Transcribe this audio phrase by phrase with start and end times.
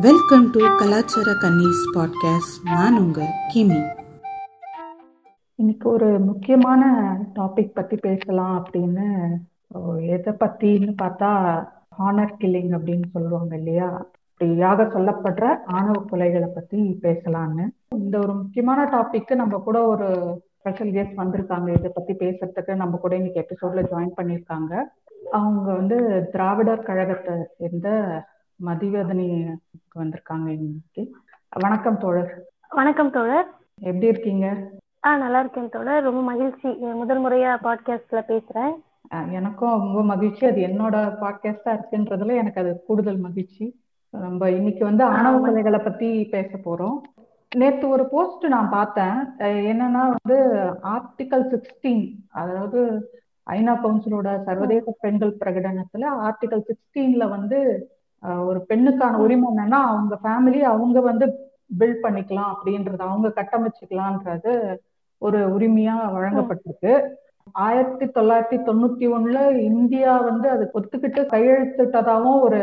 [0.00, 3.78] Welcome to கலாச்சார கன்னிஸ் podcast நான் உங்க கிமி.
[5.54, 9.36] இன்னைக்கு ஒரு முக்கியமான டாபிக் பத்தி பேசலாம் அப்படின்னு
[10.06, 11.30] எதை பத்தின்னு பார்த்தா
[11.98, 14.06] ஹானர் கில்லிங் அப்படின்னு சொல்லுவாங்க இல்லையா?
[14.06, 20.08] அப்படியாக சொல்லப்படுற ஆணவ கொலைகளை பத்தி பேசலான்னு இந்த ஒரு முக்கியமான டாபிக்கு நம்ம கூட ஒரு
[20.58, 21.78] ஸ்பெஷல் கெஸ்ட் வந்திருக்காங்க.
[21.78, 24.80] இதை பத்தி பேசுறதுக்கு நம்ம கூட இன்னைக்கு எபிசோட்ல ஜாயின் பண்ணியிருக்காங்க.
[25.30, 27.88] அவங்க வந்து திராவிடர் கழகத்தை சேர்ந்த
[28.66, 29.54] மதிவதனி
[29.94, 31.16] வந்திருக்காங்க இன்னைக்கு.
[31.60, 32.42] வணக்கம் தோழர்.
[32.68, 33.46] வணக்கம் தோழர்.
[33.80, 34.70] எப்படி இருக்கீங்க?
[35.04, 36.02] ஆ நல்லா இருக்கேன் தோழர்.
[36.02, 36.68] ரொம்ப மகிழ்ச்சி.
[36.68, 39.30] முதல் முறையா பாட்காஸ்ட்ல பேசுறேன்.
[39.30, 40.46] எனக்கும் ரொம்ப மகிழ்ச்சி.
[40.46, 43.80] அது என்னோட பாட்காஸ்டா இருக்குன்றதுல எனக்கு அது கூடுதல் மகிழ்ச்சி.
[44.10, 47.00] நம்ம இன்னைக்கு வந்து ஆணவ கொலைகளை பத்தி பேச போறோம்.
[47.56, 49.36] நேத்து ஒரு போஸ்ட் நான் பார்த்தேன்.
[49.38, 50.50] என்னன்னா வந்து
[50.82, 53.10] ஆர்டிகல் சிக்ஸ்டீன் அதாவது
[53.50, 57.88] ஐநா கவுன்சிலோட சர்வதேச பெண்கள் பிரகடனத்துல ஆர்டிகல் சிக்ஸ்டீன்ல வந்து
[58.46, 61.26] ஒரு பெண்ணுக்கான உரிமை என்னன்னா அவங்க ஃபேமிலி அவங்க வந்து
[61.78, 64.52] பில்ட் பண்ணிக்கலாம் அப்படின்றது அவங்க கட்டமைச்சுக்கலான்றது
[65.22, 66.92] ஒரு உரிமையா வழங்கப்பட்டிருக்கு.
[67.52, 72.60] ஆயிரத்தி தொள்ளாயிரத்தி தொண்ணூத்தி ஒண்ணுல இந்தியா வந்து அது ஒத்துக்கிட்டு கையெழுத்திட்டதாவும் ஒரு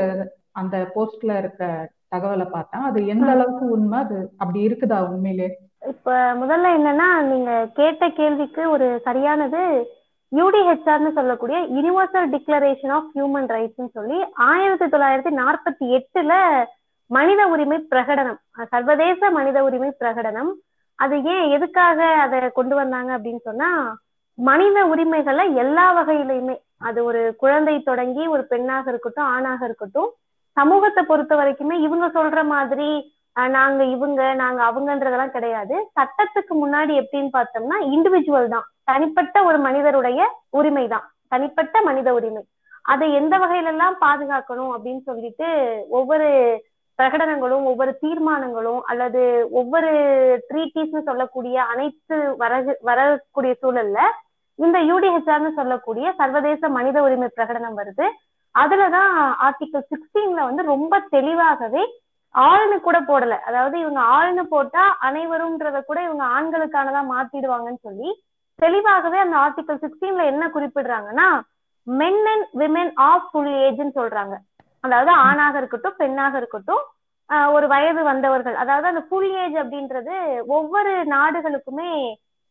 [0.51, 2.81] அந்த போஸ்ட்ல இருக்க தகவலை பார்த்தேன்.
[2.81, 3.99] அது எந்த அளவுக்கு உண்மை?
[3.99, 5.49] அது அப்படி இருக்குதா உண்மையிலே?
[5.89, 9.61] இப்ப முதல்ல என்னன்னா நீங்க கேட்ட கேள்விக்கு ஒரு சரியானது
[10.31, 14.17] யூடிஹெச்ஆர்னு சொல்லக்கூடிய யுனிவர்சல் டிக்ளரேஷன் ஆஃப் ஹியூமன் ரைட்ஸ்னு சொல்லி
[14.49, 16.33] ஆயிரத்தி தொள்ளாயிரத்தி நாற்பத்தி எட்டுல
[17.11, 20.51] மனித உரிமை பிரகடனம் சர்வதேச மனித உரிமை பிரகடனம்.
[20.99, 23.69] அது ஏன் எதுக்காக அதை கொண்டு வந்தாங்க அப்படின்னு சொன்னா
[24.37, 30.09] மனித உரிமைகளை எல்லா வகையிலையுமே அது ஒரு குழந்தை தொடங்கி ஒரு பெண்ணாக இருக்கட்டும் ஆணாக இருக்கட்டும்
[30.57, 32.89] சமூகத்தை பொறுத்த வரைக்குமே இவங்க சொல்ற மாதிரி
[33.35, 35.75] நாங்க இவங்க நாங்க அவங்கன்றதெல்லாம் கிடையாது.
[35.99, 38.65] சட்டத்துக்கு முன்னாடி எப்படின்னு பார்த்தோம்னா இண்டிவிஜுவல் தான்.
[38.83, 41.05] தனிப்பட்ட ஒரு மனிதருடைய உரிமை தான்.
[41.27, 42.41] தனிப்பட்ட மனித உரிமை.
[42.81, 45.47] அதை எந்த வகையில எல்லாம் பாதுகாக்கணும் அப்படின்னு சொல்லிட்டு
[45.89, 46.27] ஒவ்வொரு
[46.99, 49.21] பிரகடனங்களும் ஒவ்வொரு தீர்மானங்களும் அல்லது
[49.51, 49.91] ஒவ்வொரு
[50.49, 53.99] ட்ரீட்டிஸ்னு சொல்லக்கூடிய அனைத்து வர வரக்கூடிய சூழல்ல
[54.55, 58.07] இந்த யூடிஹெச்ஆர்னு சொல்லக்கூடிய சர்வதேச மனித உரிமை பிரகடனம் வருது.
[58.55, 59.13] அதுலதான்
[59.47, 61.83] ஆர்டிகல் சிக்ஸ்டீன்ல வந்து ரொம்ப தெளிவாகவே
[62.35, 63.35] ஆள்னு கூட போடல.
[63.49, 68.09] அதாவது இவங்க ஆள்னு போட்டா அனைவரும்ன்றத கூட இவங்க ஆண்களுக்கானதா மாத்திடுவாங்கன்னு சொல்லி
[68.59, 71.27] தெளிவாகவே அந்த ஆர்டிகல் சிக்ஸ்டீன்ல என்ன குறிப்பிடுறாங்கன்னா
[71.87, 74.35] men and women of full ஏஜ்னு சொல்றாங்க.
[74.83, 76.83] அதாவது ஆணாக இருக்கட்டும் பெண்ணாக இருக்கட்டும்
[77.55, 78.55] ஒரு வயது வந்தவர்கள்.
[78.55, 80.15] அதாவது அந்த ஃபுல் ஏஜ் அப்படின்றது
[80.57, 81.91] ஒவ்வொரு நாடுகளுக்குமே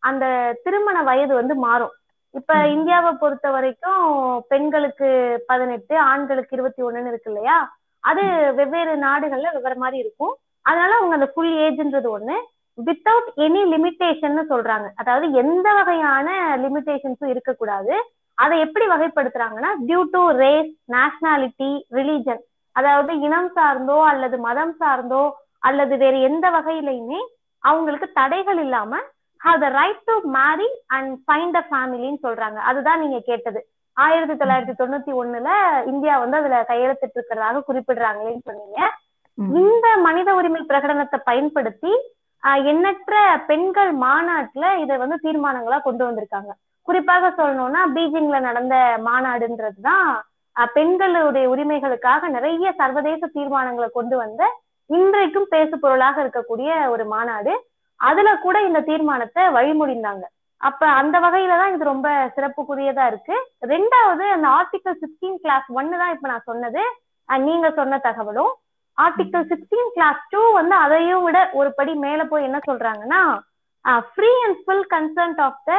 [0.02, 0.24] அந்த
[0.64, 1.94] திருமண வயது வந்து மாறும்.
[2.34, 2.52] இப்ப.
[2.74, 4.04] இந்தியாவை பொறுத்த வரைக்கும்
[4.48, 5.08] பெண்களுக்கு
[5.47, 7.56] பதினெட்டு ஆண்களுக்கு இருபத்தி ஒண்ணுன்னு இருக்கு இல்லையா?
[8.04, 8.22] அது
[8.58, 10.34] வெவ்வேறு நாடுகள்ல வெவ்வேறு மாதிரி இருக்கும்.
[10.66, 12.36] அதனால அவங்க அந்த ஃபுல் ஏஜ்ன்றது ஒண்ணு.
[12.78, 14.88] வித்தவுட் எனி லிமிட்டேஷன் சொல்றாங்க.
[15.00, 16.28] அதாவது எந்த வகையான
[16.64, 17.94] லிமிட்டேஷன்ஸும் இருக்கக்கூடாது.
[18.38, 22.42] அதை எப்படி வகைப்படுத்துறாங்கன்னா due to race nationality religion
[22.76, 25.22] அதாவது இனம் சார்ந்தோ அல்லது மதம் சார்ந்தோ
[25.68, 27.20] அல்லது வேறு எந்த வகையிலையுமே
[27.64, 28.92] அவங்களுக்கு தடைகள் இல்லாம
[29.40, 32.58] have the right to marry and find a ஃபேமிலின்னு சொல்றாங்க.
[32.70, 33.60] அதுதான் நீங்க கேட்டது.
[34.04, 35.50] ஆயிரத்தி தொள்ளாயிரத்தி தொண்ணூத்தி ஒண்ணுல
[35.92, 38.80] இந்தியா வந்து அதுல கையெழுத்திட்டு இருக்கிறதாக குறிப்பிடுறாங்களேன்னு சொன்னீங்க.
[39.62, 41.92] இந்த மனித உரிமை பிரகடனத்தை பயன்படுத்தி
[42.70, 43.14] எண்ணற்ற
[43.48, 46.52] பெண்கள் மாநாட்டுல இதை வந்து தீர்மானங்களா கொண்டு வந்திருக்காங்க.
[46.88, 48.76] குறிப்பாக சொல்லணும்னா பீஜிங்ல நடந்த
[49.08, 50.08] மாநாடுன்றதுதான்
[50.76, 54.42] பெண்களுடைய உரிமைகளுக்காக நிறைய சர்வதேச தீர்மானங்களை கொண்டு வந்த
[54.90, 57.52] இன்றைக்கும் பேசு பொருளாக இருக்கக்கூடிய ஒரு மாநாடு.
[58.00, 60.24] அதுல கூட இந்த தீர்மானத்தை வழிமொழிந்தாங்க.
[60.69, 63.37] அப்ப அந்த வகையில தான் இது ரொம்ப சிறப்புக்குரியதா இருக்கு.
[63.72, 66.82] ரெண்டாவது அந்த ஆர்டிகல் சிக்ஸ்டீன் கிளாஸ் ஒன்னு தான் இப்ப நான் சொன்னது.
[67.28, 68.53] நீங்க சொன்ன தகவலும்.
[68.98, 73.22] ஆர்டிகல் சிக்ஸ்டீன் கிளாஸ் டூ வந்து அதையும் விட ஒரு படி மேல போய் என்ன சொல்றாங்கன்னா
[74.15, 75.72] free and full concerned of the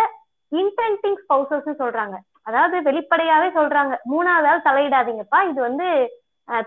[0.52, 2.16] intending spouses சொல்றாங்க.
[2.48, 3.94] அதாவது வெளிப்படையாவே சொல்றாங்க.
[4.14, 5.42] மூணாவது ஆள் தலையிடாதீங்கப்பா.
[5.52, 5.88] இது வந்து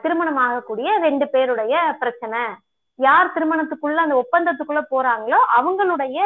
[0.03, 2.43] திருமணம் ஆகக்கூடிய ரெண்டு பேருடைய பிரச்சனை.
[2.99, 6.21] யார் திருமணத்துக்குள்ள அந்த ஒப்பந்தத்துக்குள்ள போறாங்களோ அவங்களுடைய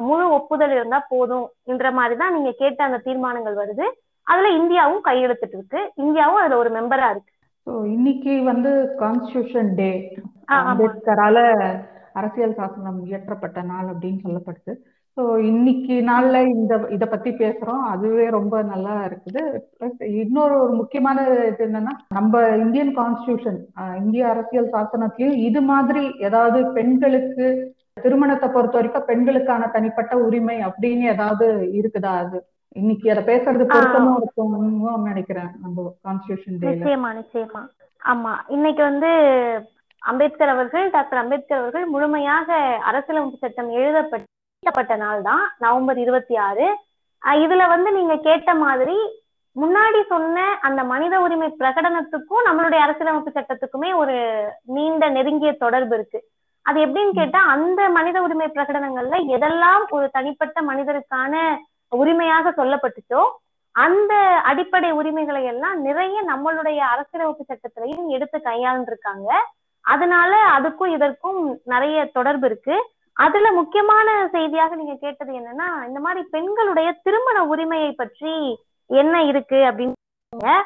[0.00, 3.86] முழு ஒப்புதல் இருந்தா போதும் என்ற மாதிரிதான் நீங்க கேட்ட அந்த தீர்மானங்கள் வருது.
[4.26, 5.80] அதுல இந்தியாவும் கையெழுத்திட்டு இருக்கு.
[5.96, 7.32] இந்தியாவும் அதுல ஒரு மெம்பரா இருக்கு.
[7.94, 8.70] இன்னைக்கு வந்து
[9.00, 9.90] கான்ஸ்டியூஷன் டே.
[10.58, 11.38] அம்பேத்கரால
[12.12, 14.72] அரசியல் சாசனம் இயற்றப்பட்ட நாள் அப்படின்னு சொல்லப்படுது.
[15.16, 17.82] ஸோ இன்னைக்கு நாள்ல இந்த இத பத்தி பேசுறோம்.
[17.92, 19.42] அதுவே ரொம்ப நல்லா இருக்குது.
[20.22, 23.58] இன்னொரு ஒரு முக்கியமான இது என்னன்னா நம்ம இந்தியன் கான்ஸ்டியூஷன்
[24.02, 27.48] இந்திய அரசியல் சாசனத்திலயும் இது மாதிரி ஏதாவது பெண்களுக்கு
[28.04, 31.46] திருமணத்தை பொறுத்த வரைக்கும் பெண்களுக்கான தனிப்பட்ட உரிமை அப்படின்னு ஏதாவது
[31.78, 32.12] இருக்குதா?
[32.22, 32.38] அது
[32.76, 37.62] இன்னைக்கு அதை பேசுறது பொருத்தமா இருக்கும்னு நினைக்கிறேன் நம்ம கான்ஸ்டியூஷன் டேல நிச்சயமா நிச்சயமா.
[38.02, 39.10] ஆமா இன்னைக்கு வந்து
[40.02, 42.48] அம்பேத்கர் அவர்கள் டாக்டர் அம்பேத்கர் அவர்கள் முழுமையாக
[42.90, 46.66] அரசியலமைப்பு சட்டம் எழுதப்பட்ட நாள் தான் நவம்பர் இருபத்தி ஆறு.
[47.44, 48.98] இதுல வந்து நீங்க கேட்ட மாதிரி
[49.56, 54.16] முன்னாடி சொன்ன அந்த மனித உரிமை பிரகடனத்துக்கும் நம்மளுடைய அரசியலமைப்பு சட்டத்துக்குமே ஒரு
[54.76, 56.20] நீண்ட நெருங்கிய தொடர்பு இருக்கு.
[56.68, 61.34] அது எப்படின்னு கேட்டா அந்த மனித உரிமை பிரகடனங்கள்ல எதெல்லாம் ஒரு தனிப்பட்ட மனிதருக்கான
[61.88, 63.22] உரிமையாக சொல்லப்பட்டுச்சோ
[63.72, 64.14] அந்த
[64.50, 69.30] அடிப்படை உரிமைகளை எல்லாம் நிறைய நம்மளுடைய அரசியலமைப்பு சட்டத்திலையும் எடுத்து கையாண்டிருக்காங்க.
[69.80, 72.76] அதனால அதுக்கும் இதற்கும் நிறைய தொடர்பு இருக்கு.
[73.12, 78.34] அதுல முக்கியமான செய்தியாக நீங்க கேட்டது என்னன்னா இந்த மாதிரி பெண்களுடைய திருமண உரிமையை பற்றி
[78.86, 80.60] என்ன இருக்கு அப்படின்னு.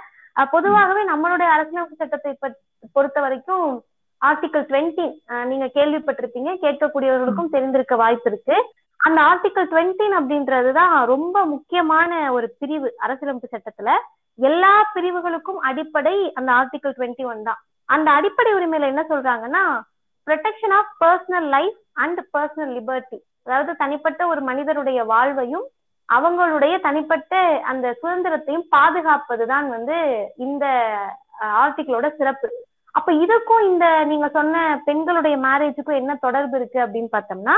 [0.51, 2.61] பொதுவாகவே நம்மளுடைய அரசியலமைப்பு சட்டத்தை பற்-
[2.93, 3.83] பொறுத்த வரைக்கும்
[4.29, 5.07] ஆர்டிகல் டுவெண்ட்டி
[5.51, 8.57] நீங்க கேள்விப்பட்டிருப்பீங்க கேட்கக்கூடியவர்களுக்கும் தெரிந்திருக்க வாய்ப்பு இருக்கு
[9.01, 13.93] அந்த ஆர்டிகல் டுவெண்ட்டின் அப்படின்றதுதான் ரொம்ப முக்கியமான ஒரு பிரிவு அரசியலமைப்பு சட்டத்துல.
[14.39, 17.61] எல்லா பிரிவுகளுக்கும் அடிப்படை அந்த ஆர்டிகல் டுவெண்ட்டி ஒன் தான்.
[17.89, 19.65] அந்த அடிப்படை உரிமையில என்ன சொல்றாங்கன்னா
[20.27, 25.67] protection of personal life and personal liberty அதாவது தனிப்பட்ட ஒரு மனிதருடைய வாழ்வையும்
[26.09, 27.35] அவங்களுடைய தனிப்பட்ட
[27.71, 29.97] அந்த சுதந்திரத்தையும் பாதுகாப்பதுதான் வந்து
[30.47, 30.65] இந்த
[31.63, 32.49] ஆர்டிகிளோட சிறப்பு.
[32.95, 37.55] அப்ப இதுக்கும் இந்த நீங்க சொன்ன பெண்களுடைய மேரேஜுக்கும் என்ன தொடர்பு இருக்கு அப்படின்னு பார்த்தோம்னா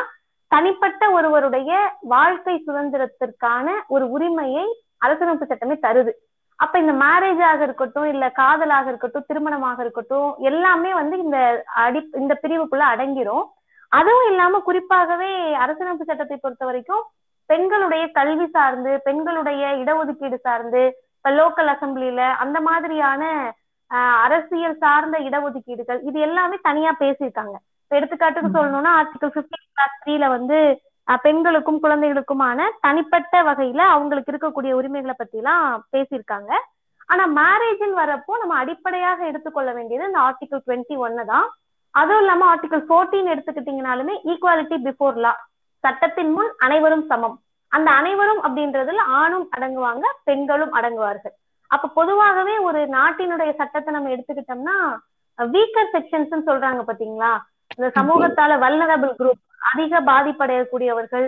[0.53, 1.71] தனிப்பட்ட ஒருவருடைய
[2.13, 4.67] வாழ்க்கை சுதந்திரத்திற்கான ஒரு உரிமையை
[5.07, 6.13] அரசமைப்பு சட்டமே தருது.
[6.59, 11.39] அப்ப இந்த மேரேஜாக இருக்கட்டும் இல்ல காதலாக இருக்கட்டும் திருமணமாக இருக்கட்டும் எல்லாமே வந்து இந்த
[11.85, 13.45] அடி இந்த பிரிவுக்குள்ள அடங்கிரும்.
[13.93, 15.33] அதுவும் இல்லாம குறிப்பாகவே
[15.65, 17.03] அரசமைப்பு சட்டத்தை பொறுத்த வரைக்கும்
[17.51, 20.83] பெண்களுடைய கல்வி சார்ந்து பெண்களுடைய இடஒதுக்கீடு சார்ந்து
[21.17, 23.25] இப்ப லோக்கல் அசம்பிளில அந்த மாதிரியான
[24.25, 27.57] அரசியல் சார்ந்த இடஒதுக்கீடுகள் இது எல்லாமே தனியா பேசியிருக்காங்க.
[27.85, 28.55] இப்ப எடுத்துக்காட்டுக்கு.
[28.57, 30.59] சொல்லணும்னா ஆர்டிகல் பிப்டீன் கிளாஸ் த்ரீல வந்து
[31.25, 36.53] பெண்களுக்கும் குழந்தைகளுக்குமான தனிப்பட்ட வகையில அவங்களுக்கு இருக்கக்கூடிய உரிமைகளை பத்தி எல்லாம் பேசியிருக்காங்க.
[37.13, 41.47] ஆனா மேரேஜ்னு வரப்போ நம்ம அடிப்படையாக எடுத்துக்கொள்ள வேண்டியது இந்த ஆர்டிகல் டுவெண்ட்டி ஒன்னு தான்.
[41.95, 45.33] அதுவும் இல்லாம ஆர்டிகல் ஃபோர்டீன் எடுத்துக்கிட்டீங்கனாலுமே ஈக்குவாலிட்டி பிஃபோர் லா
[45.85, 47.37] சட்டத்தின் முன் அனைவரும் சமம்.
[47.73, 51.35] அந்த அனைவரும் அப்படின்றதுல ஆணும் அடங்குவாங்க பெண்களும் அடங்குவார்கள்.
[51.75, 54.77] அப்ப பொதுவாகவே ஒரு நாட்டினுடைய சட்டத்தை நம்ம எடுத்துக்கிட்டோம்னா
[55.39, 57.33] வீக்கர் செக்ஷன்ஸ் சொல்றாங்க பாத்தீங்களா?
[57.77, 61.27] இந்த சமூகத்தால வல்னரபிள் குரூப் அதிக பாதிப்படையக்கூடியவர்கள்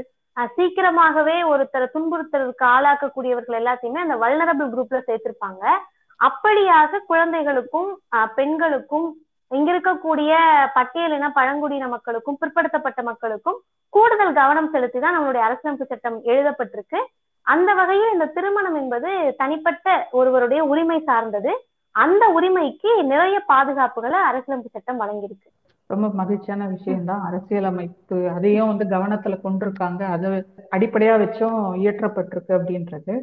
[0.57, 5.63] சீக்கிரமாகவே ஒருத்தரை துன்புறுத்தலுக்கு ஆளாக்கக்கூடியவர்கள் எல்லாத்தையுமே அந்த வல்னரபிள் குரூப்ல சேர்த்திருப்பாங்க.
[6.21, 7.91] அப்படியாக குழந்தைகளுக்கும்
[8.39, 9.09] பெண்களுக்கும்
[9.51, 10.33] இங்க இருக்கக்கூடிய
[10.77, 13.59] பட்டியலின பழங்குடியின மக்களுக்கும் பிற்படுத்தப்பட்ட மக்களுக்கும்
[13.93, 17.01] கூடுதல் கவனம் செலுத்தி தான் நம்மளுடைய அரசியலமைப்பு சட்டம் எழுதப்பட்டிருக்கு.
[17.47, 21.53] அந்த வகையில் இந்த திருமணம் என்பது தனிப்பட்ட ஒருவருடைய உரிமை சார்ந்தது.
[21.95, 25.49] அந்த உரிமைக்கு நிறைய பாதுகாப்புகளை அரசியலமைப்பு சட்டம் வழங்கியிருக்கு.
[25.91, 27.23] ரொம்ப மகிழ்ச்சியான விஷயம்தான்.
[27.29, 30.03] அரசியலமைப்பு அதையும் வந்து கவனத்துல கொண்டிருக்காங்க.
[30.15, 30.31] அதை
[30.77, 33.15] அடிப்படையா வச்சும் இயற்றப்பட்டிருக்கு அப்படின்றது.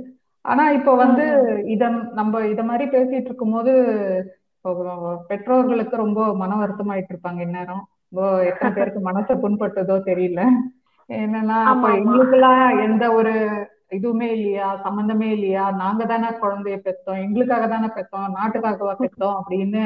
[0.46, 1.26] ஆனா இப்போ வந்து
[1.66, 1.84] இத
[2.20, 3.74] நம்ம இத மாதிரி பேசிட்டு இருக்கும்போது
[4.56, 4.72] இப்போ
[5.28, 7.84] பெற்றோர்களுக்கு ரொம்ப மன வருத்தமாயிட்டு இருப்பாங்க இந்நேரம்
[8.50, 10.42] எத்தனை பேருக்கு மனசை புண்பட்டதோ தெரியல.
[11.10, 11.88] என்னன்னா ஆமா.
[12.00, 13.34] எங்களுக்கெல்லாம் எந்த ஒரு
[13.98, 14.68] இதுவுமே இல்லையா?
[14.84, 15.72] சம்பந்தமே இல்லையா?
[15.82, 17.22] நாங்க தானே குழந்தைய பெத்தோம்.
[17.26, 18.28] எங்களுக்காக தானே பெத்தோம்.
[18.38, 19.84] நாட்டுக்காகவா பெத்தோம் அப்படின்னு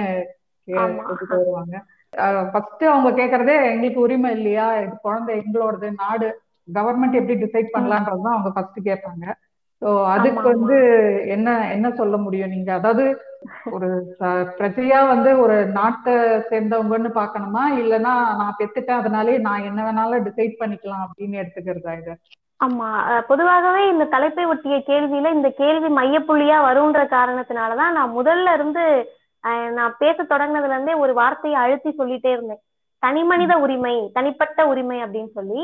[1.33, 1.75] வருவாங்க.
[2.51, 4.67] ஃபர்ஸ்ட் அவங்க கேக்குறதே எங்களுக்கு உரிமை இல்லையா?
[5.01, 5.89] குழந்தை எங்களோடது.
[6.03, 6.27] நாடு
[6.67, 9.25] கவர்மெண்ட் எப்படி டிசைட் பண்ணலான்றதுதான் அவங்க ஃபர்ஸ்ட் கேட்பாங்க.
[9.81, 10.43] ஸோ அதுக்கு.
[10.53, 10.77] வந்து
[11.27, 12.69] என்ன என்ன சொல்ல முடியும் நீங்க?
[12.73, 13.03] அதாவது
[13.71, 13.87] ஒரு
[14.59, 16.13] பிரஜையா வந்து ஒரு நாட்டை
[16.51, 17.63] சேர்ந்தவங்கன்னு பார்க்கணுமா?
[17.81, 22.15] இல்லைன்னா நான் பெத்துட்டேன் அதனாலே நான் என்ன வேணாலும் டிசைட் பண்ணிக்கலாம் அப்படின்னு எடுத்துக்கிறதா இது?
[22.61, 22.87] ஆமா
[23.21, 28.83] பொதுவாகவே இந்த தலைப்பை ஒட்டிய கேள்வியில இந்த கேள்வி மையப்புள்ளியா வரும்ன்ற காரணத்தினாலதான் நான் முதல்ல இருந்து
[29.43, 32.61] அஹ், நான் பேச தொடங்கினதுல இருந்தே ஒரு வார்த்தையை அழுத்தி சொல்லிட்டே இருந்தேன்.
[33.03, 35.61] தனி மனித உரிமை தனிப்பட்ட உரிமை அப்படின்னு சொல்லி.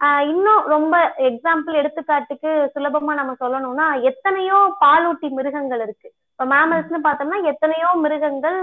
[0.00, 0.94] ஆஹ் இன்னும் ரொம்ப
[1.28, 6.08] எக்ஸாம்பிள் எடுத்துக்காட்டுக்கு சுலபமா நம்ம சொல்லணும்னா எத்தனையோ பாலூட்டி மிருகங்கள் இருக்கு.
[6.30, 8.58] இப்ப மேமல்ஸ்னு பார்த்தோம்னா எத்தனையோ மிருகங்கள்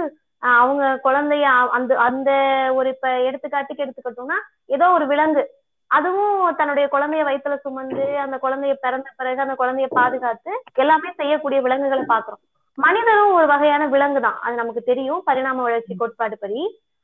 [0.56, 2.30] அவங்க குழந்தைய அ- அந்த அந்த
[2.74, 5.44] ஒரு இப்ப எடுத்துக்காட்டுக்கு எடுத்துக்கிட்டோம்னா ஏதோ ஒரு விலங்கு.
[5.92, 10.52] அதுவும் தன்னுடைய குழந்தைய வயித்துல சுமந்து அந்த குழந்தைய பிறந்த பிறகு அந்த குழந்தைய பாதுகாத்து
[10.84, 12.44] எல்லாமே செய்யக்கூடிய விலங்குகளை பாக்குறோம்
[12.78, 15.24] மனிதனும் ஒரு வகையான விலங்கு தான் அது நமக்கு தெரியும்.
[15.30, 16.62] பரிணாம வளர்ச்சி கோட்பாடு படி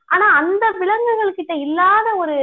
[0.08, 2.36] ஆனா அந்த விலங்குகள் கிட்ட இல்லாத ஒரு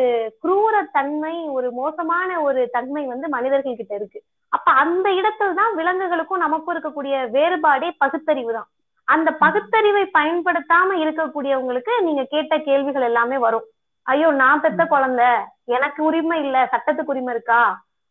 [0.43, 4.19] குரூர தன்மை ஒரு மோசமான ஒரு தன்மை வந்து மனிதர்கள் கிட்ட இருக்கு.
[4.53, 8.69] அப்ப அந்த இடத்துல தான் விலங்குகளுக்கும் நமக்கும் இருக்கக்கூடிய வேறுபாடே பகுத்தறிவு தான்
[9.07, 13.65] அந்த பகுத்தறிவை பயன்படுத்தாம இருக்கக்கூடியவங்களுக்கு நீங்க கேட்ட கேள்விகள் எல்லாமே வரும்.
[14.07, 15.31] ஐயோ நான் பெத்த குழந்தை.
[15.65, 16.69] எனக்கு உரிமை இல்ல.
[16.71, 17.61] சட்டத்துக்கு உரிமை இருக்கா?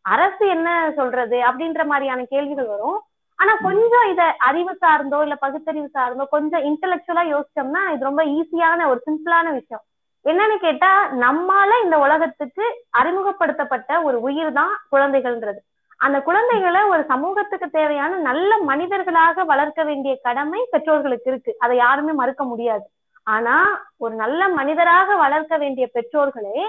[0.01, 1.37] அரசு என்ன சொல்றது?
[1.39, 2.99] அப்படின்ற மாதிரியான கேள்விகள் வரும்.
[3.35, 9.01] ஆனா கொஞ்சம் இத அறிவு சார்ந்தோ இல்ல பகுத்தறிவு சார்ந்தோ கொஞ்சம் இன்டெலெக்சுவலா யோசிச்சோம்னா இது ரொம்ப ஈஸியான ஒரு
[9.09, 9.83] சிம்பிளான விஷயம்.
[10.25, 12.65] என்னன்னு கேட்டா நம்மால இந்த உலகத்துக்கு
[12.97, 15.59] அறிமுகப்படுத்தப்பட்ட ஒரு உயிர் தான் குழந்தைகள்ன்றது.
[15.97, 21.55] அந்த குழந்தைகளை ஒரு சமூகத்துக்கு தேவையான நல்ல மனிதர்களாக வளர்க்க வேண்டிய கடமை பெற்றோர்களுக்கு இருக்கு.
[21.59, 22.85] அதை யாருமே மறுக்க முடியாது.
[23.27, 23.55] ஆனா
[23.99, 26.61] ஒரு நல்ல மனிதராக வளர்க்க வேண்டிய பெற்றோர்களே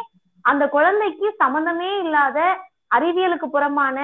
[0.45, 2.39] அந்த குழந்தைக்கு சம்பந்தமே இல்லாத
[2.91, 3.99] அறிவியலுக்கு புறமான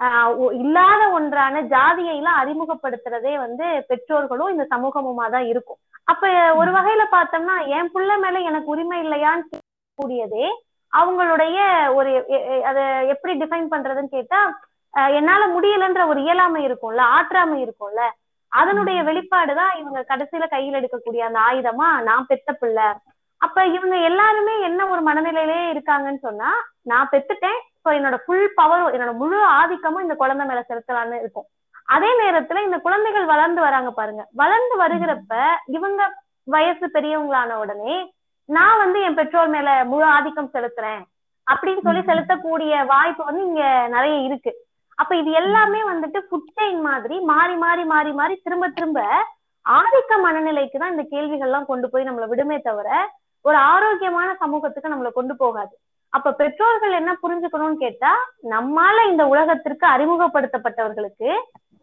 [0.00, 5.78] ஆஹ் இல்லாத ஒன்றான ஜாதியை எல்லாம் அறிமுகப்படுத்துறதே வந்து பெற்றோர்களும் இந்த சமூகமுமா தான் இருக்கும்.
[6.08, 6.22] அப்ப
[6.54, 9.58] ஒரு வகையில பார்த்தோம்னா என் புள்ள மேல எனக்கு உரிமை இல்லையான்னு
[9.98, 10.46] கூடியதே
[10.92, 11.56] அவங்களுடைய
[11.96, 12.38] ஒரு அதை
[12.70, 12.78] அத
[13.12, 14.40] எப்படி டிஃபைன் பண்றதுன்னு கேட்டா
[14.94, 18.02] அஹ் என்னால முடியலன்ற ஒரு இயலாமை இருக்கும்ல ஆற்றாமை இருக்கும்ல.
[18.48, 22.84] அதனுடைய வெளிப்பாடுதான் இவங்க கடைசியில கையில் எடுக்கக்கூடிய அந்த ஆயுதமா நான் பெத்த பிள்ளை.
[23.36, 29.12] அப்ப இவங்க எல்லாருமே என்ன ஒரு மனநிலையிலே இருக்காங்கன்னு சொன்னா நான் பெத்துட்டேன் சோ என்னோட ஃபுல் பவரும் என்னோட
[29.12, 31.46] முழு ஆதிக்கமும் இந்த குழந்தை மேல செலுத்தலாம்னு இருக்கும்.
[31.84, 34.28] அதே நேரத்துல இந்த குழந்தைகள் வளர்ந்து வராங்க பாருங்க.
[34.32, 38.14] வளர்ந்து வருகிறப்ப இவங்க வயசு பெரியவங்களான உடனே
[38.44, 41.02] நான் வந்து என் பெற்றோர் மேல முழு ஆதிக்கம் செலுத்துறேன்
[41.50, 42.00] அப்படின்னு சொல்லி.
[42.00, 44.67] செலுத்தக்கூடிய வாய்ப்பு வந்து இங்க நிறைய இருக்கு.
[44.98, 49.00] அப்ப இது எல்லாமே வந்துட்டு ஃபுட் செயின் மாதிரி மாறி மாறி மாறி மாறி திரும்ப திரும்ப
[49.66, 52.88] ஆதிக்க மனநிலைக்கு தான் இந்த கேள்விகள்லாம் கொண்டு போய் நம்மளை விடுமே தவிர
[53.44, 55.74] ஒரு ஆரோக்கியமான சமூகத்துக்கு நம்மளை கொண்டு போகாது.
[56.12, 58.12] அப்ப பெற்றோர்கள் என்ன புரிஞ்சுக்கணும்னு கேட்டா
[58.54, 61.30] நம்மால இந்த உலகத்திற்கு அறிமுகப்படுத்தப்பட்டவர்களுக்கு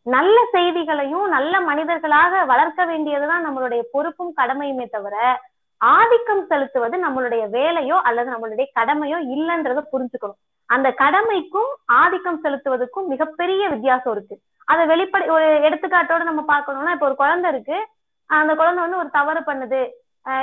[0.06, 5.16] நல்ல செய்திகளையும் நல்ல மனிதர்களாக வளர்க்க வேண்டியதுதான் நம்மளுடைய பொறுப்பும் கடமையுமே தவிர
[5.82, 10.40] ஆதிக்கம் செலுத்துவது நம்மளுடைய வேலையோ அல்லது நம்மளுடைய கடமையோ இல்லைன்றத புரிஞ்சுக்கணும்.
[10.70, 14.36] அந்த கடமைக்கும் ஆதிக்கம் செலுத்துவதற்கும் மிகப்பெரிய வித்தியாசம் இருக்கு.
[14.72, 17.78] அதை வெளிப்படை ஒரு எடுத்துக்காட்டோட நம்ம பார்க்கணும்னா இப்ப ஒரு குழந்தை இருக்கு.
[18.30, 19.82] அந்த குழந்தை வந்து ஒரு தவறு பண்ணுது.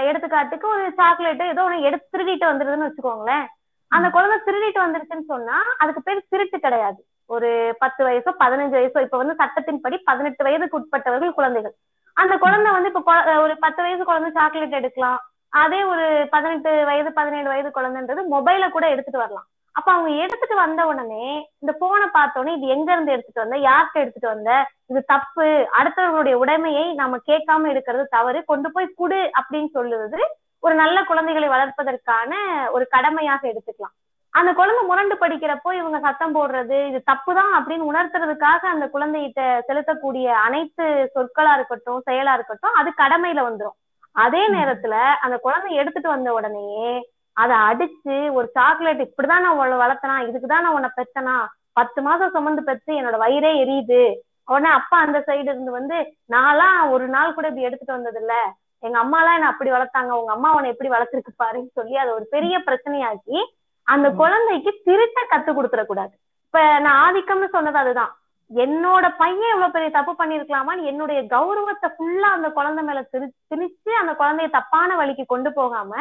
[0.09, 3.47] எடுத்துக்காட்டுக்கு ஒரு சாக்லேட் ஏதோ ஒண்ணு எடுத்து திருடிட்டு வந்துருதுன்னு வச்சுக்கோங்களேன்.
[3.91, 7.01] அந்த குழந்தை திருடிட்டு வந்துருச்சுன்னு சொன்னா அதுக்கு பேர் திருட்டு கிடையாது.
[7.35, 7.49] ஒரு
[7.83, 11.75] பத்து வயசோ பதினஞ்சு வயசோ இப்ப வந்து சட்டத்தின்படி பதினெட்டு வயதுக்கு உட்பட்டவர்கள் குழந்தைகள்.
[12.17, 13.13] அந்த குழந்தை வந்து இப்ப
[13.45, 15.21] ஒரு பத்து வயசு குழந்தை சாக்லேட் எடுக்கலாம்.
[15.63, 19.47] அதே ஒரு பதினெட்டு வயது பதினேழு வயது குழந்தைன்றது மொபைல கூட எடுத்துட்டு வரலாம்.
[19.73, 23.69] அப்ப அவங்க எடுத்துட்டு வந்த உடனே இந்த போனை பார்த்த உடனே இது எங்க இருந்து எடுத்துட்டு வந்த?
[23.69, 24.69] யார்கிட்ட எடுத்துட்டு வந்த?
[24.87, 25.69] இது தப்பு.
[25.79, 28.45] அடுத்தவர்களுடைய உடைமையை நாம கேட்காம எடுக்கிறது தவறு.
[28.45, 30.19] கொண்டு போய் குடு அப்படின்னு சொல்லுவது
[30.59, 32.33] ஒரு நல்ல குழந்தைகளை வளர்ப்பதற்கான
[32.71, 33.97] ஒரு கடமையாக எடுத்துக்கலாம்.
[34.31, 41.11] அந்த குழந்தை முரண்டு படிக்கிறப்போ இவங்க சத்தம் போடுறது இது தப்புதான் அப்படின்னு உணர்த்துறதுக்காக அந்த குழந்தைகிட்ட செலுத்தக்கூடிய அனைத்து
[41.15, 43.79] சொற்களா இருக்கட்டும் செயலா இருக்கட்டும் அது கடமையில வந்துரும்.
[44.13, 50.17] அதே நேரத்துல அந்த குழந்தை எடுத்துட்டு வந்த உடனேயே அதை அடிச்சு ஒரு சாக்லேட் இப்படிதான் நான் உன்னை வளர்த்தனா
[50.27, 51.37] இதுக்குதான் நான் உன்னை பெத்தனா?
[51.75, 54.03] பத்து மாசம் சுமந்து பெத்து என்னோட வயிறே எரியுது.
[54.49, 55.97] உடனே அப்பா அந்த சைடு இருந்து வந்து
[56.31, 58.35] நான்லாம் ஒரு நாள் கூட இப்படி எடுத்துட்டு வந்தது இல்ல
[58.83, 60.13] எங்க அம்மா எல்லாம் என்ன அப்படி வளர்த்தாங்க.
[60.21, 63.39] உங்க அம்மா உன்னை எப்படி வளர்த்திருக்கு பாருன்னு சொல்லி அதை ஒரு பெரிய பிரச்சனையாக்கி
[63.87, 64.07] அந்த.
[64.21, 66.15] குழந்தைக்கு திருட்ட கத்து கொடுத்துட கூடாது
[66.47, 68.13] இப்ப நான் ஆதிக்கம்னு சொன்னது அதுதான்.
[68.51, 74.13] என்னோட பையன் இவ்வளவு பெரிய தப்பு பண்ணிருக்கலாமான்னு என்னுடைய கௌரவத்தை ஃபுல்லா அந்த குழந்தை மேல திரி திணிச்சு அந்த
[74.19, 75.93] குழந்தைய தப்பான வழிக்கு கொண்டு போகாம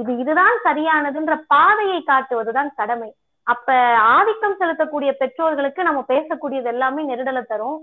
[0.00, 3.10] இது இதுதான் சரியானதுன்ற பாதையை காட்டுவதுதான் கடமை.
[3.46, 3.74] அப்ப
[4.16, 7.78] ஆதிக்கம் செலுத்தக்கூடிய பெற்றோர்களுக்கு நம்ம பேசக்கூடியது எல்லாமே நெருடலை தரும்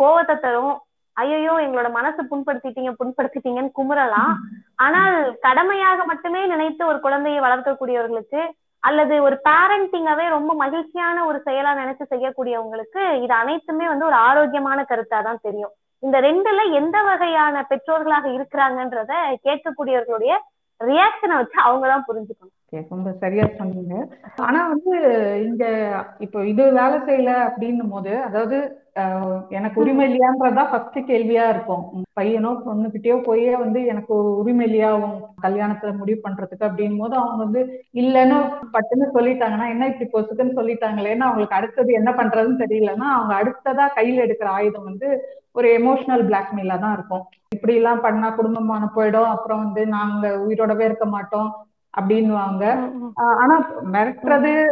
[0.00, 0.74] கோவத்தை தரும்.
[1.16, 4.34] ஐயோ எங்களோட மனசு புண்படுத்திட்டீங்க புண்படுத்திட்டீங்கன்னு குமுறலாம்.
[4.84, 8.42] ஆனால் கடமையாக மட்டுமே நினைத்து ஒரு குழந்தையை வளர்க்கக்கூடியவர்களுக்கு
[8.88, 15.18] அல்லது ஒரு பேரண்டிங்காவே ரொம்ப மகிழ்ச்சியான ஒரு செயலா நினைச்சு செய்யக்கூடியவங்களுக்கு இது அனைத்துமே வந்து ஒரு ஆரோக்கியமான கருத்தா
[15.28, 15.72] தான் தெரியும்.
[16.02, 19.12] இந்த ரெண்டுல எந்த வகையான பெற்றோர்களாக இருக்கிறாங்கன்றத
[19.46, 20.34] கேட்கக்கூடியவர்களுடைய
[20.80, 22.57] ரியாக்ஷனை வச்சு அவங்கதான் புரிஞ்சுக்கணும்.
[22.72, 23.94] ரொம்ப சரியா சொன்னீங்க.
[24.46, 24.92] ஆனா வந்து
[25.46, 25.64] இங்க
[26.20, 28.56] இப்போ இது வேலை செய்யல அப்படின்னும் போது அதாவது
[29.50, 31.82] எனக்கு உரிமை இல்லையான்றதுதான் ஃபர்ஸ்ட் கேள்வியா இருக்கும்.
[31.94, 34.90] உம், பையனோ பொண்ணுகிட்டயோ போய் வந்து எனக்கு உரிமை இல்லையா?
[35.44, 37.60] கல்யாணத்துல முடிவு பண்றதுக்கு அப்படின் போது அவங்க வந்து
[38.02, 38.38] இல்லைன்னு
[38.74, 44.50] பட்டுன்னு சொல்லிட்டாங்கன்னா என்ன இப்படி பொசுக்குன்னு சொல்லிட்டாங்களேன்னு அவங்களுக்கு அடுத்தது என்ன பண்றதுன்னு தெரியலன்னா அவங்க அடுத்ததா கையில எடுக்கிற
[44.56, 45.10] ஆயுதம் வந்து
[45.52, 47.24] ஒரு எமோஷனல் பிளாக்மெயிலா தான் இருக்கும்.
[47.56, 51.48] இப்படி எல்லாம் பண்ணா குடும்பமான போயிடும் அப்புறம் வந்து நாங்க உயிரோடவே இருக்க மாட்டோம்.
[52.00, 52.64] அப்படின்னுவாங்க.
[53.16, 53.54] ஆஹ் ஆனா
[53.92, 54.66] மிரட்டுறது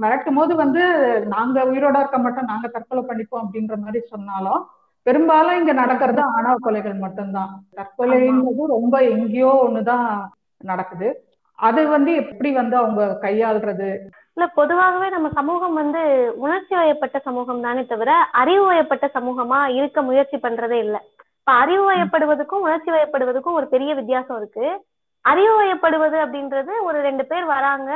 [0.00, 0.82] மிரட்டும் போது வந்து
[1.26, 4.68] நாங்க உயிரோட இருக்க மாட்டோம் நாங்க தற்கொலை பண்ணிப்போம் அப்படின்ற மாதிரி சொன்னாலும்
[5.02, 7.64] பெரும்பாலும் இங்க நடக்கிறது ஆணவ கொலைகள் மட்டும்தான்.
[7.76, 10.24] தற்கொலைன்றது ரொம்ப எங்கேயோ ஒண்ணுதான்
[10.58, 11.24] நடக்குது.
[11.54, 13.88] அது வந்து எப்படி வந்து அவங்க கையாள்றது?
[14.34, 20.36] இல்ல பொதுவாகவே நம்ம சமூகம் வந்து உணர்ச்சி வயப்பட்ட சமூகம் தானே தவிர அறிவு வயப்பட்ட சமூகமா இருக்க முயற்சி
[20.36, 21.02] பண்றதே இல்ல.
[21.38, 24.84] இப்ப அறிவு வயப்படுவதுக்கும் உணர்ச்சி வயப்படுவதுக்கும் ஒரு பெரிய வித்தியாசம் இருக்கு.
[25.24, 27.90] அறிவுவயப்படுவது அப்படின்றது ஒரு ரெண்டு பேர் வராங்க.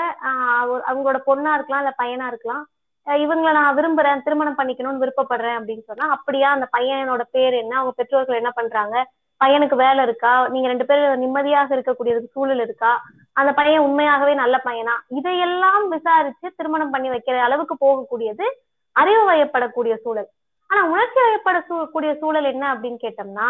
[0.90, 2.64] அவங்களோட பொண்ணா இருக்கலாம் இல்ல பையனா இருக்கலாம்.
[3.06, 7.72] இவங்களை நான் விரும்புறேன் திருமணம் பண்ணிக்கணும்னு விருப்பப்படுறேன் அப்படின்னு சொன்னா அப்படியா அந்த பையனோட பேர் என்ன?
[7.78, 8.96] அவங்க பெற்றோர்கள் என்ன பண்றாங்க?
[9.40, 10.32] பையனுக்கு வேலை இருக்கா?
[10.52, 12.92] நீங்க ரெண்டு பேரும் நிம்மதியாக இருக்கக்கூடியதுக்கு சூழல் இருக்கா?
[13.40, 14.94] அந்த பையன் உண்மையாகவே நல்ல பையனா?
[15.18, 18.46] இதையெல்லாம் விசாரிச்சு திருமணம் பண்ணி வைக்கிற அளவுக்கு போகக்கூடியது
[18.92, 20.28] அறிவு வயப்படக்கூடிய சூழல்.
[20.70, 23.48] ஆனா உணர்ச்சி வயப்படக்கூடிய சூழல் என்ன அப்படின்னு கேட்டோம்னா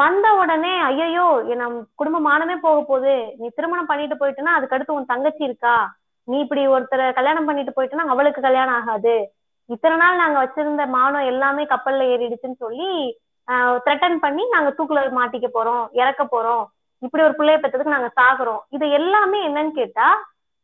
[0.00, 1.24] வந்த உடனே ஐயோ
[1.60, 3.16] நம் குடும்பமானமே போக போகுது.
[3.40, 5.74] நீ திருமணம் பண்ணிட்டு போயிட்டுனா அதுக்கு அடுத்து உன் தங்கச்சி இருக்கா?
[6.28, 9.16] நீ இப்படி ஒருத்தரை கல்யாணம் பண்ணிட்டு போயிட்டுனா அவளுக்கு கல்யாணம் ஆகாது.
[9.70, 12.90] இத்தனை நாள் நாங்க வச்சிருந்த மானம் எல்லாமே கப்பல்ல ஏறிடுச்சுன்னு சொல்லி
[13.84, 16.64] த்ரெட்டன் பண்ணி நாங்க தூக்குல மாட்டிக்க போறோம் இறக்க போறோம்.
[17.02, 18.62] இப்படி ஒரு பிள்ளைய பெற்றதுக்கு நாங்க சாகுறோம்.
[18.76, 20.06] இது எல்லாமே என்னன்னு கேட்டா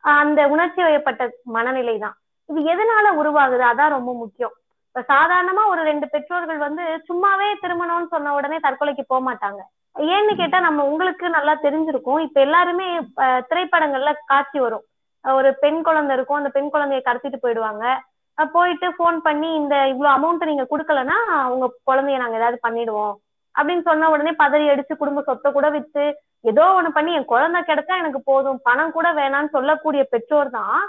[0.04, 1.22] அந்த உணர்ச்சி வயப்பட்ட
[1.56, 2.16] மனநிலை தான்.
[2.48, 3.64] இது எதனால உருவாகுது?
[3.70, 4.54] அதான் ரொம்ப முக்கியம்.
[4.90, 9.60] இப்ப சாதாரணமா ஒரு ரெண்டு பெற்றோர்கள் வந்து சும்மாவே திருமணம்னு சொன்ன உடனே தற்கொலைக்கு போக மாட்டாங்க.
[10.16, 12.20] ஏன்னு கேட்டா நம்ம உங்களுக்கு நல்லா தெரிஞ்சிருக்கும்.
[12.26, 12.86] இப்ப எல்லாருமே
[13.50, 14.84] திரைப்படங்கள்ல காட்சி வரும்.
[15.24, 16.38] ஒரு பெண் குழந்தை இருக்கும்.
[16.40, 17.84] அந்த பெண் குழந்தைய கடத்திட்டு போயிடுவாங்க.
[18.56, 21.18] போயிட்டு ஃபோன் பண்ணி இந்த இவ்வளவு அமௌண்ட் நீங்க கொடுக்கலன்னா
[21.54, 23.14] உங்க குழந்தைய நாங்க ஏதாவது பண்ணிடுவோம்.
[23.54, 26.04] அப்படின்னு சொன்ன உடனே பதறி அடிச்சு குடும்ப சொத்தை கூட வித்து
[26.50, 28.60] ஏதோ ஒண்ணு பண்ணி என் குழந்தை கிடைச்சா எனக்கு போதும்.
[28.68, 30.80] பணம் கூட வேணாம்னு சொல்லக்கூடிய பெற்றோர் தான்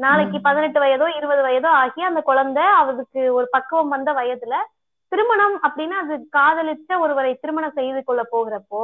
[0.00, 4.56] நாளைக்கு பதினெட்டு வயதோ இருபது வயதோ ஆகி அந்த குழந்தை அவருக்கு ஒரு பக்குவம் வந்த வயதுல
[5.12, 8.82] திருமணம் அப்படின்னா அது காதலிச்ச ஒருவரை திருமணம் செய்து கொள்ள போகிறப்போ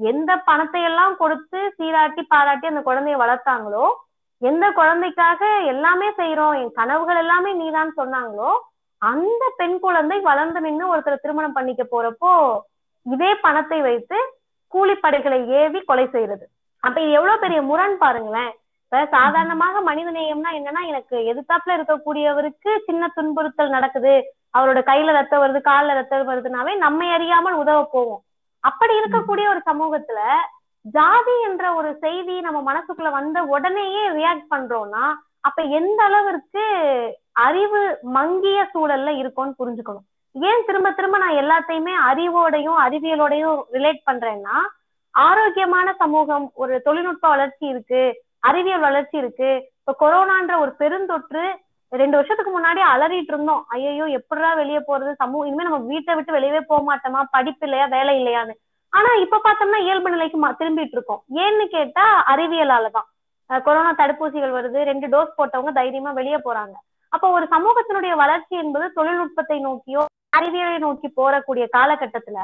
[0.00, 3.86] எந்த பணத்தை எல்லாம் கொடுத்து சீராட்டி பாராட்டி அந்த குழந்தைய வளர்த்தாங்களோ
[4.42, 5.40] எந்த குழந்தைக்காக
[5.72, 8.50] எல்லாமே செய்யறோம் என் கனவுகள் எல்லாமே நீதான் சொன்னாங்களோ
[9.02, 12.32] அந்த பெண் குழந்தை வளர்ந்து நின்று ஒருத்தர் திருமணம் பண்ணிக்க போறப்போ
[13.06, 14.18] இதே பணத்தை வைத்து
[14.72, 16.44] கூலிப்படைகளை ஏவி கொலை செய்யறது
[16.82, 18.52] அப்ப இது எவ்வளவு பெரிய முரண் பாருங்களேன்.
[18.92, 24.12] இப்ப சாதாரணமாக மனித நேயம்னா என்னன்னா எனக்கு எதிர்த்தாப்புல இருக்கக்கூடியவருக்கு சின்ன துன்புறுத்தல் நடக்குது.
[24.56, 28.20] அவரோட கையில ரத்தம் வருது கால்ல ரத்தம் வருதுனாவே நம்மை அறியாமல் உதவ போவோம்.
[28.64, 30.18] அப்படி இருக்கக்கூடிய ஒரு சமூகத்துல
[30.96, 35.04] ஜாதி என்ற ஒரு செய்தி நம்ம மனசுக்குள்ள வந்த உடனேயே ரியாக்ட் பண்றோம்னா
[35.48, 36.64] அப்ப எந்த அளவிற்கு
[37.46, 37.80] அறிவு
[38.16, 40.06] மங்கிய சூழல்ல இருக்கும்னு புரிஞ்சுக்கணும்.
[40.34, 44.58] ஏன் திரும்ப திரும்ப நான் எல்லாத்தையுமே அறிவோடையும் அறிவியலோடையும் ரிலேட் பண்றேன்னா
[45.14, 48.04] ஆரோக்கியமான சமூகம் ஒரு தொழில்நுட்ப வளர்ச்சி இருக்கு.
[48.48, 49.50] அறிவியல் வளர்ச்சி இருக்கு.
[49.80, 51.44] இப்ப கொரோனான்ற ஒரு பெருந்தொற்று
[51.92, 53.64] ரெண்டு வருஷத்துக்கு முன்னாடி அலறிட்டு இருந்தோம்.
[53.68, 55.10] ஐயோ எப்படிடா வெளியே போறது?
[55.12, 57.22] சமூகம் இனிமே நம்ம வீட்டை விட்டு வெளியவே போக மாட்டோமா?
[57.30, 57.86] படிப்பு இல்லையா?
[57.86, 58.54] வேலை இல்லையான்னு.
[58.92, 61.22] ஆனா இப்ப பார்த்தோம்னா இயல்பு நிலைக்கு திரும்பிட்டு இருக்கோம்.
[61.34, 63.62] ஏன்னு கேட்டா அறிவியலாலதான் தான்.
[63.66, 64.80] கொரோனா தடுப்பூசிகள் வருது.
[64.90, 66.74] ரெண்டு டோஸ் போட்டவங்க தைரியமா வெளியே போறாங்க.
[67.12, 70.02] அப்போ ஒரு சமூகத்தினுடைய வளர்ச்சி என்பது தொழில்நுட்பத்தை நோக்கியோ
[70.36, 72.38] அறிவியலை நோக்கி போறக்கூடிய காலகட்டத்துல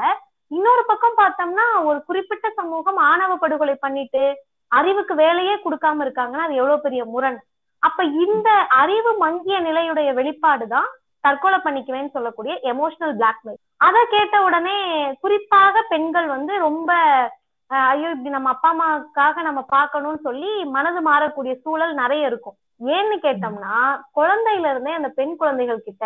[0.50, 4.22] இன்னொரு பக்கம் பார்த்தோம்னா ஒரு குறிப்பிட்ட சமூகம் ஆணவ படுகொலை பண்ணிட்டு
[4.72, 7.38] அறிவுக்கு வேலையே கொடுக்காம இருக்காங்கன்னா அது எவ்வளவு பெரிய முரண்?
[7.82, 8.48] அப்ப இந்த
[8.78, 10.88] அறிவு மங்கிய நிலையுடைய வெளிப்பாடுதான்
[11.24, 14.76] தற்கொலை பண்ணிக்குவேன்னு சொல்லக்கூடிய எமோஷனல் பிளாக்மெயில் அதை கேட்ட உடனே
[15.20, 16.90] குறிப்பாக பெண்கள் வந்து ரொம்ப
[17.90, 22.56] ஐயோ இப்படி நம்ம அப்பா அம்மாவுக்காக நம்ம பார்க்கணும்னு சொல்லி மனது மாறக்கூடிய சூழல் நிறைய இருக்கும்.
[22.90, 23.74] ஏன்னு கேட்டோம்னா
[24.16, 26.04] குழந்தையில இருந்தே அந்த பெண் குழந்தைகள் கிட்ட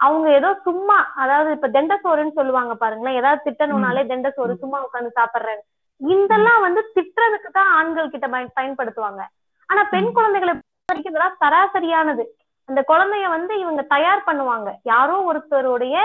[0.00, 5.62] அவங்க ஏதோ சும்மா அதாவது இப்ப தெண்டசோறுன்னு சொல்லுவாங்க பாருங்களேன் ஏதாவது திட்டணும்னாலே தெண்டசோறு சும்மா உட்காந்து சாப்பிடுறேன்
[6.00, 9.22] இதெல்லாம் வந்து திட்டுறதுக்கு தான் ஆண்கள் கிட்ட பயன் பயன்படுத்துவாங்க.
[9.68, 10.52] ஆனா பெண் குழந்தைகளை
[10.88, 12.24] வரைக்கும் இதெல்லாம் சராசரியானது.
[12.68, 14.68] அந்த குழந்தைய வந்து இவங்க தயார் பண்ணுவாங்க.
[14.84, 15.96] யாரோ ஒருத்தருடைய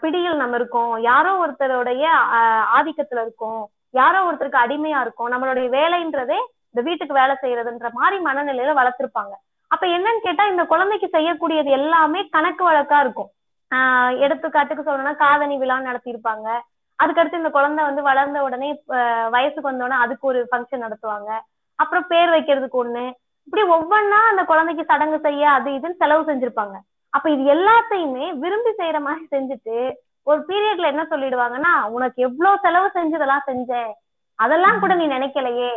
[0.00, 0.98] பிடியில் நம்ம இருக்கோம்.
[1.02, 2.04] யாரோ ஒருத்தருடைய
[2.36, 3.62] அஹ், ஆதிக்கத்துல இருக்கோம்.
[3.94, 5.30] யாரோ ஒருத்தருக்கு அடிமையா இருக்கோம்.
[5.32, 6.38] நம்மளுடைய வேலைன்றதே
[6.70, 9.34] இந்த வீட்டுக்கு வேலை செய்யறதுன்ற மாதிரி மனநிலையில வளர்த்திருப்பாங்க.
[9.70, 13.30] அப்ப என்னன்னு கேட்டா இந்த குழந்தைக்கு செய்யக்கூடியது எல்லாமே கணக்கு வழக்கா இருக்கும்.
[13.72, 16.46] ஆஹ் எடுத்துக்காட்டுக்கு சொல்லணும்னா காதணி விழா நடத்தியிருப்பாங்க.
[16.98, 18.68] அதுக்கடுத்து இந்த குழந்தை வந்து வளர்ந்த உடனே
[19.34, 21.30] வயசுக்கு வந்த உடனே அதுக்கு ஒரு ஃபங்க்ஷன் நடத்துவாங்க.
[21.78, 23.04] அப்புறம் பேர் வைக்கிறதுக்கு ஒண்ணு.
[23.48, 26.76] இப்படி ஒவ்வொன்னா அந்த குழந்தைக்கு சடங்கு செய்ய அது இதுன்னு செலவு செஞ்சிருப்பாங்க.
[27.12, 29.76] அப்ப இது எல்லாத்தையுமே விரும்பி செய்யற மாதிரி செஞ்சுட்டு
[30.26, 33.92] ஒரு பீரியட்ல என்ன சொல்லிடுவாங்கன்னா உனக்கு எவ்வளவு செலவு செஞ்சு இதெல்லாம் செஞ்சேன்
[34.38, 35.70] அதெல்லாம் கூட நீ நினைக்கலையே.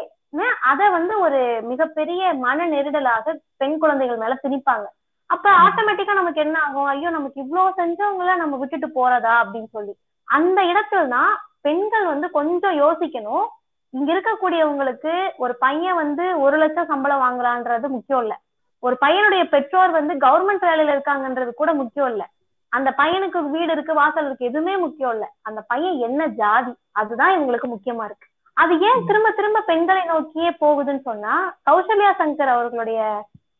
[0.71, 4.86] அத வந்து ஒரு மிகப்பெரிய மன நெருடலாக பெண் குழந்தைகள் மேல திணிப்பாங்க.
[5.29, 6.89] அப்ப ஆட்டோமேட்டிக்கா நமக்கு என்ன ஆகும்?
[6.93, 9.34] ஐயோ நமக்கு இவ்வளவு செஞ்சவங்கள நம்ம விட்டுட்டு போறதா?
[9.43, 9.93] அப்படின்னு சொல்லி.
[10.38, 11.32] அந்த இடத்துல தான்
[11.65, 13.48] பெண்கள் வந்து கொஞ்சம் யோசிக்கணும்.
[13.94, 15.13] இங்க இருக்கக்கூடியவங்களுக்கு
[15.44, 18.36] ஒரு பையன் வந்து ஒரு லட்சம் சம்பளம் வாங்குறான்றது முக்கியம் இல்ல.
[18.84, 22.24] ஒரு பையனுடைய பெற்றோர் வந்து கவர்மெண்ட் வேலையில இருக்காங்கன்றது கூட முக்கியம் இல்ல.
[22.72, 25.26] அந்த பையனுக்கு வீடு இருக்கு வாசல் இருக்கு எதுவுமே முக்கியம் இல்ல.
[25.48, 28.28] அந்த பையன் என்ன ஜாதி அதுதான் இவங்களுக்கு முக்கியமா இருக்கு.
[28.58, 31.34] அது ஏன் திரும்ப திரும்ப பெண்களை நோக்கியே போகுதுன்னு சொன்னா
[31.70, 33.02] கௌசல்யா சங்கர் அவர்களுடைய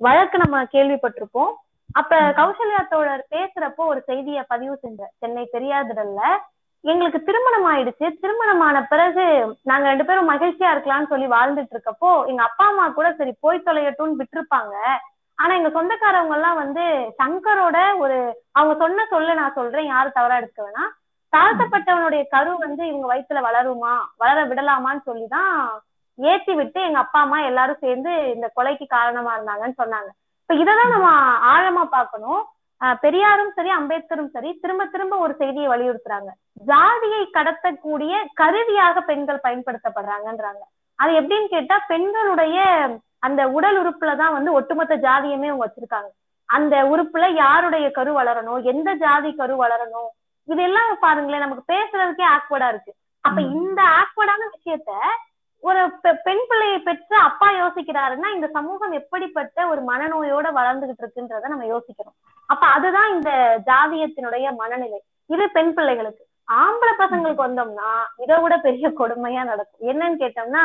[0.06, 1.52] வழக்கு நம்ம கேள்விப்பட்டிருப்போம்.
[2.00, 6.22] அப்ப கௌசல்யா தோழர் பேசுறப்போ ஒரு செய்தியை பதிவு செஞ்ச சென்னை பெரியாதிடல்ல
[6.84, 9.26] எங்களுக்கு திருமணம் ஆயிடுச்சு திருமணமான பிறகு
[9.70, 14.20] நாங்க ரெண்டு பேரும் மகிழ்ச்சியா இருக்கலாம்னு சொல்லி வாழ்ந்துட்டு இருக்கப்போ எங்க அப்பா அம்மா கூட சரி போய் தொலையட்டும்னு
[14.22, 14.74] விட்டுருப்பாங்க.
[15.38, 16.84] ஆனா எங்க சொந்தக்காரவங்க எல்லாம் வந்து
[17.22, 18.18] சங்கரோட ஒரு
[18.58, 20.92] அவங்க சொன்ன சொல்ல நான் சொல்றேன் யாரும் தவறா எடுக்க வேணாம்.
[21.34, 25.54] தாழ்த்தப்பட்டவனுடைய கரு வந்து இவங்க வயித்துல வளருமா வளர விடலாமான்னு சொல்லிதான்
[26.20, 30.10] ஏத்தி விட்டு எங்க அப்பா அம்மா எல்லாரும் சேர்ந்து இந்த கொலைக்கு காரணமா இருந்தாங்கன்னு சொன்னாங்க.
[30.42, 31.10] இப்ப இததான் நம்ம
[31.54, 32.42] ஆழமா பார்க்கணும்.
[33.02, 36.32] பெரியாரும் சரி அம்பேத்கரும் சரி திரும்ப திரும்ப ஒரு செய்தியை வலியுறுத்துறாங்க.
[36.54, 40.64] ஜாதியை கடத்தக்கூடிய கருவியாக பெண்கள் பயன்படுத்தப்படுறாங்கன்றாங்க.
[40.96, 42.60] அது எப்படின்னு கேட்டா பெண்களுடைய
[43.20, 46.10] அந்த உடல் உறுப்புலதான் வந்து ஒட்டுமொத்த ஜாதியுமே அவங்க வச்சிருக்காங்க.
[46.46, 50.10] அந்த உறுப்புல யாருடைய கரு வளரணும் எந்த ஜாதி கரு வளரணும்
[50.48, 52.94] இதெல்லாம் பாருங்களேன் நமக்கு பேசுறதுக்கே ஆக்வர்டா இருக்கு.
[53.22, 54.92] அப்ப இந்த ஆக்வர்டான விஷயத்த
[55.64, 55.82] ஒரு
[56.24, 62.18] பெண் பிள்ளையை பெற்று அப்பா யோசிக்கிறாருன்னா இந்த சமூகம் எப்படிப்பட்ட ஒரு மனநோயோட வளர்ந்துகிட்டு இருக்குன்றத நம்ம யோசிக்கிறோம்
[62.50, 63.32] அப்ப அதுதான் இந்த
[63.70, 65.00] ஜாதியத்தினுடைய மனநிலை.
[65.30, 66.24] இது பெண் பிள்ளைகளுக்கு.
[66.48, 69.88] ஆம்பளை பசங்களுக்கு வந்தோம்னா இதை விட பெரிய கொடுமையா நடக்கும்.
[69.92, 70.64] என்னன்னு கேட்டோம்னா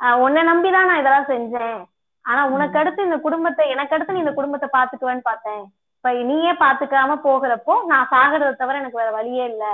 [0.00, 1.78] ஆஹ் உன்னை நம்பிதான் நான் இதெல்லாம் செஞ்சேன்.
[2.24, 5.62] ஆனா உனக்கு அடுத்து இந்த குடும்பத்தை எனக்கு அடுத்து நீ இந்த குடும்பத்தை பாத்துக்குவேன்னு பார்த்தேன்.
[5.96, 9.72] இப்ப நீயே பாத்துக்காம போகிறப்போ நான் சாகிறத தவிர எனக்கு வேற வழியே இல்லை.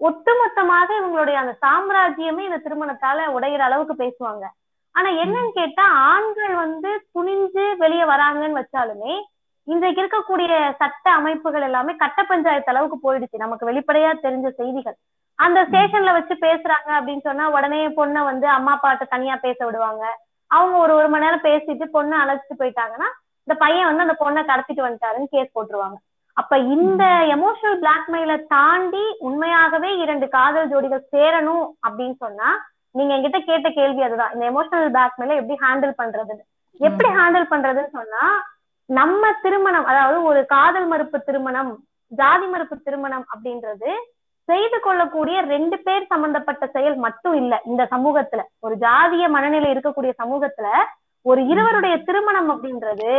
[0.00, 4.44] ஒட்டுமொத்தமாக இவங்களுடைய அந்த சாம்ராஜ்யமே இந்த திருமணத்தால உடையிற அளவுக்கு பேசுவாங்க.
[4.94, 9.14] ஆனா என்னன்னு கேட்டா ஆண்கள் வந்து துணிஞ்சு வெளியே வராங்கன்னு வச்சாலுமே
[9.64, 13.44] இன்றைக்கு இருக்கக்கூடிய சட்ட அமைப்புகள் எல்லாமே கட்ட பஞ்சாயத்து அளவுக்கு போயிடுச்சு.
[13.44, 14.96] நமக்கு வெளிப்படையா தெரிஞ்ச செய்திகள்.
[15.38, 20.04] அந்த ஸ்டேஷன்ல வச்சு பேசுறாங்க அப்படின்னு சொன்னா உடனே பொண்ணை வந்து அம்மா அப்பாட்ட தனியா பேச விடுவாங்க.
[20.50, 23.08] அவங்க ஒரு ஒரு மணி நேரம் பேசிட்டு பொண்ணை அழைச்சிட்டு போயிட்டாங்கன்னா
[23.48, 25.98] இந்த பையன் வந்து அந்த பொண்ணை கடத்திட்டு வந்துட்டாருன்னு கேஸ் போட்டுருவாங்க.
[26.38, 32.48] அப்ப இந்த எமோஷனல் பிளாக்மெயில தாண்டி உண்மையாகவே இரண்டு காதல் ஜோடிகள் சேரணும் அப்படின்னு சொன்னா
[32.94, 34.32] நீங்க என்கிட்ட கேட்ட கேள்வி அதுதான்.
[34.34, 36.44] இந்த எமோஷனல் பிளாக்மெயில எப்படி ஹேண்டில் பண்றதுன்னு.
[36.80, 38.22] எப்படி ஹேண்டில் பண்றதுன்னு சொன்னா
[38.90, 41.72] நம்ம திருமணம் அதாவது ஒரு காதல் மறுப்பு திருமணம்
[42.12, 43.90] ஜாதி மறுப்பு திருமணம் அப்படின்றது
[44.48, 48.42] செய்து கொள்ளக்கூடிய ரெண்டு பேர் சம்பந்தப்பட்ட செயல் மட்டும் இல்ல இந்த சமூகத்துல.
[48.64, 50.68] ஒரு ஜாதிய மனநிலை இருக்கக்கூடிய சமூகத்துல
[51.26, 53.10] ஒரு இருவருடைய திருமணம் அப்படின்றது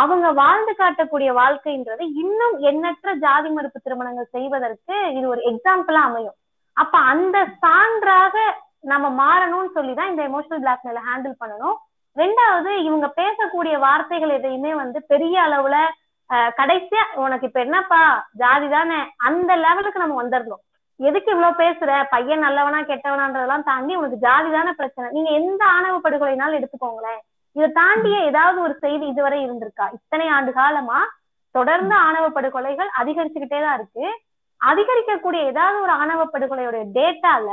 [0.00, 6.36] அவங்க வாழ்ந்து காட்டக்கூடிய வாழ்க்கைன்றது இன்னும் எண்ணற்ற ஜாதி மறுப்பு திருமணங்கள் செய்வதற்கு இது ஒரு எக்ஸாம்பிளா அமையும்.
[6.76, 8.36] அப்ப அந்த சான்றாக
[8.92, 11.76] நம்ம மாறணும்னு சொல்லிதான் இந்த எமோஷனல் பிளாக்மெயில ஹேண்டில் பண்ணணும்.
[12.16, 15.76] ரெண்டாவது இவங்க பேசக்கூடிய வார்த்தைகள் எதையுமே வந்து பெரிய அளவுல
[16.58, 18.00] கடைசியா உனக்கு இப்ப என்னப்பா
[18.42, 20.62] ஜாதி தானே அந்த லெவலுக்கு நம்ம வந்துடணும்
[21.00, 25.08] எதுக்கு இவ்வளவு பேசுற பையன் நல்லவனா கெட்டவனான்றதெல்லாம் தாண்டி உனக்கு ஜாதி தானே பிரச்சனை.
[25.16, 27.20] நீங்க எந்த ஆணவ படுகொலைனாலும் எடுத்துக்கோங்களேன்.
[27.56, 29.86] இதை தாண்டிய ஏதாவது ஒரு செய்தி இதுவரை இருந்திருக்கா?
[29.98, 30.98] இத்தனை ஆண்டு காலமா
[31.54, 34.06] தொடர்ந்து ஆணவ படுகொலைகள் அதிகரிச்சுக்கிட்டே தான் இருக்கு.
[34.60, 37.48] அதிகரிக்கக்கூடிய ஏதாவது ஒரு ஆணவ படுகொலையோட டேட்டால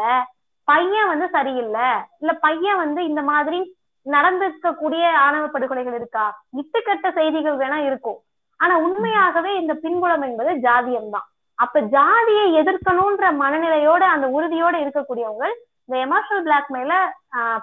[0.67, 1.87] பையன் வந்து சரியில்லை
[2.21, 3.59] இல்ல பையன் வந்து இந்த மாதிரி
[4.05, 6.25] நடந்திருக்கக்கூடிய ஆணவ படுகொலைகள் இருக்கா?
[6.61, 8.19] இட்டுக்கட்ட செய்திகள் வேணா இருக்கும்.
[8.59, 11.27] ஆனா உண்மையாகவே இந்த பின்புலம் என்பது ஜாதியம் தான்.
[11.63, 15.47] அப்ப ஜாதியை எதிர்க்கணும்ன்ற மனநிலையோட அந்த உறுதியோட இருக்கக்கூடியவங்க
[15.85, 16.93] இந்த எமோஷனல் பிளாக்மெயில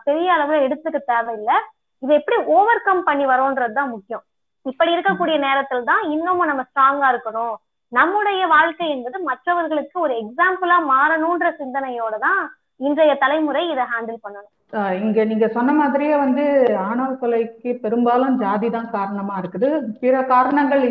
[0.07, 1.59] பெரிய அளவுல எடுத்துக்க தேவையில்லை.
[2.03, 4.25] இதை எப்படி ஓவர் கம் பண்ணி வரோன்றதுதான் முக்கியம்.
[4.71, 7.55] இப்படி இருக்கக்கூடிய நேரத்தில் தான் இன்னமும் நம்ம ஸ்ட்ராங்கா இருக்கணும்.
[7.93, 12.41] நம்முடைய வாழ்க்கை என்பது மற்றவர்களுக்கு ஒரு எக்ஸாம்பிளா மாறணும்ன்ற சிந்தனையோட தான்
[12.89, 14.55] இன்றைய தலைமுறை இதை ஹேண்டில் பண்ணணும்.
[15.03, 16.45] இங்க நீங்க சொன்ன மாதிரியே வந்து
[16.89, 19.69] ஆணவ கொலைக்கு பெரும்பாலும் ஜாதி தான் காரணமா இருக்குது.
[20.03, 20.85] பிற காரணங்கள்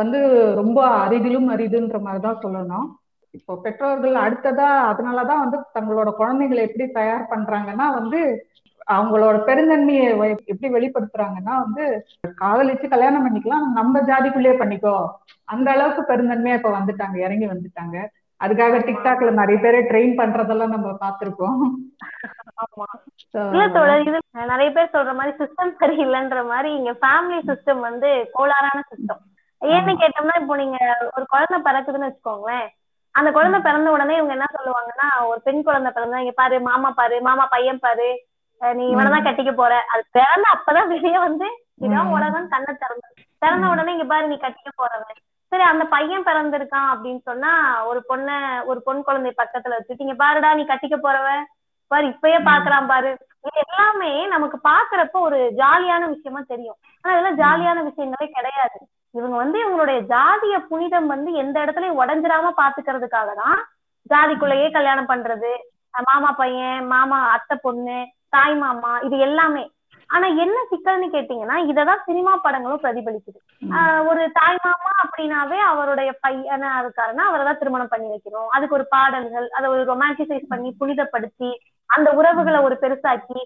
[0.00, 0.18] வந்து
[0.60, 2.88] ரொம்ப அரிதிலும் அரிதுன்ற மாதிரிதான் சொல்லணும்.
[3.38, 8.20] இப்போ பெற்றோர்கள் அடுத்ததா அதனாலதான் வந்து தங்களோட குழந்தைங்களை எப்படி தயார் பண்றாங்கன்னா வந்து
[8.88, 10.06] அவங்களோட பெருந்தன்மையை
[10.46, 11.84] எப்படி வெளிப்படுத்துறாங்கன்னா வந்து
[12.38, 14.94] காதலிச்சு கல்யாணம் பண்ணிக்கலாம் நம்ம ஜாதிக்குள்ளேயே பண்ணிக்கோ.
[15.48, 17.96] அந்த அளவுக்கு பெருந்தன்மையா இப்ப வந்துட்டாங்க இறங்கி வந்துட்டாங்க.
[18.40, 20.92] அதுக்காக டிக்டாக்ல நிறைய பேரை ட்ரெயின் பண்றதெல்லாம் நம்ம
[24.02, 24.18] இது
[24.50, 29.20] நிறைய பேர் சொல்ற மாதிரி சிஸ்டம் சரியில்லைன்ற மாதிரி இங்க ஃபேமிலி சிஸ்டம் வந்து கோளாறான சிஸ்டம்
[29.62, 30.78] ஏன்னு கேட்டோம்னா இப்போ நீங்க
[31.16, 32.68] ஒரு குழந்தை பிறக்குதுன்னு வச்சுக்கோங்களேன்.
[33.14, 37.16] அந்த குழந்தை பிறந்த உடனே இவங்க என்ன சொல்லுவாங்கன்னா ஒரு பெண் குழந்தை பிறந்தா இங்க பாரு மாமா பாரு
[37.20, 38.08] மாமா பையன் பாரு
[38.60, 39.74] நீ இவனதான் கட்டிக்க போற.
[39.92, 41.46] அது பிறந்த அப்பதான் வெளியே வந்து
[41.84, 43.08] இதான் உலகம் கண்ணை திறந்து.
[43.38, 45.20] பிறந்த உடனே இங்க பாரு நீ கட்டிக்க போறவன்.
[45.52, 47.52] சரி அந்த பையன் பிறந்திருக்கான் அப்படின்னு சொன்னா
[47.84, 48.28] ஒரு பொண்ண
[48.64, 51.42] ஒரு பொன் குழந்தை பக்கத்துல வச்சுட்டு இங்க பாருடா நீ கட்டிக்க போறவன்.
[51.90, 53.10] பாரு இப்பயே பாக்குறான் பாரு.
[53.46, 56.78] இது எல்லாமே நமக்கு பாக்குறப்ப ஒரு ஜாலியான விஷயமா தெரியும்.
[57.04, 58.78] ஆனா இதெல்லாம் ஜாலியான விஷயங்களே கிடையாது.
[59.14, 63.58] இவங்க வந்து இவங்களுடைய ஜாதிய புனிதம் வந்து எந்த இடத்துலயும் உடஞ்சிராம பாத்துக்கிறதுக்காக தான்
[64.10, 65.52] ஜாதிக்குள்ளேயே கல்யாணம் பண்றது.
[66.08, 67.98] மாமா பையன் மாமா அத்தை பொண்ணு
[68.36, 69.64] தாய் மாமா இது எல்லாமே.
[70.10, 73.38] ஆனா என்ன சிக்கல்னு கேட்டீங்கன்னா இததான் சினிமா படங்களும் பிரதிபலிக்குது.
[74.10, 78.48] ஒரு தாய் மாமா அப்படின்னாவே அவருடைய பையனா இருக்காருன்னா அவரை தான் திருமணம் பண்ணி வைக்கணும்.
[78.56, 81.50] அதுக்கு ஒரு பாடல்கள் அதை ஒரு ரொமான்டிசைஸ் பண்ணி புனிதப்படுத்தி
[81.90, 83.40] அந்த உறவுகளை ஒரு பெருசாக்கி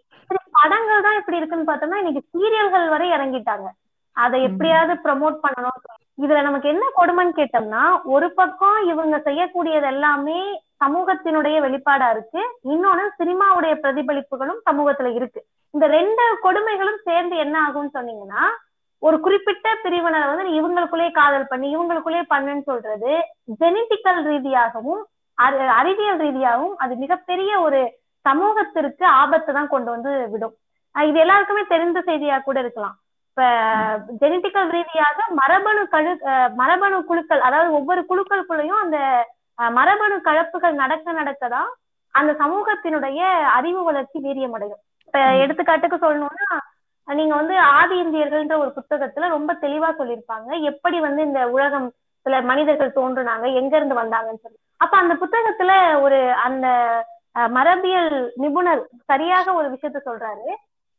[0.58, 3.68] படங்கள் தான் எப்படி இருக்குன்னு பார்த்தோம்னா இன்னைக்கு சீரியல்கள் வரை இறங்கிட்டாங்க.
[4.16, 5.78] அதை எப்படியாவது ப்ரமோட் பண்ணணும்.
[6.24, 10.40] இதுல நமக்கு என்ன கொடுமைன்னு கேட்டோம்னா ஒரு பக்கம் இவங்க செய்யக்கூடியது எல்லாமே
[10.80, 12.42] சமூகத்தினுடைய வெளிப்பாடா இருக்கு.
[12.74, 15.40] இன்னொன்னு சினிமாவுடைய பிரதிபலிப்புகளும் சமூகத்துல இருக்கு.
[15.74, 18.44] இந்த ரெண்டு கொடுமைகளும் சேர்ந்து என்ன ஆகும்னு சொன்னீங்கன்னா
[19.06, 23.12] ஒரு குறிப்பிட்ட பிரிவினரை வந்து இவங்களுக்குள்ளேயே காதல் பண்ணி இவங்களுக்குள்ளேயே பண்ணுன்னு சொல்றது
[23.62, 25.02] ஜெனட்டிக்கல் ரீதியாகவும்
[25.78, 27.80] அறிவியல் ரீதியாகவும் அது மிகப்பெரிய ஒரு
[28.26, 30.54] சமூகத்திற்கு ஆபத்தை தான் கொண்டு வந்து விடும்.
[30.94, 32.96] இது எல்லாருக்குமே தெரிந்த செய்தியா கூட இருக்கலாம்.
[33.30, 33.42] இப்ப
[34.22, 36.12] ஜெனட்டிக்கல் ரீதியாக மரபணு கழு
[36.60, 38.98] மரபணு குழுக்கள் அதாவது ஒவ்வொரு குழுக்களுக்குள்ளயும் அந்த
[39.58, 41.70] மரபணு கலப்புகள் நடக்க நடக்கதான்
[42.14, 43.20] அந்த சமூகத்தினுடைய
[43.58, 44.82] அறிவு வளர்ச்சி வீரியமடையும்.
[45.06, 46.48] இப்ப எடுத்துக்காட்டுக்கு சொல்லணும்னா
[47.08, 50.50] நீங்க வந்து ஆதி இந்தியர்கள்ன்ற ஒரு புத்தகத்துல ரொம்ப தெளிவா சொல்லியிருப்பாங்க.
[50.70, 51.88] எப்படி வந்து இந்த உலகம்
[52.26, 54.58] சில மனிதர்கள் தோன்றுனாங்க எங்க இருந்து வந்தாங்கன்னு சொல்லி.
[54.80, 55.72] அப்ப அந்த புத்தகத்துல
[56.04, 56.66] ஒரு அந்த
[57.56, 58.10] மரபியல்
[58.42, 60.46] நிபுணர் சரியாக ஒரு விஷயத்த சொல்றாரு.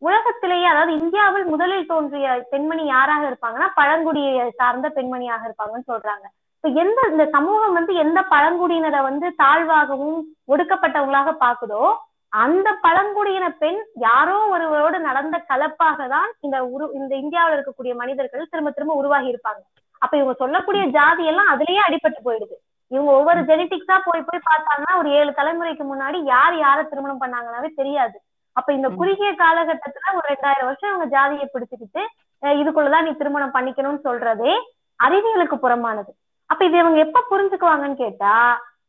[0.01, 6.25] உலகத்திலேயே அதாவது இந்தியாவில் முதலில் தோன்றிய பெண்மணி யாராக இருப்பாங்கன்னா பழங்குடியை சார்ந்த பெண்மணியாக இருப்பாங்கன்னு சொல்றாங்க.
[6.81, 10.19] எந்த இந்த சமூகம் வந்து எந்த பழங்குடியினரை வந்து தாழ்வாகவும்
[10.53, 11.81] ஒடுக்கப்பட்டவங்களாக பாக்குதோ
[12.33, 18.71] அந்த பழங்குடியின பெண் யாரோ ஒருவரோடு நடந்த கலப்பாக தான் இந்த உரு இந்த இந்தியாவில் இருக்கக்கூடிய மனிதர்கள் திரும்ப
[18.71, 19.61] திரும்ப உருவாகி இருப்பாங்க.
[20.01, 22.55] அப்ப இவங்க சொல்லக்கூடிய ஜாதி எல்லாம் அதுலயே அடிபட்டு போயிடுது.
[22.91, 28.17] இவங்க ஒவ்வொரு ஜெனட்டிக்ஸா போய் போய் பார்த்தாங்கன்னா ஒரு ஏழு தலைமுறைக்கு முன்னாடி யார் யாரை திருமணம் பண்ணாங்கன்னாவே தெரியாது.
[28.55, 28.89] அப்ப இந்த.
[28.99, 32.03] குறுகிய காலகட்டத்துல ஒரு ரெண்டாயிரம் வருஷம் இவங்க ஜாதியை பிடிச்சுக்கிட்டு
[32.43, 34.53] இதுக்குள்ளதான் நீ திருமணம் பண்ணிக்கணும்னு சொல்றதே
[34.99, 36.11] அறிவியலுக்கு புறமானது.
[36.49, 38.33] அப்ப இது இவங்க எப்ப புரிஞ்சுக்குவாங்கன்னு கேட்டா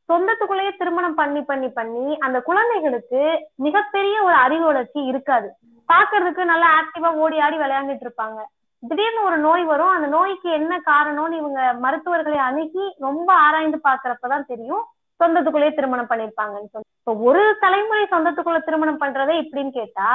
[0.08, 3.22] சொந்தத்துக்குள்ளேயே திருமணம் பண்ணி பண்ணி பண்ணி அந்த குழந்தைகளுக்கு
[3.66, 5.48] மிகப்பெரிய ஒரு அறிவு வளர்ச்சி இருக்காது.
[5.88, 8.38] பாக்குறதுக்கு நல்லா ஆக்டிவா ஓடி ஆடி விளையாண்டுட்டு இருப்பாங்க.
[8.82, 9.92] திடீர்னு ஒரு நோய் வரும்.
[9.96, 14.84] அந்த நோய்க்கு என்ன காரணம்னு இவங்க மருத்துவர்களை அணுகி ரொம்ப ஆராய்ந்து பாக்குறப்பதான் தெரியும்.
[15.20, 20.08] சொந்தத்துக்குள்ளேயே திருமணம் பண்ணிருப்பாங்கன்னு சொல்லி இப்போ ஒரு தலைமுறை சொந்தத்துக்குள்ள திருமணம் பண்றதே இப்படின்னு கேட்டா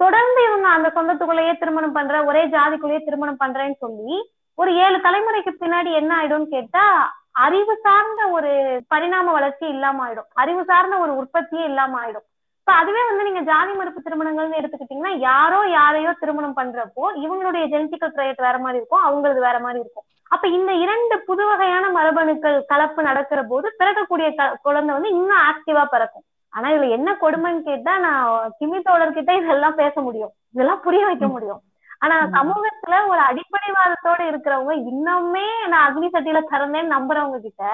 [0.00, 4.14] தொடர்ந்து இவங்க அந்த சொந்தத்துக்குள்ளேயே திருமணம் பண்ற ஒரே ஜாதிக்குள்ளேயே திருமணம் பண்றேன்னு சொல்லி
[4.54, 10.28] ஒரு ஏழு தலைமுறைக்கு பின்னாடி என்ன ஆயிடும்னு கேட்டா அறிவு சார்ந்த ஒரு பரிணாம வளர்ச்சி இல்லாம ஆயிடும்.
[10.34, 12.32] அறிவு சார்ந்த ஒரு உற்பத்தியே இல்லாம ஆயிடும்.
[12.58, 18.42] இப்ப அதுவே வந்து நீங்க ஜாதி மறுப்பு திருமணங்கள்னு எடுத்துக்கிட்டீங்கன்னா யாரோ யாரையோ திருமணம் பண்றப்போ இவங்களுடைய ஜெனட்டிக்கல் ட்ரையட்
[18.42, 20.04] வேற மாதிரி இருக்கும் அவங்களது வேற மாதிரி இருக்கும்.
[20.28, 25.84] அப்ப இந்த இரண்டு புது வகையான மரபணுக்கள் கலப்பு நடக்கிற போது பிறக்கக்கூடிய க- குழந்தை வந்து இன்னும் ஆக்டிவா
[25.84, 26.22] பிறக்கும்.
[26.48, 30.30] ஆனா இதுல என்ன கொடுமைன்னு கேட்டா நான் கிமி தோழர்கிட்ட இதெல்லாம் பேச முடியும்.
[30.52, 31.60] இதெல்லாம் புரிய வைக்க முடியும்.
[32.02, 32.16] ஆனா.
[32.34, 37.64] சமூகத்துல ஒரு அடிப்படைவாதத்தோட இருக்கிறவங்க இன்னுமே நான் அக்னி சட்டியில திறந்தேன்னு நம்புறவங்க கிட்ட.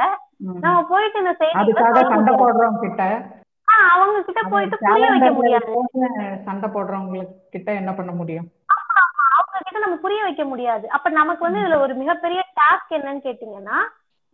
[0.58, 2.34] நம்ம போயிட்டு இந்த சொல்ல சண்டை.
[2.36, 3.04] போடுறவங்க கிட்ட
[3.90, 5.72] அவங்க கிட்ட போயிட்டு புரிய வைக்க முடியாது
[6.46, 7.20] சண்டை போடுறவங்க
[7.52, 8.48] கிட்ட என்ன பண்ண முடியும்
[9.30, 13.78] அவங்க கிட்ட நம்ம புரிய வைக்க முடியாது அப்ப நமக்கு வந்து இதுல ஒரு மிகப்பெரிய டாஸ்க் என்னன்னு கேட்டீங்கன்னா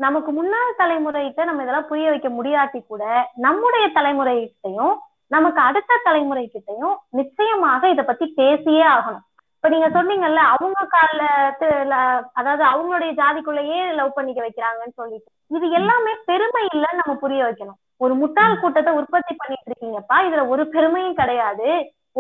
[0.01, 3.05] நமக்கு முன்னாள் தலைமுறைகிட்ட நம்ம இதெல்லாம் புரிய வைக்க முடியாட்டி கூட
[3.44, 4.94] நம்முடைய தலைமுறைகிட்டையும்
[5.31, 9.25] நமக்கு அடுத்த தலைமுறைகிட்டையும் நிச்சயமாக இத பத்தி பேசியே ஆகணும்
[9.57, 11.95] இப்ப நீங்க சொன்னீங்கல்ல அவங்க காலத்துல
[12.40, 15.29] அதாவது அவங்களுடைய ஜாதிக்குள்ளேயே லவ் பண்ணிக்க வைக்கிறாங்கன்னு சொல்லிட்டு.
[15.57, 17.79] இது எல்லாமே பெருமை இல்லைன்னு நம்ம புரிய வைக்கணும்.
[18.05, 21.69] ஒரு முட்டாள் கூட்டத்தை உற்பத்தி பண்ணிட்டு இருக்கீங்கப்பா இதுல ஒரு பெருமையும் கிடையாது.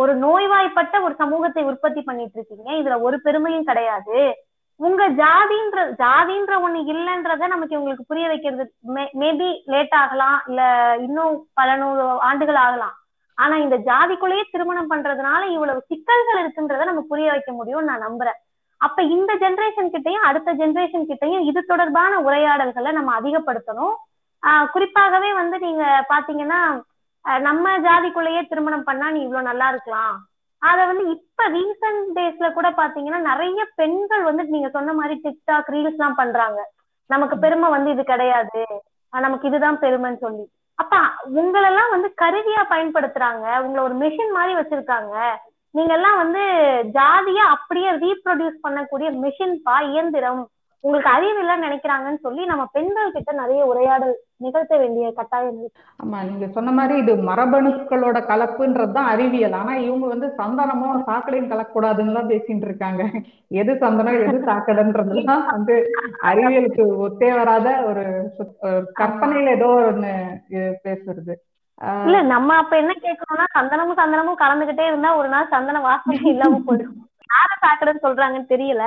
[0.02, 4.18] ஒரு நோய்வாய்ப்பட்ட ஒரு சமூகத்தை உற்பத்தி பண்ணிட்டு இருக்கீங்க இதுல ஒரு பெருமையும் கிடையாது.
[4.80, 8.64] உங்க ஜாதின்ற ஜாதின்ற ஒண்ணு இல்லைன்றத நமக்கு உங்களுக்கு புரிய வைக்கிறது
[9.22, 10.62] மேபி லேட் ஆகலாம் இல்ல
[11.06, 12.94] இன்னும் பல நூறு ஆண்டுகள் ஆகலாம்.
[13.36, 18.38] ஆனா இந்த ஜாதிக்குள்ளேயே திருமணம் பண்றதுனால இவ்வளவு சிக்கல்கள் இருக்குன்றத நம்ம புரிய வைக்க முடியும்னு நான் நம்புறேன்.
[18.78, 23.94] அப்ப இந்த ஜெனரேஷன் கிட்டயும் அடுத்த ஜெனரேஷன் கிட்டயும் இது தொடர்பான உரையாடல்களை நம்ம அதிகப்படுத்தணும்.
[24.46, 26.82] ஆஹ் குறிப்பாகவே வந்து நீங்க பாத்தீங்கன்னா
[27.24, 30.26] அஹ் நம்ம ஜாதிக்குள்ளேயே திருமணம் பண்ணா நீ இவ்வளவு நல்லா இருக்கலாம்.
[30.58, 35.96] அத வந்து இப்ப ரீசன்ட் டேஸ்ல கூட பாத்தீங்கன்னா நிறைய பெண்கள் வந்து நீங்க சொன்ன மாதிரி டிக்டாக் ரீல்ஸ்
[35.96, 36.72] எல்லாம் பண்றாங்க.
[37.06, 38.66] நமக்கு பெருமை வந்து இது கிடையாது.
[39.12, 40.50] ஆஹ் நமக்கு இதுதான் பெருமைன்னு சொல்லி.
[40.76, 40.96] அப்ப
[41.34, 43.60] உங்களெல்லாம் வந்து கருவியா பயன்படுத்துறாங்க.
[43.60, 45.14] உங்களை ஒரு மிஷின் மாதிரி வச்சிருக்காங்க.
[45.70, 46.42] நீங்க எல்லாம் வந்து
[46.98, 50.42] ஜாதியா அப்படியே ரீப்ரொடியூஸ் பண்ணக்கூடிய மிஷின் பா இயந்திரம்.
[50.80, 55.60] உங்களுக்கு அறிவு இல்லைன்னு நினைக்கிறாங்கன்னு சொல்லி நம்ம பெண்கள் கிட்ட நிறைய உரையாடல் நிகழ்த்த வேண்டிய கட்டாயம்
[56.00, 59.56] ஆமா நீங்க சொன்ன மாதிரி இது மரபணுக்களோட கலப்புன்றது தான் அறிவியல்.
[59.60, 63.02] ஆனா இவங்க வந்து சந்தனமும் சாக்கடையும் கலக்கக்கூடாதுன்னு பேசிட்டு இருக்காங்க.
[63.60, 65.76] எது சந்தனம் எது சாக்கடைன்றதுலாம் வந்து
[66.30, 68.04] அறிவியலுக்கு ஒத்தே வராத ஒரு
[69.00, 70.12] கற்பனையில ஏதோ ஒண்ணு
[70.86, 71.34] பேசுறது.
[72.06, 76.96] இல்ல நம்ம அப்ப என்ன கேட்கணும்னா சந்தனமும் சந்தனமும் கலந்துகிட்டே இருந்தா ஒரு நாள் சந்தன வாசனை இல்லாம போயிடும்.
[77.30, 78.84] யார சாக்கடைன்னு சொல்றாங்கன்னு தெரியல.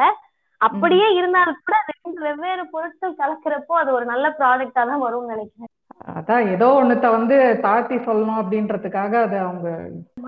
[0.62, 5.74] அப்படியே இருந்தாலும் கூட ரெண்டு வெவ்வேறு பொருட்கள் கலக்கிறப்போ அது ஒரு நல்ல ப்ராடக்டா தான் வரும்னு நினைக்கிறேன்.
[6.17, 9.67] அதான் ஏதோ ஒண்ணுத்த வந்து தாழ்த்தி சொல்லணும் அப்படின்றதுக்காக அது அவங்க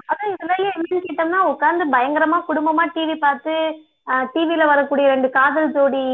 [0.03, 3.55] அதான் இதுலயே என்னன்னு கேட்டோம்னா உட்கார்ந்து பயங்கரமா குடும்பமா டிவி பார்த்து
[4.33, 6.05] டிவில வரக்கூடிய ரெண்டு காதல் ஜோடி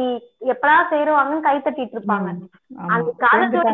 [0.53, 2.30] எப்படா சேருவாங்கன்னு கை தட்டிட்டு இருப்பாங்க.
[2.95, 3.71] அந்த காதல் ஜோடி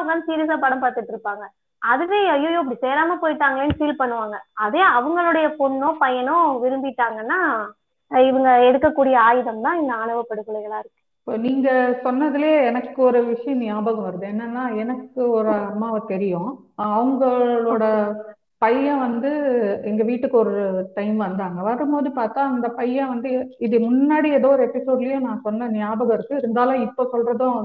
[0.00, 1.44] உட்காந்து சீரியஸா படம் பார்த்துட்டு இருப்பாங்க.
[1.92, 4.36] அதுவே ஐயோ இப்படி சேராம போயிட்டாங்களேன்னு ஃபீல் பண்ணுவாங்க.
[4.64, 7.40] அதே அவங்களுடைய பொண்ணோ பையனோ விரும்பிட்டாங்கன்னா
[8.10, 11.00] இவங்க எடுக்கக்கூடிய ஆயுதம் தான் இந்த ஆணவ படுகொலைகளா இருக்கு.
[11.18, 11.68] இப்போ நீங்க
[12.04, 14.26] சொன்னதுலயே எனக்கு ஒரு விஷயம் ஞாபகம் வருது.
[14.32, 16.50] என்னன்னா எனக்கு ஒரு அம்மாவை தெரியும்.
[16.88, 17.84] அவங்களோட
[18.64, 19.30] பையன் வந்து
[19.90, 20.54] எங்க வீட்டுக்கு ஒரு
[20.98, 21.58] டைம் வந்தாங்க.
[21.68, 23.30] வரும்போது பார்த்தா அந்த பையன் வந்து
[23.66, 26.40] இது முன்னாடி ஏதோ ஒரு எபிசோட்லயும் நான் சொன்ன ஞாபகம் இருக்கு.
[26.42, 27.58] இருந்தாலும் இப்ப சொல்றதும்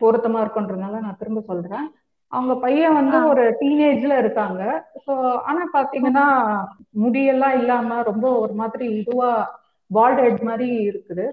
[0.00, 1.86] பொருத்தமா இருக்குன்றதுனால நான் திரும்ப சொல்றேன்.
[2.32, 3.18] அவங்க பையன் வந்து.
[3.30, 4.62] ஒரு டீனேஜ்ல இருக்காங்க.
[5.04, 5.12] ஸோ
[5.44, 6.26] ஆனா பாத்தீங்கன்னா
[7.02, 9.30] முடியெல்லாம் இல்லாம ரொம்ப ஒரு மாதிரி இதுவா
[9.90, 11.24] பால்ட் ஹெட் மாதிரி இருக்குது.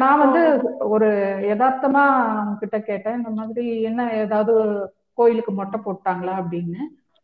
[0.00, 0.42] நான் வந்து
[0.88, 1.08] ஒரு
[1.48, 4.54] யதார்த்தமா அவங்க கிட்ட கேட்டேன் இந்த மாதிரி என்ன ஏதாவது
[5.18, 6.82] கோயிலுக்கு மொட்டை போட்டாங்களா அப்படின்னு.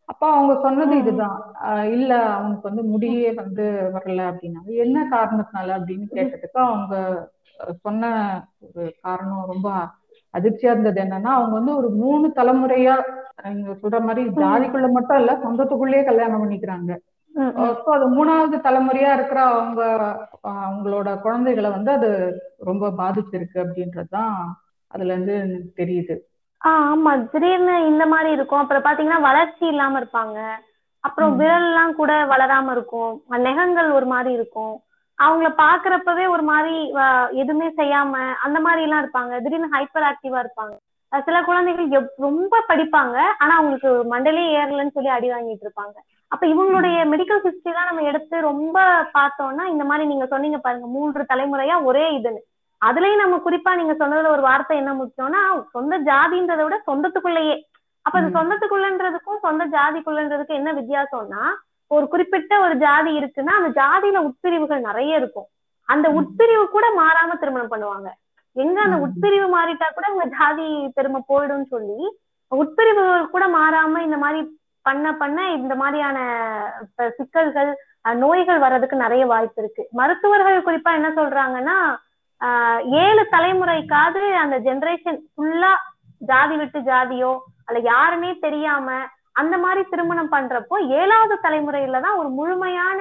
[0.09, 0.95] அப்ப அவங்க சொன்னது.
[1.03, 1.38] இதுதான்.
[1.95, 3.64] இல்ல அவனுக்கு வந்து முடியே வந்து
[3.97, 4.71] வரல அப்படின்னாங்க.
[4.85, 6.95] என்ன காரணத்தினால அப்படின்னு கேட்டதுக்கு அவங்க
[7.85, 8.11] சொன்ன
[8.67, 9.69] ஒரு காரணம் ரொம்ப
[10.38, 12.94] அதிர்ச்சியா இருந்தது என்னன்னா அவங்க வந்து ஒரு மூணு தலைமுறையா
[13.48, 16.92] நீங்க சொல்ற மாதிரி ஜாதிக்குள்ள மட்டும் இல்ல சொந்தத்துக்குள்ளேயே கல்யாணம் பண்ணிக்கிறாங்க.
[17.79, 19.83] ஸோ அது மூணாவது தலைமுறையா இருக்கிற அவங்க
[20.48, 22.11] அவங்களோட குழந்தைகளை வந்து அது
[22.59, 24.35] ரொம்ப பாதிச்சிருக்கு அப்படின்றதுதான்
[24.90, 25.37] அதுல இருந்து
[25.77, 26.14] தெரியுது.
[26.61, 27.29] ஆஹ் ஆமா.
[27.29, 28.59] திடீர்னு இந்த மாதிரி இருக்கும்.
[28.59, 30.38] அப்புறம் பாத்தீங்கன்னா வளர்ச்சி இல்லாம இருப்பாங்க.
[31.05, 31.37] அப்புறம்.
[31.37, 33.12] விரல் எல்லாம் கூட வளராம இருக்கும்.
[33.38, 34.74] நெகங்கள் ஒரு மாதிரி இருக்கும்.
[35.18, 36.74] அவங்கள பாக்குறப்பவே ஒரு மாதிரி
[37.42, 38.12] எதுவுமே செய்யாம
[38.46, 39.33] அந்த மாதிரி எல்லாம் இருப்பாங்க.
[39.44, 40.76] திடீர்னு ஹைப்பர் ஆக்டிவா இருப்பாங்க
[41.26, 43.16] சில குழந்தைகள் ரொம்ப படிப்பாங்க.
[43.42, 45.96] ஆனா அவங்களுக்கு மண்டலே ஏறலன்னு சொல்லி அடி வாங்கிட்டு இருப்பாங்க.
[46.33, 48.78] அப்ப இவங்களுடைய மெடிக்கல் ஹிஸ்டரி எல்லாம் நம்ம எடுத்து ரொம்ப
[49.16, 52.42] பார்த்தோம்னா இந்த மாதிரி நீங்க சொன்னீங்க பாருங்க மூன்று தலைமுறையா ஒரே இதுன்னு.
[52.83, 55.40] அதுலயும் நம்ம குறிப்பா நீங்க சொன்னதுல ஒரு வார்த்தை என்ன முக்கியம்னா
[55.76, 57.57] சொந்த ஜாதின்றதை விட சொந்தத்துக்குள்ளேயே.
[58.07, 58.28] அப்ப அது.
[58.37, 61.42] சொந்தத்துக்குள்ளன்றதுக்கும் சொந்த ஜாதிக்குள்ளன்றதுக்கும் என்ன வித்தியாசம்னா
[61.90, 65.48] ஒரு குறிப்பிட்ட ஒரு ஜாதி இருக்குன்னா அந்த ஜாதியில உட்பிரிவுகள் நிறைய இருக்கும்
[65.88, 66.07] அந்த.
[66.18, 68.09] உட்பிரிவு கூட மாறாம திருமணம் பண்ணுவாங்க
[68.57, 68.96] எங்க அந்த.
[69.05, 71.98] உட்பிரிவு மாறிட்டா கூட உங்க ஜாதி பெருமை போயிடும்னு சொல்லி
[72.53, 74.40] உட்பிரிவுகள் கூட மாறாம இந்த மாதிரி
[74.87, 76.18] பண்ண பண்ண இந்த மாதிரியான
[77.16, 77.70] சிக்கல்கள்
[78.20, 81.79] நோய்கள் வர்றதுக்கு நிறைய வாய்ப்பு இருக்கு மருத்துவர்கள் குறிப்பா என்ன சொல்றாங்கன்னா
[82.40, 85.72] ஆஹ், ஏழு தலைமுறைக்காவது அந்த ஜெனரேஷன் ஃபுல்லா
[86.22, 87.33] ஜாதி விட்டு ஜாதியோ
[87.66, 88.88] அல்ல யாருன்னே தெரியாம
[89.40, 93.01] அந்த மாதிரி திருமணம் பண்றப்போ ஏழாவது தலைமுறையில தான் ஒரு முழுமையான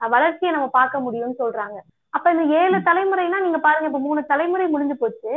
[0.00, 1.78] வளர்ச்சியை நம்ம பார்க்க முடியும்னு சொல்றாங்க.
[2.14, 5.32] அப்ப இந்த ஏழு தலைமுறைனா நீங்க பாருங்க இப்ப மூணு தலைமுறை முடிஞ்சு போச்சு.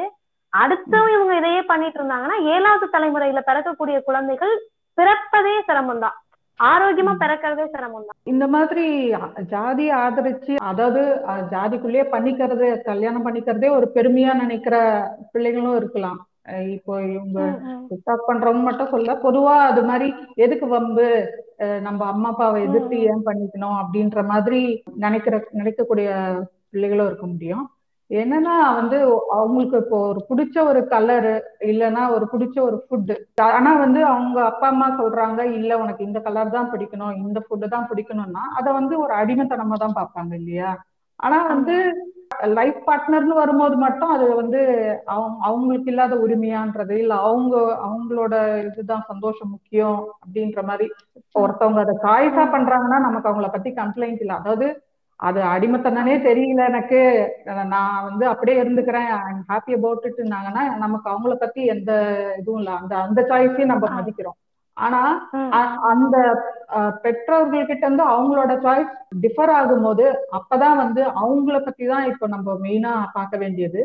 [0.54, 4.54] அடுத்தும் இவங்க இதையே பண்ணிட்டு இருந்தாங்கன்னா ஏழாவது தலைமுறையில பிறக்கக்கூடிய குழந்தைகள்
[4.98, 6.18] பிறப்பதே சிரமம் தான்
[6.60, 8.86] ஆரோக்கியமா பிறக்கிறதே சிரமம் தான் இந்த மாதிரி
[9.54, 11.02] ஜாதியை ஆதரிச்சு அதாவது
[11.54, 14.76] ஜாதிக்குள்ளேயே பண்ணிக்கிறது கல்யாணம் பண்ணிக்கிறதே ஒரு பெருமையா நினைக்கிற
[15.34, 16.20] பிள்ளைகளும் இருக்கலாம்.
[16.76, 17.40] இப்போ இவங்க
[17.90, 21.08] டிக்டாக் பண்றவங்க மட்டும் சொல்ல பொதுவா அது மாதிரி எதுக்கு வம்பு?
[21.84, 24.60] நம்ம அம்மா அப்பாவை எதிர்த்து ஏன் பண்ணிக்கணும் அப்படின்ற மாதிரி
[25.04, 26.08] நினைக்கிற நினைக்கக்கூடிய
[26.72, 27.66] பிள்ளைகளும் இருக்க முடியும்.
[28.10, 28.98] என்னன்னா வந்து
[29.36, 31.34] அவங்களுக்கு இப்போ ஒரு பிடிச்ச ஒரு கலரு
[31.70, 33.16] இல்லைன்னா ஒரு பிடிச்ச ஒரு ஃபுட்டு
[33.50, 37.88] ஆனா வந்து அவங்க அப்பா அம்மா சொல்றாங்க இல்ல உனக்கு இந்த கலர் தான் பிடிக்கணும் இந்த ஃபுட்டு தான்
[37.92, 40.72] பிடிக்கணும்னா அதை வந்து ஒரு அடிமைத்தனமா தான் பார்ப்பாங்க இல்லையா?
[41.22, 41.76] ஆனா வந்து
[42.54, 44.60] லைஃப் பார்ட்னர்னு வரும்போது மட்டும் அது வந்து
[45.14, 47.14] அவங்க அவங்களுக்கு இல்லாத உரிமையான்றது இல்ல.
[47.24, 47.56] அவங்க
[47.86, 48.36] அவங்களோட
[48.68, 50.88] இதுதான் சந்தோஷம் முக்கியம் அப்படின்ற மாதிரி
[51.36, 54.34] ஒருத்தவங்க அதை சாய்ஸா பண்றாங்கன்னா நமக்கு அவங்கள பத்தி கம்ப்ளைண்ட் இல்ல.
[54.34, 54.68] அதாவது
[55.20, 57.00] அது அடிமத்தனே தெரியல எனக்கு.
[57.74, 59.10] நான் வந்து அப்படியே இருந்துக்கிறேன்.
[59.50, 61.92] ஹாப்பி அபவுட் இட்னாங்கன்னா நமக்கு அவங்கள பத்தி எந்த
[62.40, 62.72] இதுவும் இல்ல.
[62.82, 64.38] அந்த அந்த சாய்ஸையும் நம்ம மதிக்கிறோம்.
[64.82, 65.02] ஆனா
[65.90, 66.16] அந்த
[66.76, 68.92] அஹ், பெற்றோர்கள்கிட்ட இருந்து அவங்களோட சாய்ஸ்
[69.22, 70.06] டிஃபர் ஆகும்போது
[70.38, 73.82] அப்பதான் வந்து அவங்கள பத்தி தான் இப்போ நம்ம மெயினா பார்க்க வேண்டியது.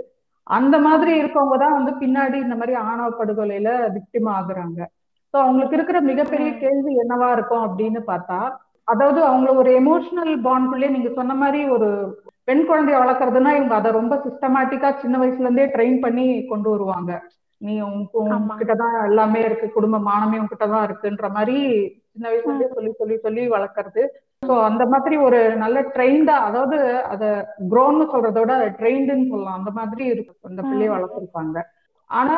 [0.46, 4.78] அந்த மாதிரி இருக்கவங்க தான் வந்து பின்னாடி இந்த மாதிரி ஆணவ படுகொலையில விக்டிம் ஆகுறாங்க.
[5.34, 8.38] ஸோ அவங்களுக்கு இருக்கிற மிகப்பெரிய கேள்வி என்னவா இருக்கும் அப்படின்னு பார்த்தா
[8.88, 11.88] அதாவது அவங்கள ஒரு எமோஷனல் பாண்ட்குள்ளே நீங்க சொன்ன மாதிரி ஒரு
[12.48, 17.10] பெண் குழந்தைய வளர்க்கறதுன்னா இவங்க அதை ரொம்ப சிஸ்டமேட்டிக்கா சின்ன வயசுல இருந்தே ட்ரெயின் பண்ணி கொண்டு வருவாங்க.
[17.60, 19.66] நீ உங்க உங்ககிட்ட தான் எல்லாமே இருக்கு.
[19.76, 21.56] குடும்ப மானமே உங்ககிட்ட தான் இருக்குன்ற மாதிரி
[22.10, 24.02] சின்ன வயசுல இருந்தே சொல்லி சொல்லி சொல்லி வளர்க்கறது.
[24.42, 26.78] ஸோ அந்த மாதிரி ஒரு நல்ல ட்ரெயின்டா அதாவது
[27.12, 27.24] அத
[27.72, 29.58] க்ரோன்னு சொல்றத விட ட்ரெயின்டுன்னு சொல்லலாம்.
[29.60, 31.56] அந்த மாதிரி இருக்கு அந்த பிள்ளைய வளர்த்துருப்பாங்க.
[32.10, 32.34] ஆனா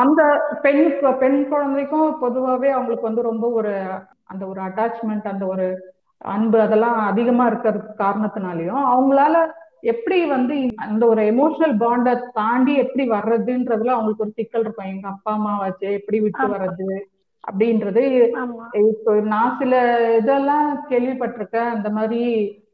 [0.00, 0.22] அந்த
[0.64, 0.82] பெண்
[1.20, 3.72] பெண் குழந்தைக்கும் பொதுவாவே அவங்களுக்கு வந்து ரொம்ப ஒரு
[4.32, 5.66] அந்த ஒரு அட்டாச்மெண்ட் அந்த ஒரு
[6.24, 9.36] அன்பு அதெல்லாம் அதிகமா இருக்கிறது காரணத்தினாலையும் அவங்களால
[9.92, 10.54] எப்படி வந்து
[10.86, 14.90] அந்த ஒரு எமோஷனல் பாண்டை தாண்டி எப்படி வர்றதுன்றதுல அவங்களுக்கு ஒரு சிக்கல் இருக்கும்.
[14.94, 16.88] எங்க அப்பா அம்மா வச்சு எப்படி விட்டு வர்றது?
[17.44, 18.02] அப்படின்றது
[18.90, 19.74] இப்போ நான் சில
[20.20, 21.70] இதெல்லாம் கேள்விப்பட்டிருக்கேன்.
[21.74, 22.22] அந்த மாதிரி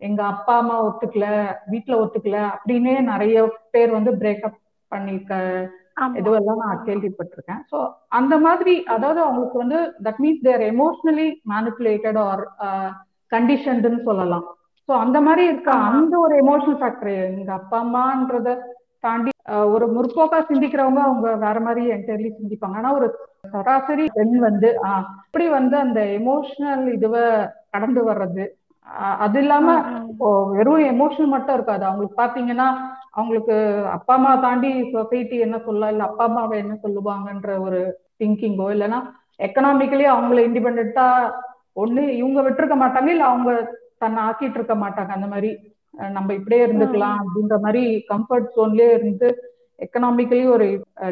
[0.08, 1.26] எங்க அப்பா அம்மா ஒத்துக்கல
[1.72, 3.42] வீட்டுல ஒத்துக்கல அப்படின்னே நிறைய
[3.74, 4.58] பேர் வந்து பிரேக்கப்
[4.92, 5.34] பண்ணிருக்க
[6.20, 7.62] இதுவெல்லாம் நான் கேள்விப்பட்டிருக்கேன்.
[7.70, 7.78] ஸோ
[8.18, 12.42] அந்த மாதிரி அதாவது அவங்களுக்கு வந்து that means their emotionally manipulated or
[13.32, 14.46] கண்டிஷன்டுன்னு சொல்லலாம்.
[14.88, 15.70] ஸோ அந்த மாதிரி இருக்க.
[15.90, 18.52] அந்த ஒரு எமோஷனல் ஃபேக்டர் எங்க அப்பா அம்மான்றத
[19.04, 19.30] தாண்டி
[19.72, 22.76] ஒரு முற்போக்கா சிந்திக்கிறவங்க அவங்க வேற மாதிரி என்டையர்லி சிந்திப்பாங்க.
[22.80, 23.06] ஆனா ஒரு
[23.52, 27.24] சராசரி பெண் வந்து ஆஹ், எப்படி வந்து அந்த எமோஷனல் இதுவை
[27.70, 28.44] கடந்து வர்றது
[29.20, 29.66] அது இல்லாம
[30.10, 31.84] இப்போ வெறும் எமோஷனல் மட்டும் இருக்காது.
[31.84, 32.68] அவங்களுக்கு பாத்தீங்கன்னா
[33.12, 33.56] அவங்களுக்கு
[33.94, 37.80] அப்பா அம்மா தாண்டி சொசைட்டி என்ன சொல்ல இல்ல அப்பா அம்மாவை என்ன சொல்லுவாங்கன்ற ஒரு
[38.20, 39.00] திங்கிங்கோ இல்லைன்னா
[39.40, 41.06] எக்கனாமிக்கலி அவங்கள இண்டிபெண்டா
[41.76, 43.50] ஒண்ணு இவங்க விட்டுருக்க மாட்டாங்க இல்ல அவங்க
[44.02, 45.12] தன்னை ஆக்கிட்டு இருக்க மாட்டாங்க.
[45.16, 45.50] அந்த மாதிரி
[46.14, 49.28] நம்ம இப்படியே இருந்துக்கலாம் அப்படின்ற மாதிரி கம்ஃபர்ட் ஜோன்லயே இருந்து
[49.78, 50.66] எக்கனாமிக்கலி ஒரு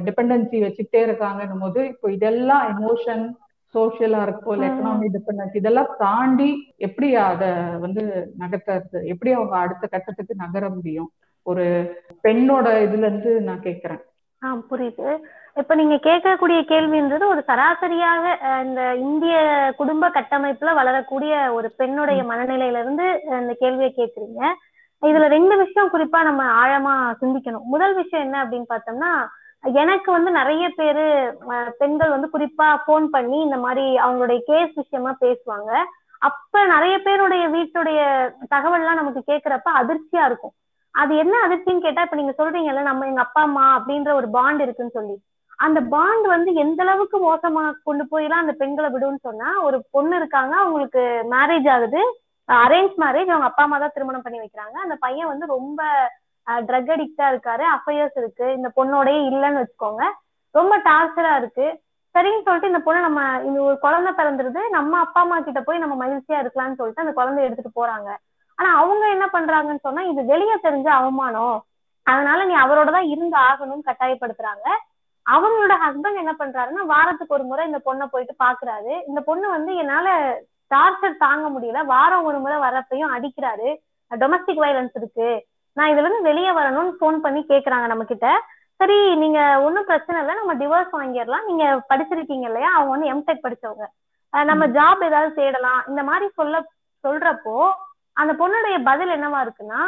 [0.06, 3.24] டிபெண்டன்சி வச்சுக்கிட்டே இருக்காங்கன்னும் போது இப்போ இதெல்லாம் எமோஷன்
[3.74, 6.48] சோஷியலா இருக்கோ இல்ல எக்கனாமிக் டிபெண்டன்ஸ் இதெல்லாம் தாண்டி
[6.86, 7.44] எப்படி அத
[7.84, 8.02] வந்து
[8.40, 9.00] நகர்த்துறது?
[9.12, 11.10] எப்படி அவங்க அடுத்த கட்டத்துக்கு நகர முடியும்?
[11.46, 11.66] ஒரு
[12.24, 14.02] பெண்ணோட இதுல இருந்து நான் கேக்குறேன்.
[14.70, 15.08] புரியுது.
[15.56, 18.24] இப்ப நீங்க கேட்கக்கூடிய கேள்வின்றது ஒரு சராசரியாக
[18.64, 19.34] இந்த இந்திய
[19.76, 24.42] குடும்ப கட்டமைப்புல வளரக்கூடிய ஒரு பெண்ணுடைய மனநிலையில இருந்து அஹ், இந்த கேள்வியை கேக்குறீங்க
[25.02, 27.64] இதுல ரெண்டு விஷயம் குறிப்பா நம்ம ஆழமா சிந்திக்கணும்.
[27.64, 29.12] முதல் விஷயம் என்ன அப்படின்னு பார்த்தோம்னா
[29.74, 31.04] எனக்கு வந்து நிறைய பேரு
[31.78, 35.70] பெண்கள் வந்து குறிப்பா ஃபோன் பண்ணி இந்த மாதிரி அவங்களுடைய கேஸ் விஷயமா பேசுவாங்க.
[36.22, 38.00] அப்ப நிறைய பேருடைய வீட்டுடைய
[38.50, 40.54] தகவல்லாம் நமக்கு கேட்கிறப்ப அதிர்ச்சியா இருக்கும்.
[40.94, 44.96] அது என்ன அதிர்ச்சின்னு கேட்டா இப்ப நீங்க சொல்றீங்கல்ல நம்ம எங்க அப்பா அம்மா அப்படின்ற ஒரு பாண்ட் இருக்குன்னு
[44.98, 45.16] சொல்லி.
[45.60, 50.54] அந்த பாண்ட் வந்து எந்த அளவுக்கு மோசமா கொண்டு போயெல்லாம் அந்த பெண்களை விடும்னு சொன்னா ஒரு பொண்ணு இருக்காங்க
[50.62, 51.02] அவங்களுக்கு
[51.34, 52.02] மேரேஜ் ஆகுது
[52.48, 54.76] அரேஞ்ச் மேரேஜ் அவங்க அப்பா அம்மா தான் திருமணம் பண்ணி வைக்கிறாங்க.
[54.84, 55.80] அந்த பையன் வந்து ரொம்ப
[56.68, 60.04] ட்ரக் அடிக்டா இருக்காரு அஃபையர்ஸ் இருக்கு இந்த பொண்ணோடயே இல்லைன்னு வச்சுக்கோங்க.
[60.54, 61.66] ரொம்ப டார்ச்சரா இருக்கு.
[62.14, 65.96] சரின்னு சொல்லிட்டு இந்த பொண்ணு நம்ம இந்த ஒரு குழந்தை பிறந்துருது நம்ம அப்பா அம்மா கிட்ட போய் நம்ம
[66.04, 68.08] மகிழ்ச்சியா இருக்கலாம்னு சொல்லிட்டு அந்த குழந்தைய எடுத்துட்டு போறாங்க.
[68.58, 71.58] ஆனா அவங்க என்ன பண்றாங்கன்னு சொன்னா இது வெளியே தெரிஞ்ச அவமானம்.
[72.06, 74.66] அதனால நீ அவரோட தான் இருந்து ஆகணும்னு கட்டாயப்படுத்துறாங்க.
[75.34, 78.94] அவங்களோட ஹஸ்பண்ட் என்ன பண்றாருன்னா வாரத்துக்கு ஒரு முறை இந்த பொண்ணை போயிட்டு பாக்குறாரு.
[79.10, 80.08] இந்த பொண்ணு வந்து என்னால
[80.70, 81.80] டார்ச்சர் தாங்க முடியல.
[81.92, 83.68] வாரம் ஒரு முறை வர்றப்பையும் அடிக்கிறாரு.
[84.10, 85.28] டொமஸ்டிக் வயலன்ஸ் இருக்கு.
[85.76, 88.28] நான் இதுல இருந்து வெளியே வரணும்னு ஃபோன் பண்ணி கேக்குறாங்க நம்ம கிட்ட
[88.80, 90.34] சரி நீங்க ஒன்றும் பிரச்சனை இல்லை.
[90.40, 91.48] நம்ம டிவோர்ஸ் வாங்கிடலாம்.
[91.48, 92.70] நீங்க படிச்சிருக்கீங்க இல்லையா?
[92.76, 93.86] அவங்க வந்து எம்டெக் படிச்சவங்க.
[94.50, 95.80] நம்ம ஜாப் ஏதாவது தேடலாம்.
[95.90, 96.56] இந்த மாதிரி சொல்ல
[97.04, 97.56] சொல்றப்போ
[98.16, 99.82] அந்த பொண்ணுடைய பதில் என்னவா இருக்குன்னா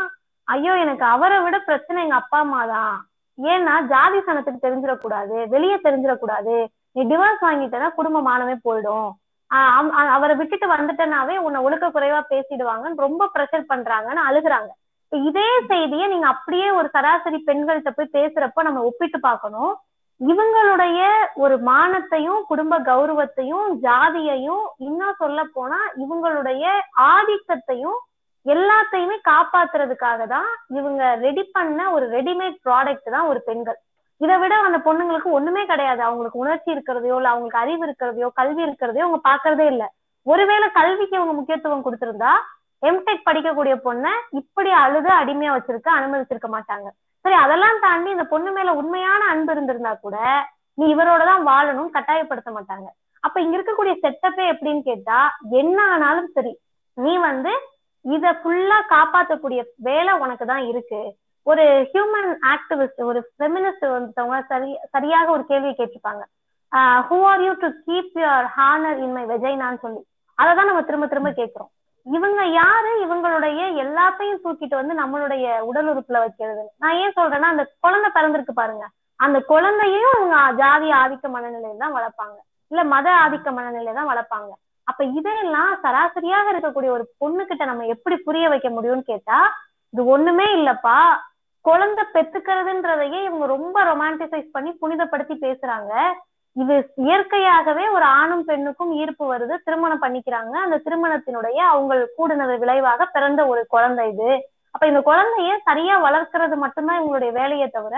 [0.49, 2.95] ஐயோ எனக்கு அவரை விட பிரச்சனை எங்க அப்பா அம்மா தான்
[3.43, 6.67] ஏன்னா ஜாதி சனத்துக்கு தெரிஞ்சிடக்கூடாது வெளியே தெரிஞ்சிடக்கூடாது.
[6.93, 9.11] நீ டிவோர்ஸ் வாங்கிட்டனா குடும்பமானவே போயிடும்.
[9.55, 14.71] ஆஹ் அவரை விட்டுட்டு வந்துட்டனாவே உன்னை ஒழுக்க குறைவா பேசிடுவாங்கன்னு ரொம்ப ப்ரெஷர் பண்றாங்கன்னு அழுகுறாங்க.
[15.11, 19.77] இதே செய்தியை நீங்க அப்படியே ஒரு சராசரி பெண்கள்கிட்ட போய் பேசுறப்ப நம்ம ஒப்பிட்டு பார்க்கணும்.
[20.27, 26.69] இவங்களுடைய ஒரு மானத்தையும் குடும்ப கௌரவத்தையும் ஜாதியையும் இன்னும் சொல்ல போனா இவங்களுடைய
[27.01, 27.99] ஆதிக்கத்தையும்
[28.47, 33.79] எல்லாத்தையுமே காப்பாத்துறதுக்காக தான் இவங்க ரெடி பண்ண ஒரு ரெடிமேட் ப்ராடக்ட் தான் ஒரு பெண்கள்.
[34.21, 36.01] இதை விட அந்த பொண்ணுங்களுக்கு ஒண்ணுமே கிடையாது.
[36.09, 39.85] அவங்களுக்கு உணர்ச்சி இருக்கிறதையோ இல்ல அவங்களுக்கு அறிவு இருக்கிறதையோ கல்வி இருக்கிறதையோ அவங்க பாக்குறதே இல்ல.
[40.27, 42.33] ஒருவேளை கல்விக்கு அவங்க முக்கியத்துவம் கொடுத்திருந்தா
[42.89, 46.89] எம்டெக் படிக்கக்கூடிய பொண்ணை இப்படி அழுது அடிமையா வச்சிருக்க அனுமதிச்சிருக்க மாட்டாங்க.
[47.25, 50.17] சரி அதெல்லாம் தாண்டி இந்த பொண்ணு மேல உண்மையான அன்பு இருந்திருந்தா கூட
[50.79, 52.89] நீ இவரோட தான் வாழணும் கட்டாயப்படுத்த மாட்டாங்க.
[53.25, 55.19] அப்ப இங்க இருக்கக்கூடிய செட்டப்பே எப்படின்னு கேட்டா
[55.61, 56.53] என்ன ஆனாலும் சரி
[56.99, 57.53] நீ வந்து
[58.05, 61.01] இத ஃபுல்லா காப்பாத்தக்கூடிய வேலை உனக்கு தான் இருக்கு.
[61.47, 66.23] ஒரு ஹியூமன் ஆக்டிவிஸ்ட் ஒரு ஃபெமினிஸ்ட் ஒருத்தவங்க சரி சரியாக ஒரு கேள்வி கேட்டிருப்பாங்க.
[67.09, 70.03] Who are you to keep your honour in my வெஜைனான்னு சொல்லி.
[70.39, 71.71] அதை தான் நம்ம திரும்ப திரும்ப கேட்கிறோம்.
[72.07, 72.93] இவங்க யாரு?
[73.05, 76.65] இவங்களுடைய எல்லாத்தையும் தூக்கிட்டு வந்து நம்மளுடைய உடல் உறுப்புல வைக்கிறது.
[76.83, 78.85] நான் ஏன் சொல்றேன்னா அந்த குழந்தை பிறந்திருக்கு பாருங்க.
[79.21, 82.37] அந்த குழந்தையும் இவங்க ஜாதி ஆதிக்க மனநிலையில தான் வளர்ப்பாங்க.
[82.73, 84.51] இல்ல மத ஆதிக்க மனநிலையில தான் வளர்ப்பாங்க.
[84.89, 89.39] அப்ப இதெல்லாம் சராசரியாக இருக்கக்கூடிய ஒரு பொண்ணு கிட்ட நம்ம எப்படி புரிய வைக்க முடியும்னு கேட்டா
[89.95, 90.99] இது ஒண்ணுமே இல்லப்பா.
[91.65, 95.93] குழந்தை பெத்துக்கிறதுன்றதையே இவங்க ரொம்ப ரொமான்டிசைஸ் பண்ணி புனிதப்படுத்தி பேசுறாங்க.
[96.57, 96.75] இது
[97.07, 100.55] இயற்கையாகவே ஒரு ஆணும் பெண்ணுக்கும் ஈர்ப்பு வருது திருமணம் பண்ணிக்கிறாங்க.
[100.65, 104.33] அந்த திருமணத்தினுடைய அவங்க கூடுனது விளைவாக பிறந்த ஒரு குழந்தை இது.
[104.75, 107.97] அப்ப இந்த குழந்தைய சரியா வளர்க்கறது மட்டும்தான் இவங்களுடைய வேலையை தவிர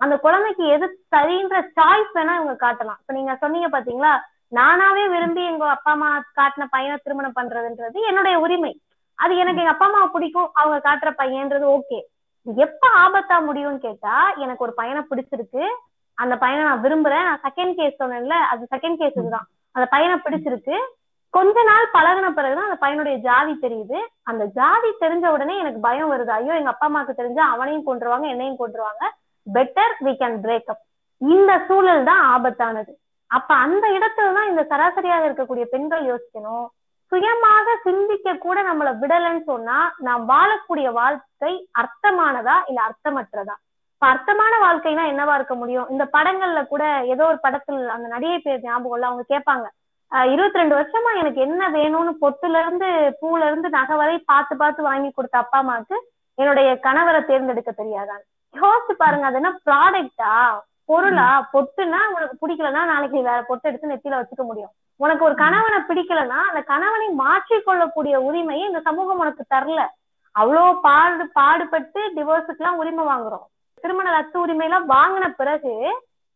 [0.00, 3.00] அந்த குழந்தைக்கு எது சரின்ற சாய்ஸ் வேணா இவங்க காட்டலாம்.
[3.02, 4.12] இப்ப நீங்க சொன்னீங்க பாத்தீங்களா
[4.58, 8.72] நானாவே விரும்பி எங்க அப்பா அம்மா காட்டின பையனை திருமணம் பண்றதுன்றது என்னுடைய உரிமை.
[9.18, 12.00] அது எனக்கு எங்க அப்பா அம்மாவை பிடிக்கும் அவங்க காட்டுற பையன்றது ஓகே.
[12.46, 15.64] எப்ப ஆபத்தா முடியும்னு கேட்டா எனக்கு ஒரு பையனை பிடிச்சிருக்கு.
[16.18, 17.26] அந்த பையனை நான் விரும்புறேன்.
[17.28, 19.46] நான் செகண்ட் கேஸ் சொன்னேன்ல அது செகண்ட் கேஸ் இதுதான்.
[19.74, 20.76] அந்த பையனை பிடிச்சிருக்கு.
[21.36, 23.98] கொஞ்ச நாள் பழகுன பிறகுதான் அந்த பையனுடைய ஜாதி தெரியுது.
[24.30, 26.32] அந்த ஜாதி தெரிஞ்ச உடனே எனக்கு பயம் வருது.
[26.38, 29.04] ஐயோ எங்க அப்பா அம்மாக்கு தெரிஞ்சா அவனையும் கொண்டுருவாங்க என்னையும் கொண்டுருவாங்க
[29.46, 30.82] better we can break up
[31.20, 32.92] இந்த சூழல் தான் ஆபத்தானது.
[33.32, 36.66] அப்ப அந்த இடத்துல தான் இந்த சராசரியாக இருக்கக்கூடிய பெண்கள் யோசிக்கணும்.
[37.12, 39.76] சுயமாக சிந்திக்க கூட நம்மளை விடலைன்னு சொன்னா
[40.06, 41.52] நாம் வாழக்கூடிய வாழ்க்கை
[41.82, 43.54] அர்த்தமானதா இல்ல அர்த்தமற்றதா?
[43.94, 45.90] இப்ப அர்த்தமான வாழ்க்கைனா என்னவா இருக்க முடியும்?
[45.92, 49.66] இந்த படங்கள்ல கூட ஏதோ ஒரு படத்துல அந்த நடிகை பேர் ஞாபகம் இல்ல அவங்க கேட்பாங்க
[50.30, 52.88] இருபத்தி ரெண்டு வருஷமா எனக்கு என்ன வேணும்னு பொத்துல இருந்து
[53.20, 55.96] பூல இருந்து நகை வரை பார்த்து பார்த்து வாங்கி கொடுத்த அப்பா அம்மாவுக்கு
[56.38, 58.22] என்னுடைய கணவரை தேர்ந்தெடுக்க தெரியாதான்
[58.54, 60.34] யோசிச்சு பாருங்க அது என்ன ப்ராடக்டா
[60.88, 64.72] பொருளா பொட்டுனா உனக்கு பிடிக்கலன்னா நாளைக்கு வேற பொட்டு எடுத்து நெத்தியில வச்சுக்க முடியும்.
[65.00, 69.82] உனக்கு ஒரு கணவனை பிடிக்கலன்னா அந்த கணவனை மாற்றிக்கொள்ளக்கூடிய உரிமையை இந்த சமூகம் உனக்கு தரல.
[70.34, 73.46] அவ்வளோ பாடு பாடுபட்டு டிவோர்ஸுக்கு எல்லாம் உரிமை வாங்குறோம்.
[73.82, 75.72] திருமண ரத்து உரிமை எல்லாம் வாங்கின பிறகு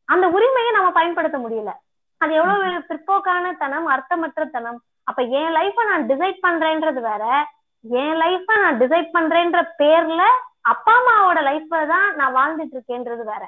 [0.09, 1.73] அந்த உரிமையை நம்ம பயன்படுத்த முடியல.
[2.21, 4.79] அது எவ்வளவு பிற்போக்கான தனம் அர்த்தமற்ற தனம்.
[5.03, 7.25] அப்ப என் லைஃப நான் டிசைட் பண்றேன்றது வேற.
[7.85, 10.23] என் லைஃப நான் டிசைட் பண்றேன்ற பேர்ல
[10.73, 13.43] அப்பா அம்மாவோட லைஃப்ல தான் நான் வாழ்ந்துட்டு இருக்கேன்றது வேற.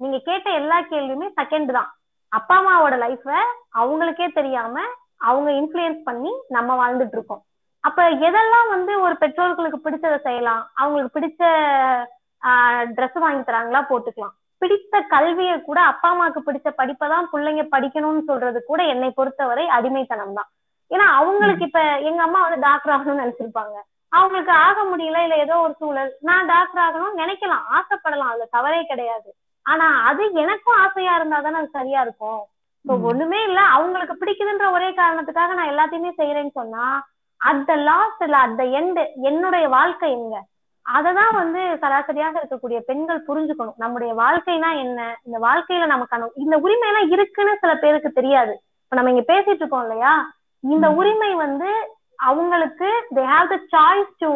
[0.00, 1.90] நீங்க கேட்ட எல்லா கேள்வியுமே செகண்ட் தான்.
[2.32, 3.26] அப்பா அம்மாவோட லைஃப
[3.80, 4.76] அவங்களுக்கே தெரியாம
[5.30, 7.42] அவங்க இன்ஃபுளுயன்ஸ் பண்ணி நம்ம வாழ்ந்துட்டு இருக்கோம்.
[7.84, 10.62] அப்ப எதெல்லாம் வந்து ஒரு பெற்றோர்களுக்கு பிடிச்சதை செய்யலாம்?
[10.80, 11.42] அவங்களுக்கு பிடிச்ச
[12.96, 13.80] ட்ரெஸ் வாங்கி தராங்களா?
[13.90, 14.34] போட்டுக்கலாம்.
[14.62, 20.36] பிடித்த கல்வியை கூட அப்பா அம்மாவுக்கு பிடிச்ச படிப்பை தான் பிள்ளைங்க படிக்கணும்னு சொல்றது கூட என்னை பொறுத்தவரை அடிமைத்தனம்
[20.38, 20.48] தான்.
[20.90, 23.76] ஏன்னா அவங்களுக்கு இப்ப எங்க அம்மா வந்து டாக்டர் ஆகணும்னு நினைச்சிருப்பாங்க.
[24.12, 26.10] அவங்களுக்கு ஆக முடியல இல்ல ஏதோ ஒரு சூழல்.
[26.28, 27.64] நான் டாக்டர் ஆகணும்னு நினைக்கலாம்.
[27.78, 28.30] ஆசைப்படலாம்.
[28.32, 29.30] அதுல தவறே கிடையாது.
[29.66, 32.42] ஆனா அது எனக்கும் ஆசையா இருந்தா தானே அது சரியா இருக்கும்.
[32.84, 36.86] இப்போ ஒண்ணுமே இல்ல அவங்களுக்கு பிடிக்குதுன்ற ஒரே காரணத்துக்காக நான் எல்லாத்தையுமே செய்யறேன்னு சொன்னா
[37.40, 39.00] அட் த லாஸ்ட் இல்ல அட் த எண்ட்
[39.30, 40.36] என்னுடைய வாழ்க்கை எங்க?
[40.86, 43.78] அததான் வந்து சராசரியாக இருக்கக்கூடிய பெண்கள் புரிஞ்சுக்கணும்.
[43.78, 45.00] நம்முடைய வாழ்க்கைனா என்ன?
[45.26, 48.54] இந்த வாழ்க்கையில நமக்கான இந்த உரிமை எல்லாம் இருக்குன்னு சில பேருக்கு தெரியாது.
[48.84, 50.12] இப்ப நம்ம இங்க பேசிட்டு இருக்கோம் இல்லையா?
[50.64, 51.70] இந்த உரிமை வந்து
[52.30, 54.30] அவங்களுக்கு they have the choice to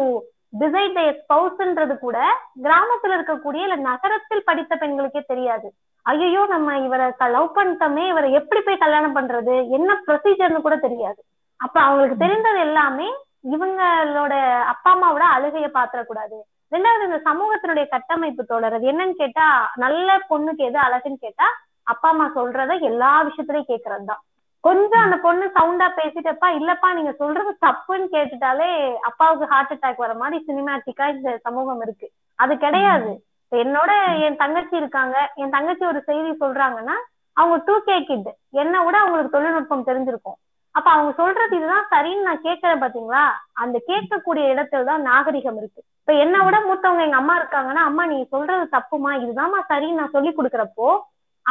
[0.53, 2.17] decide the ஸ்பௌஸ்ன்றது கூட
[2.65, 5.67] கிராமத்துல இருக்கக்கூடிய இல்ல நகரத்தில் படித்த பெண்களுக்கே தெரியாது.
[6.05, 9.55] ஐயோ நம்ம இவரை லவ் பண்ணிட்டோமே இவரை எப்படி போய் கல்யாணம் பண்றது?
[9.77, 11.19] என்ன ப்ரொசீஜர்னு கூட தெரியாது.
[11.59, 13.07] அப்ப அவங்களுக்கு தெரிந்தது எல்லாமே
[13.55, 14.33] இவங்களோட
[14.71, 16.37] அப்பா அம்மாவோட அழுகைய பாத்திரக்கூடாது.
[16.73, 19.45] ரெண்டாவது இந்த சமூகத்தினுடைய கட்டமைப்பு தோழர் என்னன்னு கேட்டா
[19.83, 21.47] நல்ல பொண்ணுக்கு எது அழகுன்னு கேட்டா
[21.91, 24.21] அப்பா அம்மா சொல்றத எல்லா விஷயத்திலயும் கேக்குறது தான்
[24.63, 28.69] கொஞ்சம் அந்த பொண்ணு சவுண்டா பேசிட்டப்பா இல்லப்பா நீங்க சொல்றது தப்புன்னு கேட்டுட்டாலே
[29.09, 32.07] அப்பாவுக்கு ஹார்ட் அட்டாக் வர மாதிரி சினிமேட்டிக்கா இந்த சமூகம் இருக்கு.
[32.39, 33.11] அது கிடையாது.
[33.51, 33.91] என்னோட
[34.25, 35.15] என் தங்கச்சி இருக்காங்க.
[35.35, 36.97] என் தங்கச்சி ஒரு செய்தி சொல்றாங்கன்னா
[37.37, 38.29] அவங்க டூ கே கிட்
[38.63, 40.37] என்ன விட அவங்களுக்கு தொழில்நுட்பம் தெரிஞ்சிருக்கும்.
[40.75, 43.23] அப்ப அவங்க சொல்றது இதுதான் சரின்னு நான் கேட்கறேன் பாத்தீங்களா?
[43.53, 45.81] அந்த கேட்கக்கூடிய இடத்துல தான் நாகரிகம் இருக்கு.
[46.01, 49.11] இப்ப என்ன விட மூத்தவங்க எங்க அம்மா இருக்காங்கன்னா அம்மா நீ சொல்றது தப்புமா?
[49.23, 50.89] இதுதான்மா சரின்னு நான் சொல்லி கொடுக்குறப்போ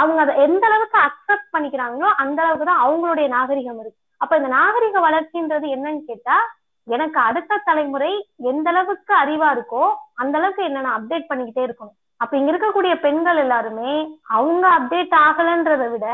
[0.00, 4.00] அவங்க அதை எந்த அளவுக்கு அக்செப்ட் பண்ணிக்கிறாங்களோ அந்த அளவுக்கு தான் அவங்களுடைய நாகரிகம் இருக்கு.
[4.22, 6.36] அப்ப இந்த நாகரிக வளர்ச்சின்றது என்னன்னு கேட்டா
[6.86, 8.12] எனக்கு அடுத்த தலைமுறை
[8.50, 9.84] எந்த அளவுக்கு அறிவா இருக்கோ
[10.22, 11.96] அந்த அளவுக்கு என்ன நான் அப்டேட் பண்ணிக்கிட்டே இருக்கணும்.
[12.22, 13.92] அப்ப இங்க இருக்கக்கூடிய பெண்கள் எல்லாருமே
[14.36, 16.06] அவங்க அப்டேட் ஆகலன்றதை விட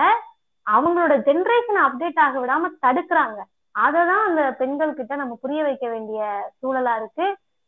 [0.66, 3.39] அவங்களோட ஜென்ரேஷன் அப்டேட் ஆக விடாம தடுக்கிறாங்க.
[3.74, 6.20] அததான் அந்த பெண்கள் கிட்ட நம்ம புரிய வைக்க வேண்டிய
[6.61, 7.26] சூழலா இருக்கு.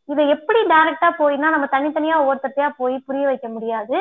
[0.09, 3.97] இதை எப்படி டைரக்டா போயினா நம்ம தனித்தனியா ஒவ்வொருத்தத்தையா போய் புரிய வைக்க முடியாது.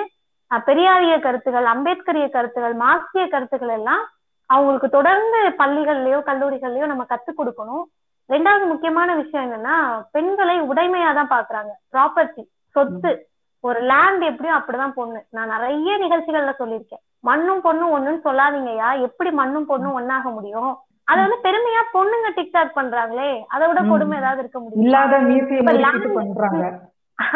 [0.51, 4.03] பெரியாரிய கருத்துகள் அம்பேத்கரிய கருத்துகள் மார்க்சிய கருத்துக்கள் எல்லாம்
[4.45, 7.83] அவங்களுக்கு தொடர்ந்து பள்ளிகள்லயோ கல்லூரிகள்லயோ நம்ம கத்துக் கொடுக்கணும்.
[8.29, 11.71] ரெண்டாவது முக்கியமான விஷயம் என்னன்னா பெண்களை உடைமையா தான் பாக்குறாங்க.
[11.93, 13.29] ப்ராப்பர்ட்டி சொத்து.
[13.59, 15.25] ஒரு லேண்ட் எப்படியும் அப்படிதான் பொண்ணு.
[15.29, 17.03] நான் நிறைய நிகழ்ச்சிகள்ல சொல்லியிருக்கேன்.
[17.19, 19.01] மண்ணும் பொண்ணும் ஒண்ணுன்னு சொல்லாதீங்கய்யா.
[19.01, 20.79] எப்படி மண்ணும் பொண்ணும் ஒன்னாக முடியும்?
[21.03, 23.43] அத வந்து பெருமையா பொண்ணுங்க டிக்டாக் பண்றாங்களே.
[23.47, 24.83] அதை விட கொடுமை ஏதாவது இருக்க முடியும்?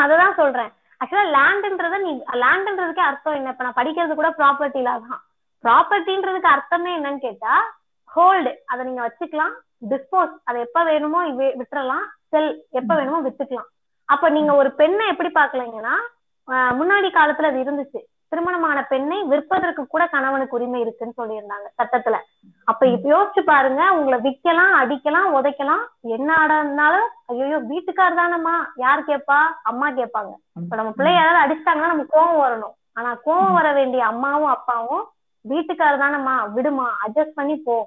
[0.04, 0.72] அததான் சொல்றேன்.
[1.02, 2.12] ஆக்சுவலா லேண்ட்ன்றத நீ
[2.44, 3.52] லேண்ட்ன்றதுக்கே அர்த்தம் என்ன?
[3.54, 5.22] இப்ப நான் படிக்கிறது கூட ப்ராப்பர்ட்டில தான்.
[5.64, 7.54] ப்ராப்பர்ட்டின்றதுக்கு அர்த்தமே என்னன்னு கேட்டா
[8.12, 9.54] ஹோல்டு அதை நீங்க வச்சுக்கலாம்.
[9.92, 11.20] டிஸ்போஸ் அதை எப்ப வேணுமோ
[11.62, 12.06] விட்டுறலாம்.
[12.34, 13.70] செல் எப்ப வேணுமோ வித்துக்கலாம்.
[14.10, 15.96] அப்ப நீங்க ஒரு பெண்ணை எப்படி பாக்கலீங்கன்னா
[16.80, 18.00] முன்னாடி காலத்துல அது இருந்துச்சு.
[18.32, 22.18] திருமணமான பெண்ணை விற்பதற்கு கூட கணவனுக்கு உரிமை இருக்குன்னு சொல்லியிருந்தாங்க சட்டத்துல.
[22.64, 29.40] அப்ப இப்ப யோசிச்சு பாருங்க உங்களை விக்கலாம் அடிக்கலாம் உதைக்கலாம் என்ன இருந்தாலும் ஐயோ வீட்டுக்கார் தானம்மா யார் கேப்பா?
[29.64, 30.34] அம்மா கேட்பாங்க.
[30.64, 32.76] இப்ப நம்ம பிள்ளை யாராவது அடிச்சிட்டாங்கன்னா நமக்கு கோவம் வரணும்.
[32.94, 35.06] ஆனா கோவம் வர வேண்டிய அம்மாவும் அப்பாவும்
[35.46, 37.78] வீட்டுக்கார் தானம்மா விடுமா அட்ஜஸ்ட் பண்ணி போ.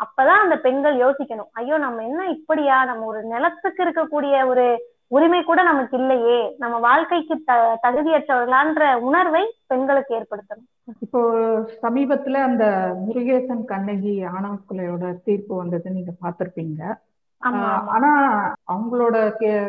[0.00, 1.50] அப்பதான் அந்த பெண்கள் யோசிக்கணும்.
[1.52, 2.84] ஐயோ நம்ம என்ன இப்படியா?
[2.84, 4.64] நம்ம ஒரு நிலத்துக்கு இருக்கக்கூடிய ஒரு
[5.10, 6.40] உரிமை கூட நமக்கு இல்லையே.
[6.62, 7.52] நம்ம வாழ்க்கைக்கு த
[7.84, 10.68] தகுதியற்றவர்களான்ற உணர்வை பெண்களுக்கு ஏற்படுத்தணும்.
[11.04, 11.20] இப்போ
[11.84, 12.64] சமீபத்துல அந்த
[13.04, 16.80] முருகேசன் கண்ணகி ஆணவ கொலையோட தீர்ப்பு வந்தது நீங்க பாத்திருப்பீங்க
[17.96, 18.08] ஆனா
[18.72, 19.16] அவங்களோட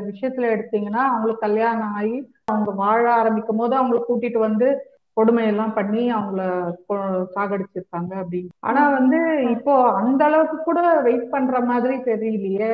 [0.08, 2.18] விஷயத்துல எடுத்தீங்கன்னா அவங்களுக்கு கல்யாணம் ஆகி
[2.52, 4.70] அவங்க வாழ ஆரம்பிக்கும் போது அவங்களை கூட்டிட்டு வந்து
[5.18, 6.42] கொடுமையெல்லாம் பண்ணி அவங்கள
[7.36, 8.52] சாகடிச்சிருக்காங்க அப்படின்னு.
[8.68, 9.20] ஆனா வந்து
[9.56, 12.74] இப்போ அந்த அளவுக்கு கூட வெயிட் பண்ற மாதிரி தெரியலையே.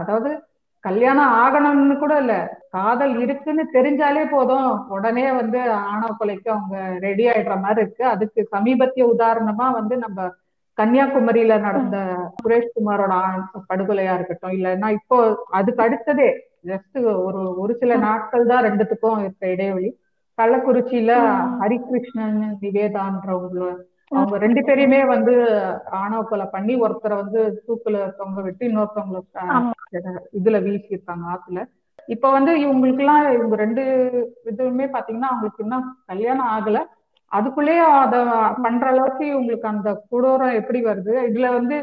[0.00, 0.30] அதாவது
[0.84, 2.34] கல்யாணம் ஆகணும்னு கூட இல்ல.
[2.70, 4.66] காதல் இருக்குன்னு தெரிஞ்சாலே போதும்.
[4.88, 5.60] உடனே வந்து
[5.90, 8.04] ஆணவ கொலைக்கு அவங்க ரெடி ஆயிடுற மாதிரி இருக்கு.
[8.06, 10.26] அதுக்கு சமீபத்திய உதாரணமா வந்து நம்ம
[10.78, 11.96] கன்னியாகுமரியில நடந்த
[12.38, 13.14] சுரேஷ்குமாரோட
[13.68, 15.18] படுகொலையா இருக்கட்டும் இல்லைன்னா இப்போ
[15.50, 16.28] அதுக்கு அடுத்ததே
[16.66, 19.90] ஜஸ்ட் ஒரு ஒரு சில நாட்கள் தான் ரெண்டுத்துக்கும் இருக்க இடைவெளி.
[20.38, 21.12] கள்ளக்குறிச்சியில
[21.60, 23.66] ஹரிகிருஷ்ணன் நிவேதான்றவங்கள
[24.14, 25.32] அவங்க ரெண்டு பேரையுமே வந்து
[26.00, 29.22] ஆணவ கொலை பண்ணி ஒருத்தரை வந்து தூக்குல தொங்க விட்டு இன்னொருத்தவங்களை
[30.38, 31.60] இதுல வீசியிருக்காங்க ஆத்துல.
[32.08, 33.82] இப்ப வந்து இவங்களுக்கு எல்லாம் இவங்க ரெண்டு
[34.50, 36.78] இதுவுமே பாத்தீங்கன்னா அவங்களுக்கு இன்னும் கல்யாணம் ஆகல.
[37.32, 38.16] அதுக்குள்ளேயே அத
[38.64, 41.14] பண்ற அளவுக்கு இவங்களுக்கு அந்த கொடூரம் எப்படி வருது?
[41.28, 41.76] இதுல வந்து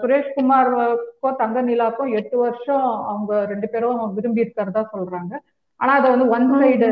[0.00, 5.32] சுரேஷ்குமாருக்கோ தங்க நிலாக்கும் எட்டு வருஷம் அவங்க ரெண்டு பேரும் விரும்பி இருக்கிறதா சொல்றாங்க.
[5.80, 6.88] ஆனா அதை வந்து ஒன் சைடு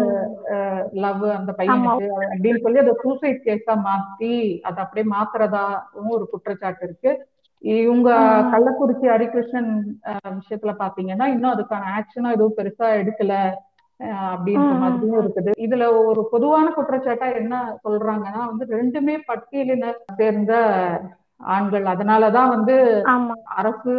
[1.04, 7.12] லவ் அந்த பையனுக்கு அப்படின்னு சொல்லி அதை சூசைட் கேஸா மாத்தி அதை அப்படியே மாத்துறதாவும் ஒரு குற்றச்சாட்டு இருக்கு.
[7.62, 8.08] இவங்க
[8.52, 9.70] கள்ளக்குறிச்சி ஹரிகிருஷ்ணன்
[10.40, 13.34] விஷயத்துல பாத்தீங்கன்னா இன்னும் அதுக்கான ஆக்ஷனும் எதுவும் பெருசா எடுக்கல.
[14.30, 15.50] அப்படின்ற மாதிரியும் இருக்குது.
[15.66, 17.54] இதுல ஒரு பொதுவான குற்றச்சாட்டா என்ன
[17.84, 20.54] சொல்றாங்கன்னா வந்து ரெண்டுமே பட்டியலின சேர்ந்த
[21.54, 21.86] ஆண்கள்.
[21.92, 22.74] அதனாலதான் வந்து
[23.58, 23.92] அரசு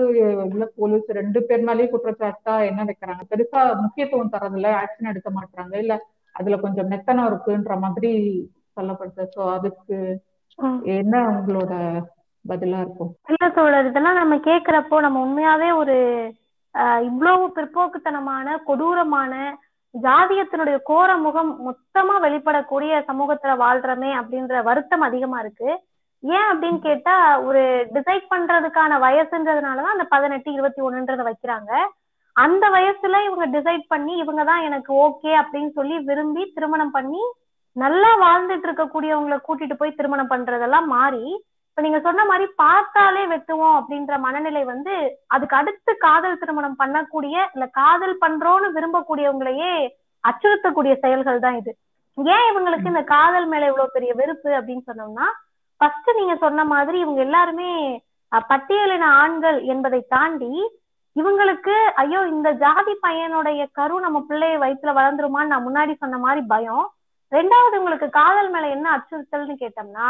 [0.46, 3.24] இல்ல போலீஸ் ரெண்டு பேர் மேலேயும் குற்றச்சாட்டா என்ன வைக்கிறாங்க?
[3.32, 5.96] பெருசா முக்கியத்துவம் தரதில்ல ஆக்ஷன் எடுக்க மாட்டாங்க இல்ல
[6.36, 8.12] அதுல கொஞ்சம் மெத்தனம் இருக்குன்ற மாதிரி
[8.78, 9.26] சொல்லப்படுது.
[9.36, 9.98] சோ அதுக்கு
[10.98, 11.74] என்ன உங்களோட
[12.46, 13.12] பதிலா இருக்கும்?
[13.32, 15.96] இல்ல தோழர் இதெல்லாம் நம்ம கேக்குறப்போ நம்ம உண்மையாவே ஒரு
[17.10, 19.34] இவ்வளவு பிற்போக்குத்தனமான கொடூரமான
[19.96, 25.70] ஜாதியத்தினுடைய கோர முகம் மொத்தமா வெளிப்படக்கூடிய சமூகத்துல வாழ்றமே அப்படின்ற வருத்தம் அதிகமா இருக்கு.
[26.30, 27.62] ஏன் அப்படின்னு கேட்டா ஒரு
[27.94, 31.72] டிசைட் பண்றதுக்கான வயசுன்றதுனாலதான் அந்த பதினெட்டு இருபத்தி ஒண்ணுன்றத வைக்கிறாங்க.
[32.36, 37.24] அந்த வயசுல இவங்க டிசைட் பண்ணி இவங்க தான் எனக்கு ஓகே அப்படின்னு சொல்லி விரும்பி திருமணம் பண்ணி
[37.76, 41.26] நல்லா வாழ்ந்துட்டு இருக்கக்கூடியவங்களை கூட்டிட்டு போய் திருமணம் பண்றதெல்லாம் மாறி
[41.68, 44.94] இப்ப நீங்க சொன்ன மாதிரி பார்த்தாலே வெட்டுவோம் அப்படின்ற மனநிலை வந்து
[45.28, 49.74] அதுக்கு அடுத்து காதல் திருமணம் பண்ணக்கூடிய இல்ல காதல் பண்றோம்னு விரும்பக்கூடியவங்களையே
[50.24, 51.72] அச்சுறுத்தக்கூடிய செயல்கள் தான் இது.
[52.18, 55.28] ஏன் இவங்களுக்கு இந்த காதல் மேல இவ்வளவு பெரிய வெறுப்பு அப்படின்னு சொன்னோம்னா
[55.86, 57.72] ஃபர்ஸ்ட் நீங்க சொன்ன மாதிரி இவங்க எல்லாருமே
[58.32, 60.50] பட்டியலின ஆண்கள் என்பதை தாண்டி
[61.16, 66.86] இவங்களுக்கு ஐயோ இந்த ஜாதி பையனுடைய கரு நம்ம பிள்ளைய வயித்துல வளர்ந்துருமான்னு நான் முன்னாடி சொன்ன மாதிரி பயம்.
[67.32, 70.10] ரெண்டாவது உங்களுக்கு காதல் மேல என்ன அச்சுறுத்தல்னு கேட்டோம்னா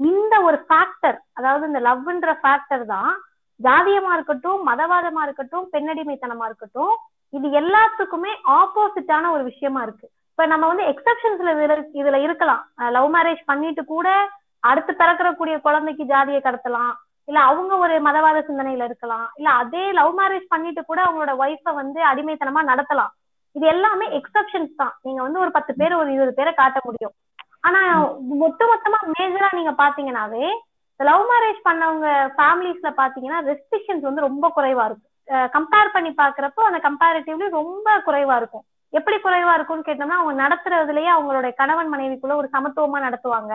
[0.00, 3.12] இந்த ஒரு ஃபேக்டர் அதாவது இந்த லவ்ன்ற ஃபேக்டர் தான்
[3.60, 6.94] ஜாதியமா இருக்கட்டும் மதவாதமா இருக்கட்டும் பெண்ணடிமைத்தனமா இருக்கட்டும்
[7.32, 10.06] இது எல்லாத்துக்குமே ஆப்போசிட்டான ஒரு விஷயமா இருக்கு.
[10.32, 11.52] இப்ப நம்ம வந்து எக்ஸப்ஷன்ஸ்ல
[11.98, 12.62] இதுல இருக்கலாம்.
[12.96, 14.08] லவ் மேரேஜ் பண்ணிட்டு கூட
[14.70, 16.94] அடுத்து பிறக்கக்கூடிய குழந்தைக்கு ஜாதியை கடத்தலாம்.
[17.28, 19.26] இல்ல அவங்க ஒரு மதவாத சிந்தனையில இருக்கலாம்.
[19.38, 23.12] இல்ல அதே லவ் மேரேஜ் பண்ணிட்டு கூட அவங்களோட ஒய்ஃப வந்து அடிமைத்தனமா நடத்தலாம்.
[23.56, 24.94] இது எல்லாமே எக்ஸப்ஷன்ஸ் தான்.
[25.06, 27.14] நீங்க வந்து ஒரு பத்து பேர் ஒரு இருபது பேரை காட்ட முடியும்.
[27.66, 27.80] ஆனா
[28.42, 30.46] மொத்த மொத்தமா மேஜரா நீங்க பாத்தீங்கன்னாவே
[31.00, 35.10] லவ் மேரேஜ் பண்ணவங்க ஃபேமிலிஸ்ல பாத்தீங்கன்னா ரெஸ்ட்ரிக்ஷன்ஸ் வந்து ரொம்ப குறைவா இருக்கும்.
[35.54, 38.64] கம்பேர் பண்ணி பாக்குறப்போ அந்த கம்பேரிட்டிவ்லி ரொம்ப குறைவா இருக்கும்.
[38.92, 43.54] எப்படி குறைவா இருக்கும்னு கேட்டோம்னா அவங்க நடத்துறதுலயே அவங்களுடைய கணவன் மனைவிக்குள்ள ஒரு சமத்துவமா நடத்துவாங்க.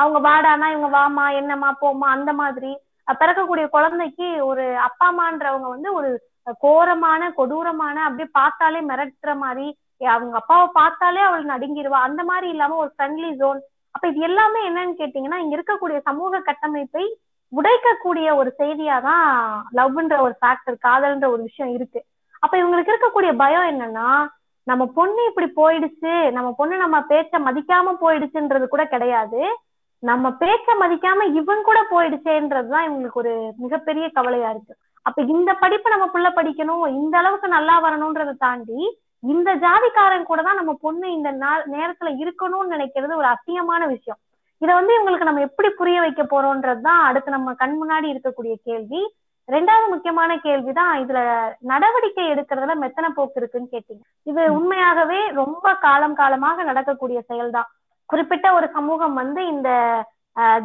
[0.00, 2.72] அவங்க வாடானா இவங்க வாமா என்னம்மா போமா அந்த மாதிரி.
[3.08, 6.08] பிறக்கக்கூடிய குழந்தைக்கு ஒரு அப்பா அம்மான்றவங்க வந்து ஒரு
[6.64, 9.66] கோரமான கொடூரமான அப்படியே பார்த்தாலே மிரட்டுற மாதிரி
[10.14, 13.60] அவங்க அப்பாவை பார்த்தாலே அவள் நடுங்கிடுவா அந்த மாதிரி இல்லாம ஒரு ஃப்ரெண்ட்லி ஜோன்
[13.94, 17.04] அப்ப இது எல்லாமே என்னன்னு கேட்டீங்கன்னா இங்க இருக்கக்கூடிய சமூக கட்டமைப்பை
[17.52, 19.28] உடைக்கக்கூடிய ஒரு செய்தியா தான்
[19.78, 22.00] லவ்ன்ற ஒரு ஃபேக்டர் காதல்ன்ற ஒரு விஷயம் இருக்கு.
[22.42, 24.08] அப்ப இவங்களுக்கு இருக்கக்கூடிய பயம் என்னன்னா
[24.66, 29.40] நம்ம பொண்ணு இப்படி போயிடுச்சு நம்ம பொண்ணு நம்ம பேச்ச மதிக்காம போயிடுச்சுன்றது கூட கிடையாது.
[30.02, 34.74] நம்ம பேச்ச மதிக்காம இவன் கூட போயிடுச்சேன்றதுதான் இவங்களுக்கு ஒரு மிகப்பெரிய கவலையா இருக்கு.
[35.02, 38.80] அப்ப இந்த படிப்பு நம்ம புள்ள படிக்கணும் இந்த அளவுக்கு நல்லா வரணும்ன்றதை தாண்டி
[39.32, 41.30] இந்த ஜாதிக்காரன் கூட தான் நம்ம பொண்ணு இந்த
[41.74, 44.20] நேரத்துல இருக்கணும்னு நினைக்கிறது ஒரு அசிங்கமான விஷயம்.
[44.62, 49.00] இதை வந்து இவங்களுக்கு நம்ம எப்படி புரிய வைக்க போறோம்ன்றதுதான் அடுத்து நம்ம கண் முன்னாடி இருக்கக்கூடிய கேள்வி.
[49.48, 51.20] ரெண்டாவது முக்கியமான கேள்விதான் இதுல
[51.72, 54.02] நடவடிக்கை எடுக்கிறதுல மெத்தனை போக்கு இருக்குன்னு கேட்டீங்க.
[54.22, 57.68] இது உண்மையாகவே ரொம்ப காலம் காலமாக நடக்கக்கூடிய செயல்தான்.
[58.10, 59.70] குறிப்பிட்ட ஒரு சமூகம் வந்து இந்த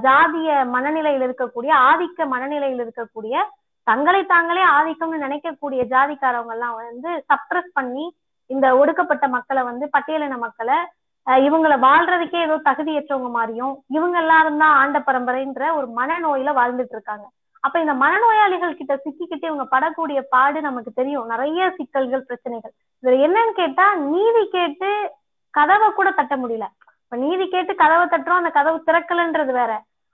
[0.04, 3.36] ஜாதிய மனநிலையில் இருக்கக்கூடிய ஆதிக்க மனநிலையில் இருக்கக்கூடிய
[3.88, 8.06] தங்களை தாங்களே ஆதிக்கம்னு நினைக்கக்கூடிய ஜாதிக்காரவங்க எல்லாம் வந்து சப்ரஸ் பண்ணி
[8.50, 10.78] இந்த ஒடுக்கப்பட்ட மக்களை வந்து பட்டியலின மக்களை
[11.28, 17.26] அஹ், இவங்கள வாழ்றதுக்கே ஏதோ தகுதியற்றவங்க மாதிரியும் இவங்க எல்லாரும் தான் ஆண்ட பரம்பரைன்ற ஒரு மனநோயில வாழ்ந்துட்டு இருக்காங்க.
[17.64, 21.28] அப்ப இந்த மனநோயாளிகள் கிட்ட சிக்கிக்கிட்டு இவங்க படக்கூடிய பாடு நமக்கு தெரியும்.
[21.28, 22.74] நிறைய சிக்கல்கள் பிரச்சனைகள்.
[23.04, 24.90] இதுல என்னன்னு கேட்டா நீதி கேட்டு
[25.54, 26.68] கதவை கூட தட்ட முடியல.
[27.14, 29.72] இப்ப நீதி கேட்டு கதவை தட்டுறோம் அந்த கதவு திறக்கலன்றது வேற.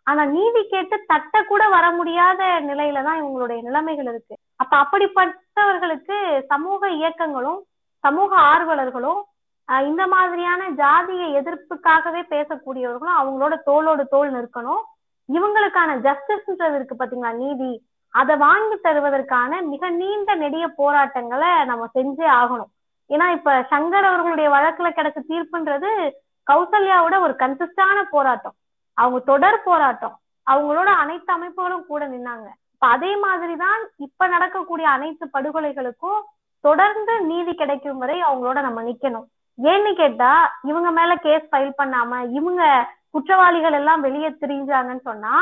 [0.07, 4.35] ஆனா நீதி கேட்டு தட்ட கூட வர முடியாத நிலையில தான் இவங்களுடைய நிலைமைகள் இருக்கு.
[4.55, 6.17] அப்ப அப்படிப்பட்டவர்களுக்கு
[6.51, 7.61] சமூக இயக்கங்களும்
[8.03, 9.21] சமூக ஆர்வலர்களும்
[9.69, 14.83] ஆஹ் இந்த மாதிரியான ஜாதிய எதிர்ப்புக்காகவே பேசக்கூடியவர்களும் அவங்களோட தோளோடு தோல் நிற்கணும்.
[15.29, 17.73] இவங்களுக்கான ஜஸ்டிஸ்ன்றது இருக்கு பாத்தீங்களா நீதி?
[18.13, 22.71] அதை வாங்கி தருவதற்கான மிக நீண்ட நெடிய போராட்டங்களை நம்ம செஞ்சே ஆகணும்.
[23.09, 25.91] ஏன்னா இப்ப சங்கர் அவர்களுடைய வழக்குல கிடைச்ச தீர்ப்புன்றது
[26.49, 28.55] கௌசல்யாவோட ஒரு கன்சிஸ்டான போராட்டம்.
[28.97, 30.15] அவங்க தொடர் போராட்டம்.
[30.51, 32.47] அவங்களோட அனைத்து அமைப்புகளும் கூட நின்னாங்க.
[32.73, 36.19] இப்ப அதே மாதிரிதான் இப்ப நடக்கக்கூடிய அனைத்து படுகொலைகளுக்கும்
[36.63, 39.27] தொடர்ந்து நீதி கிடைக்கும் வரை அவங்களோட நம்ம நிக்கணும்.
[39.57, 40.31] ஏன்னு கேட்டா
[40.69, 42.63] இவங்க மேல கேஸ் ஃபைல் பண்ணாம இவங்க
[43.15, 45.33] குற்றவாளிகள் எல்லாம் வெளியே திரிஞ்சாங்கன்னு சொன்னா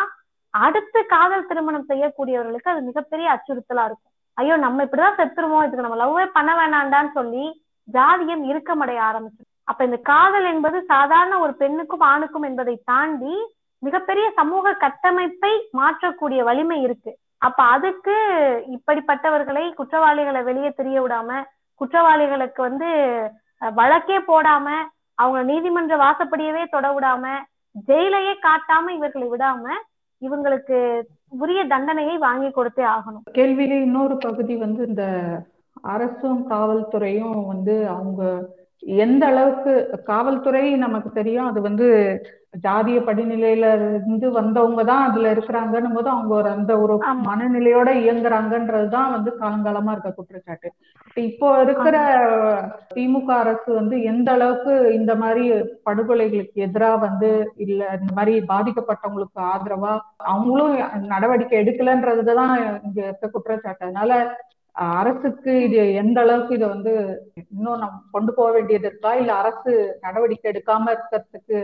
[0.53, 4.13] அடுத்து காதல் திருமணம் செய்யக்கூடியவர்களுக்கு அது மிகப்பெரிய அச்சுறுத்தலா இருக்கும்.
[4.37, 7.45] ஐயோ நம்ம இப்படிதான் செத்துருவோம் இதுக்கு நம்ம லவ்வே பண்ண வேணாண்டான்னு சொல்லி
[7.87, 13.33] ஜாதியம் இறுக்கமடைய ஆரம்பிச்சு அப்ப இந்த காதல் என்பது சாதாரண ஒரு பெண்ணுக்கும் ஆணுக்கும் என்பதை தாண்டி
[13.83, 17.11] மிகப்பெரிய சமூக கட்டமைப்பை மாற்றக்கூடிய வலிமை இருக்கு.
[17.41, 18.15] அப்ப அதுக்கு
[18.75, 21.29] இப்படிப்பட்டவர்களை குற்றவாளிகளை வெளியே தெரிய விடாம
[21.81, 22.89] குற்றவாளிகளுக்கு வந்து
[23.61, 24.65] அஹ், வழக்கே போடாம
[25.17, 27.23] அவங்க நீதிமன்ற வாசப்படியவே தொட விடாம
[27.87, 29.63] ஜெயிலையே காட்டாம இவர்களை விடாம
[30.21, 30.77] இவங்களுக்கு
[31.37, 33.23] உரிய தண்டனையை வாங்கி கொடுத்தே ஆகணும்.
[33.35, 35.03] கேள்வியில இன்னொரு பகுதி வந்து இந்த
[35.87, 38.21] அரசும் காவல்துறையும் வந்து அவங்க
[38.83, 39.71] எந்த அளவுக்கு
[40.05, 41.87] காவல்துறை நமக்கு தெரியும் அது வந்து
[42.63, 46.93] ஜாதிய படிநிலையில இருந்து வந்தவங்க தான் அதுல இருக்கிறாங்கன்னும் போது அவங்க ஒரு அந்த ஒரு.
[47.27, 50.69] மனநிலையோட இயங்குறாங்கன்றதுதான் வந்து காலங்காலமா இருக்க குற்றச்சாட்டு
[51.17, 51.97] இப்ப இருக்கிற
[52.93, 55.45] திமுக அரசு வந்து எந்த அளவுக்கு இந்த மாதிரி
[55.85, 59.93] படுகொலைகளுக்கு எதிரா வந்து இல்ல இந்த மாதிரி பாதிக்கப்பட்டவங்களுக்கு ஆதரவா
[60.25, 60.75] அவங்களும்
[61.07, 64.11] நடவடிக்கை எடுக்கலன்றதுதான் இங்க இருக்க குற்றச்சாட்டு அதனால
[64.77, 66.93] அரசுக்கு இது எந்த அளவுக்கு இதை வந்து
[67.51, 69.15] இன்னும் நம்ம கொண்டு போக வேண்டியது இருக்கா?
[69.15, 69.71] இல்ல அரசு
[70.01, 71.57] நடவடிக்கை எடுக்காம இருக்கிறதுக்கு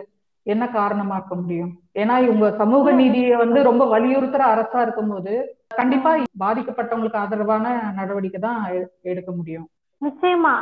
[0.46, 1.70] என்ன காரணமா இருக்க முடியும்?
[1.96, 5.34] ஏன்னா இவங்க சமூக நீதியை வந்து ரொம்ப வலியுறுத்துற அரசா இருக்கும்போது
[5.72, 8.60] கண்டிப்பா பாதிக்கப்பட்டவங்களுக்கு ஆதரவான நடவடிக்கை தான்
[9.02, 9.68] எடுக்க முடியும்.
[10.02, 10.54] நிச்சயமா.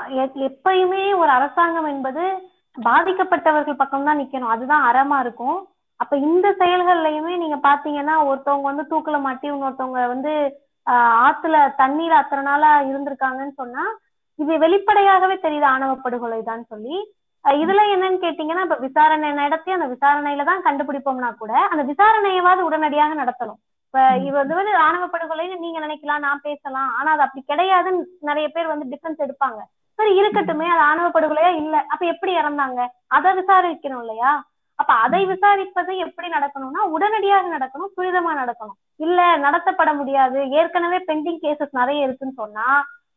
[0.48, 2.24] எப்பயுமே ஒரு அரசாங்கம் என்பது
[2.78, 4.54] பாதிக்கப்பட்டவர்கள் பக்கம் தான் நிக்கணும்.
[4.56, 5.58] அதுதான் அறமா இருக்கும்.
[6.00, 10.34] அப்ப இந்த செயல்கள்லயுமே நீங்க பாத்தீங்கன்னா ஒருத்தவங்க வந்து தூக்கல மாட்டி இன்னொருத்தவங்க வந்து
[11.26, 13.84] ஆத்துல தண்ணீர் அத்தனை நாளா இருந்திருக்காங்கன்னு சொன்னா
[14.40, 16.96] இது வெளிப்படையாகவே தெரியுது ஆணவ படுகொலை தான் சொல்லி
[17.46, 23.60] இதுல என்னன்னு கேட்டீங்கன்னா இப்ப விசாரணை நடத்தி அந்த விசாரணையில தான் கண்டுபிடிப்போம்னா கூட அந்த விசாரணையவாது உடனடியாக நடத்தணும்.
[23.86, 26.92] இப்ப இது வந்து வந்து ஆணவ படுகொலைன்னு நீங்க நினைக்கலாம் நான் பேசலாம்.
[27.00, 29.60] ஆனா அது அப்படி கிடையாதுன்னு நிறைய பேர் வந்து டிஃபென்ஸ் எடுப்பாங்க.
[30.00, 31.50] சரி இருக்கட்டுமே அது ஆணவ படுகொலையா?
[31.64, 31.76] இல்ல.
[31.94, 32.80] அப்ப எப்படி இறந்தாங்க?
[33.08, 34.32] அதை விசாரிக்கணும் இல்லையா?
[34.80, 38.78] அப்ப அதை விசாரிப்பது எப்படி நடக்கணும்னா உடனடியாக நடக்கணும் துரிதமா நடக்கணும்.
[39.06, 40.40] இல்ல நடத்தப்பட முடியாது.
[40.60, 42.68] ஏற்கனவே பெண்டிங் கேசஸ் நிறைய இருக்குன்னு சொன்னா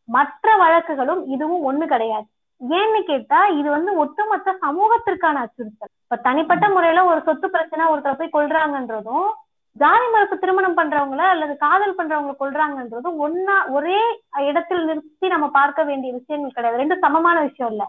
[0.08, 2.26] மற்ற வழக்குகளும் இதுவும் ஒண்ணு கிடையாது.
[2.60, 5.92] ஏன்னு கேட்டா இது வந்து ஒட்டுமொத்த சமூகத்திற்கான அச்சுறுத்தல்.
[6.02, 9.30] இப்ப தனிப்பட்ட முறையில ஒரு சொத்து பிரச்சனை ஒருத்தர் போய் கொள்றாங்கன்றதும்
[9.76, 14.00] ஜாதி மறுப்பு திருமணம் பண்றவங்கள அல்லது காதல் பண்றவங்களை கொள்றாங்கன்றதும் ஒன்னா ஒரே
[14.48, 16.82] இடத்தில் நிறுத்தி நம்ம பார்க்க வேண்டிய விஷயங்கள் கிடையாது.
[16.82, 17.84] ரெண்டும் சமமான விஷயம் இல்ல.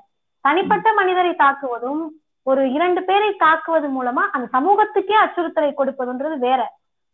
[0.46, 2.02] தனிப்பட்ட மனிதரை தாக்குவதும்
[2.50, 6.62] ஒரு இரண்டு பேரை தாக்குவது மூலமா அந்த சமூகத்துக்கே அச்சுறுத்தலை கொடுப்பதுன்றது வேற.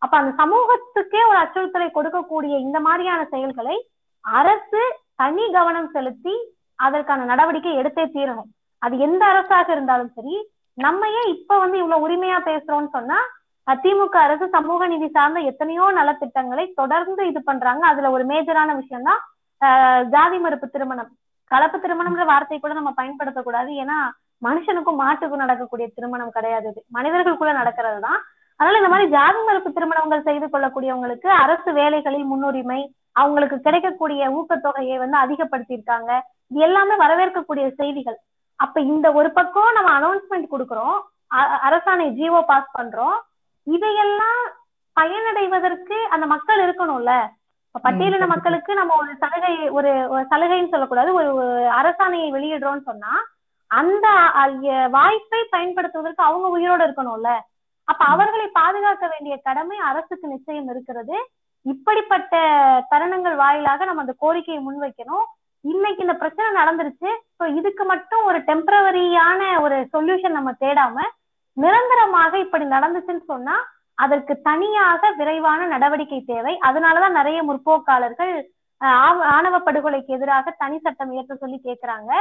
[0.04, 3.76] அப்ப அந்த சமூகத்துக்கே ஒரு அச்சுறுத்தலை கொடுக்கக்கூடிய இந்த மாதிரியான செயல்களை
[4.26, 4.82] அரசு
[5.22, 6.36] தனி கவனம் செலுத்தி
[6.86, 8.50] அதற்கான நடவடிக்கை எடுத்தே தீரணும்.
[8.86, 10.36] அது எந்த அரசாக இருந்தாலும் சரி
[10.78, 13.20] நம்ம ஏன் இப்ப வந்து இவ்வளவு உரிமையா பேசுறோம்னு சொன்னா
[13.84, 17.84] திமுக அரசு சமூக நிதி சார்ந்த எத்தனையோ நலத்திட்டங்களை தொடர்ந்து இது பண்றாங்க.
[17.92, 19.22] அதுல ஒரு மேஜரான விஷயம் தான்
[20.14, 21.12] ஜாதி மறுப்பு திருமணம்.
[21.52, 23.70] கலப்பு திருமணம்ன்ற வார்த்தை கூட நம்ம பயன்படுத்தக்கூடாது.
[23.84, 23.98] ஏன்னா
[24.48, 26.82] மனுஷனுக்கும் மாட்டுக்கும் நடக்கக்கூடிய திருமணம் கிடையாது இது.
[26.98, 28.20] மனிதர்களுக்குள்ள நடக்கிறது தான்.
[28.62, 32.82] அதனால இந்த மாதிரி ஜாதி மறுப்பு திருமணங்கள் செய்து கொள்ளக்கூடியவங்களுக்கு அரசு வேலைகளில் முன்னுரிமை
[33.22, 36.12] அவங்களுக்கு கிடைக்கக்கூடிய ஊக்கத்தொகையை வந்து அதிகப்படுத்தியிருக்காங்க.
[36.52, 38.18] இது எல்லாமே வரவேற்கக்கூடிய செய்திகள்.
[38.64, 40.98] அப்ப இந்த ஒரு பக்கம் நம்ம அனௌன்ஸ்மெண்ட் கொடுக்குறோம்.
[41.68, 43.18] அரசாணை ஜிஓ பாஸ் பண்றோம்.
[43.76, 44.42] இதையெல்லாம்
[45.00, 47.12] பயனடைவதற்கு அந்த மக்கள் இருக்கணும்ல.
[47.86, 49.92] பட்டியலின மக்களுக்கு நம்ம ஒரு சலுகை ஒரு
[50.32, 51.12] சலுகைன்னு சொல்லக்கூடாது.
[51.20, 51.32] ஒரு
[51.80, 53.14] அரசாணையை வெளியிடுறோம்னு சொன்னா
[53.72, 54.08] அந்த
[54.96, 57.32] வாய்ப்பை பயன்படுத்துவதற்கு அவங்க உயிரோட இருக்கணும்ல.
[57.88, 61.16] அப்ப அவர்களை பாதுகாக்க வேண்டிய கடமை அரசுக்கு நிச்சயம் இருக்கிறது.
[61.66, 62.36] இப்படிப்பட்ட
[62.92, 65.26] தருணங்கள் வாயிலாக நம்ம அந்த கோரிக்கையை முன்வைக்கணும்.
[65.66, 67.10] இன்னைக்கு இந்த பிரச்சனை நடந்துருச்சு.
[67.38, 71.06] ஸோ இதுக்கு மட்டும் ஒரு டெம்பரவரியான ஒரு சொல்யூஷன் நம்ம தேடாம
[71.58, 73.56] நிரந்தரமாக இப்படி நடந்துச்சுன்னு சொன்னா
[73.98, 76.54] அதற்கு தனியாக விரைவான நடவடிக்கை தேவை.
[76.68, 78.34] அதனாலதான் நிறைய முற்போக்காளர்கள்
[79.36, 82.12] ஆணவ படுகொலைக்கு எதிராக தனி சட்டம் இயற்ற சொல்லி கேட்கிறாங்க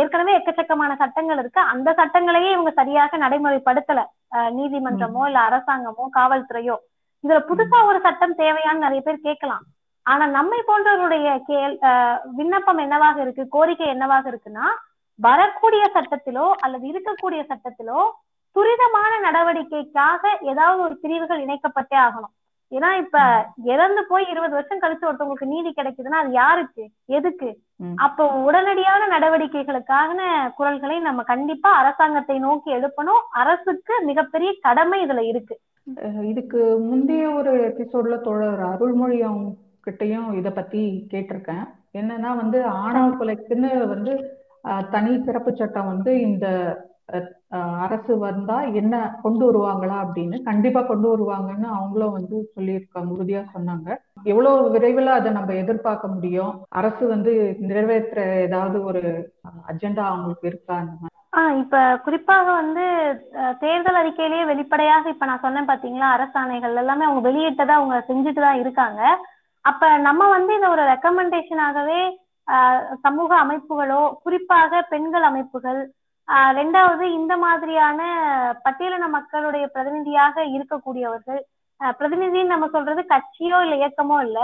[0.00, 1.60] ஏற்கனவே எக்கச்சக்கமான சட்டங்கள் இருக்கு.
[1.72, 4.00] அந்த சட்டங்களையே இவங்க சரியாக நடைமுறைப்படுத்தல.
[4.58, 6.76] நீதிமன்றமோ இல்ல அரசாங்கமோ காவல்துறையோ.
[7.24, 9.64] இதுல புதுசா ஒரு சட்டம் தேவையான்னு நிறைய பேர் கேட்கலாம்.
[10.06, 11.74] ஆனா நம்மை போன்றவருடைய கேள்
[12.38, 14.66] விண்ணப்பம் என்னவாக இருக்கு கோரிக்கை என்னவாக இருக்குன்னா
[15.18, 18.00] வரக்கூடிய சட்டத்திலோ அல்லது இருக்கக்கூடிய சட்டத்திலோ
[18.56, 22.32] துரிதமான நடவடிக்கைக்காக ஏதாவது ஒரு பிரிவுகள் இணைக்கப்பட்டே ஆகணும்.
[22.72, 23.18] ஏன்னா இப்ப
[23.72, 26.84] இறந்து போய் இருபது வருஷம் கழிச்சு ஒருத்தவங்களுக்கு நீதி கிடைக்குதுன்னா அது யாருக்கு?
[27.18, 27.48] எதுக்கு?
[27.96, 30.18] அப்போ உடனடியான நடவடிக்கைகளுக்கான
[30.56, 33.22] குரல்களை நம்ம கண்டிப்பா அரசாங்கத்தை நோக்கி எழுப்பணும்.
[33.42, 35.56] அரசுக்கு மிகப்பெரிய கடமை இதுல இருக்கு.
[36.32, 39.48] இதுக்கு முந்தைய ஒரு எபிசோட்ல தோழர் அருள்மொழி அவங்க
[39.86, 41.64] கிட்டையும் இத பத்தி கேட்டிருக்கேன்.
[41.98, 44.14] என்னன்னா வந்து ஆணவ கொலைக்குன்னு வந்து
[44.90, 46.46] தனி சிறப்பு சட்டம் வந்து இந்த
[47.82, 53.88] அரசு வந்தா என்ன கொண்டு வருவாங்களா அப்படின்னு கண்டிப்பா கொண்டு வருவாங்கன்னு அவங்களும் வந்து சொல்லியிருக்காங்க உறுதியா சொன்னாங்க.
[54.24, 56.52] எவ்வளவு விரைவில் அதை நம்ம எதிர்பார்க்க முடியும்?
[56.70, 57.32] அரசு வந்து
[57.70, 59.02] நிறைவேற்ற ஏதாவது ஒரு
[59.68, 61.14] அஜெண்டா அவங்களுக்கு இருக்கா அந்த மாதிரி?
[61.32, 62.84] ஆஹ் இப்ப குறிப்பாக வந்து
[63.60, 69.00] தேர்தல் அறிக்கையிலேயே வெளிப்படையாக இப்ப நான் சொன்னேன் பாத்தீங்களா அரசாணைகள் எல்லாமே அவங்க வெளியிட்டதா அவங்க செஞ்சுட்டு தான் இருக்காங்க.
[69.64, 72.00] அப்ப நம்ம வந்து இதை ஒரு ரெக்கமெண்டேஷனாகவே
[73.02, 75.80] சமூக அமைப்புகளோ குறிப்பாக பெண்கள் அமைப்புகள்
[76.58, 78.00] ரெண்டாவது இந்த மாதிரியான
[78.64, 81.40] பட்டியலின மக்களுடைய பிரதிநிதியாக இருக்கக்கூடியவர்கள்
[81.98, 84.40] பிரதிநிதின்னு நம்ம சொல்றது கட்சியோ இல்ல இயக்கமோ இல்ல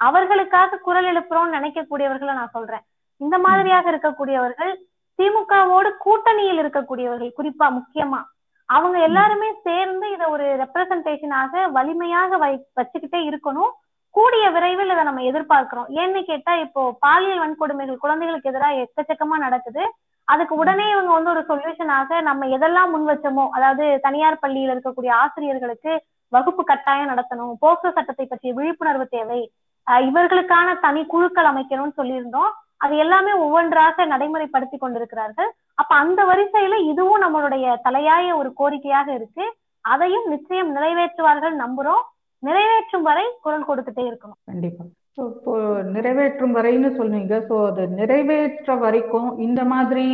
[0.00, 2.84] அவர்களுக்காக குரல் எழுப்புறோம்னு நினைக்கக்கூடியவர்களை நான் சொல்றேன்.
[3.20, 4.72] இந்த மாதிரியாக இருக்கக்கூடியவர்கள்
[5.18, 8.20] திமுகவோடு கூட்டணியில் இருக்கக்கூடியவர்கள் குறிப்பா முக்கியமா
[8.68, 13.72] அவங்க எல்லாருமே சேர்ந்து இதை ஒரு ரெப்ரசன்டேஷனாக வலிமையாக வை வச்சுக்கிட்டே இருக்கணும்.
[14.14, 15.88] கூடிய விரைவில் இதை நம்ம எதிர்பார்க்கிறோம்.
[16.00, 19.82] ஏன்னு கேட்டா இப்போ பாலியல் வன்கொடுமைகள் குழந்தைகளுக்கு எதிராக எக்கச்சக்கமா நடக்குது.
[20.24, 25.92] அதுக்கு உடனே இவங்க வந்து ஒரு சொல்யூஷனாக நம்ம எதெல்லாம் முன் வச்சோமோ அதாவது தனியார் பள்ளியில் இருக்கக்கூடிய ஆசிரியர்களுக்கு
[26.28, 29.52] வகுப்பு கட்டாயம் நடத்தணும் போக்சோ சட்டத்தை பற்றிய விழிப்புணர்வு தேவை.
[29.86, 32.52] இவர்களுக்கான தனி குழுக்கள் அமைக்கணும்னு சொல்லியிருந்தோம்.
[32.76, 35.50] அது எல்லாமே ஒவ்வொன்றாக நடைமுறைப்படுத்தி கொண்டிருக்கிறார்கள்.
[35.74, 39.44] அப்ப அந்த வரிசையில இதுவும் நம்மளுடைய தலையாய ஒரு கோரிக்கையாக இருக்கு.
[39.80, 42.02] அதையும் நிச்சயம் நிறைவேற்றுவார்கள் நம்புறோம்.
[42.38, 44.40] நிறைவேற்றும் வரை குரல் கொடுத்துட்டே இருக்கணும்.
[44.44, 44.84] கண்டிப்பா.
[45.18, 45.54] இப்போ
[45.94, 50.06] நிறைவேற்றும் வரைன்னு சொல்லுவீங்க ஸோ அது நிறைவேற்ற வரைக்கும் இந்த மாதிரி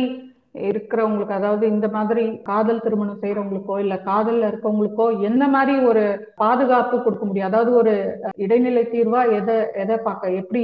[0.69, 6.03] இருக்கிறவங்களுக்கு அதாவது இந்த மாதிரி காதல் திருமணம் செய்யறவங்களுக்கோ இல்ல காதல்ல இருக்கவங்களுக்கோ எந்த மாதிரி ஒரு
[6.35, 7.49] பாதுகாப்பு கொடுக்க முடியும்?
[7.49, 7.93] அதாவது ஒரு
[8.37, 10.63] இடைநிலை தீர்வா எதை எதை பார்க்க எப்படி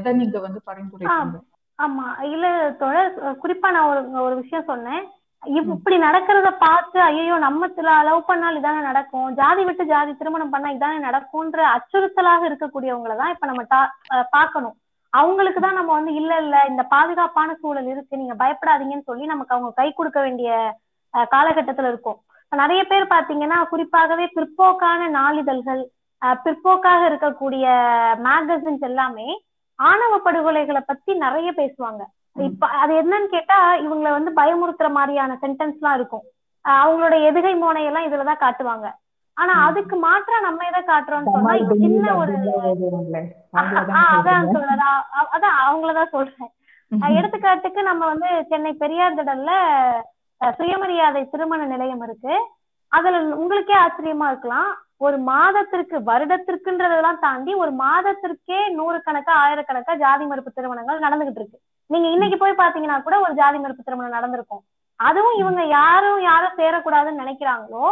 [0.00, 1.40] எதை நீங்க வந்து பரிந்துரைப்பீங்க?
[1.78, 2.46] ஆமா இல்ல
[2.80, 3.12] தொடர்
[3.42, 5.04] குறிப்பா நான் ஒரு ஒரு விஷயம் சொன்னேன்.
[5.42, 7.68] இப்படி நடக்கிறத பார்த்து ஐயோ நம்ம
[8.08, 9.28] லவ் பண்ணால் இதானே நடக்கும்.
[9.40, 13.62] ஜாதி விட்டு ஜாதி திருமணம் பண்ணா இதானே நடக்கும்ன்ற அச்சுறுத்தலாக இருக்கக்கூடியவங்கள தான் இப்ப நம்ம
[14.36, 14.76] பார்க்கணும்.
[15.12, 19.70] அவங்களுக்கு தான் நம்ம வந்து இல்ல இல்ல இந்த பாதுகாப்பான சூழல் இருக்கு நீங்க பயப்படாதீங்கன்னு சொல்லி நமக்கு அவங்க
[19.80, 20.50] கை கொடுக்க வேண்டிய
[21.34, 22.18] காலகட்டத்துல இருக்கும்.
[22.52, 25.82] நிறைய பேர் பாத்தீங்கன்னா குறிப்பாகவே பிற்போக்கான நாளிதழ்கள்
[26.44, 27.66] பிற்போக்காக இருக்கக்கூடிய
[28.26, 29.28] மேகசின்ஸ் எல்லாமே
[29.78, 32.02] ஆணவ படுகொலைகளை பத்தி நிறைய பேசுவாங்க.
[32.36, 36.24] இப்ப அது என்னன்னு கேட்டா இவங்களை வந்து பயமுறுத்துற மாதிரியான சென்டென்ஸ் எல்லாம் இருக்கும்
[36.64, 38.86] அவங்களோட எதுகை மோனையெல்லாம் இதுலதான் காட்டுவாங்க.
[39.36, 39.52] ஆனா.
[39.66, 42.34] அதுக்கு மாற்றா நம்ம எதை காட்டுறோம்னு சொன்னா சின்ன ஒரு
[44.16, 44.94] அதான்
[45.34, 46.50] அதான் அவங்களதான் சொல்றேன்.
[47.16, 49.50] எடுத்துக்காட்டுக்கு நம்ம வந்து சென்னை பெரியார் திடல்ல
[50.40, 52.34] சுயமரியாதை திருமண நிலையம் இருக்கு.
[52.92, 54.70] அதுல உங்களுக்கே ஆச்சரியமா இருக்கலாம்.
[54.98, 61.58] ஒரு மாதத்திற்கு வருடத்திற்குன்றதெல்லாம் தாண்டி ஒரு மாதத்திற்கே நூறுக்கணக்கா ஆயிரக்கணக்கா ஜாதி மறுப்பு திருமணங்கள் நடந்துகிட்டு இருக்கு.
[61.92, 64.62] நீங்க இன்னைக்கு போய் பாத்தீங்கன்னா கூட ஒரு ஜாதி மறுப்பு திருமணம் நடந்திருக்கும்.
[65.00, 67.86] அதுவும் இவங்க யாரும் யாரும் சேரக்கூடாதுன்னு நினைக்கிறாங்களோ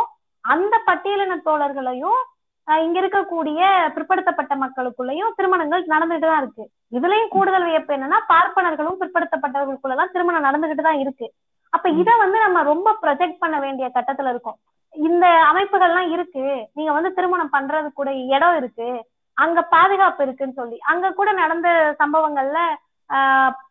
[0.45, 2.21] அந்த பட்டியலின தோழர்களையும்
[2.69, 3.61] இங்க இருக்கக்கூடிய
[3.95, 6.65] பிற்படுத்தப்பட்ட மக்களுக்குள்ளேயும் திருமணங்கள் நடந்துட்டு தான் இருக்கு.
[6.97, 11.27] இதுலயும் கூடுதல் வியப்பு என்னன்னா பார்ப்பனர்களும் பிற்படுத்தப்பட்டவர்களுக்குள்ளதான் திருமணம் நடந்துகிட்டு தான் இருக்கு.
[11.73, 14.59] அப்ப இத வந்து நம்ம ரொம்ப ப்ரொஜெக்ட் பண்ண வேண்டிய கட்டத்துல இருக்கோம்.
[14.95, 16.45] இந்த அமைப்புகள்லாம் இருக்கு.
[16.77, 18.89] நீங்க வந்து திருமணம் பண்றது கூட இடம் இருக்கு.
[19.37, 21.69] அங்க பாதுகாப்பு இருக்குன்னு சொல்லி அங்க கூட நடந்த
[22.03, 22.61] சம்பவங்கள்ல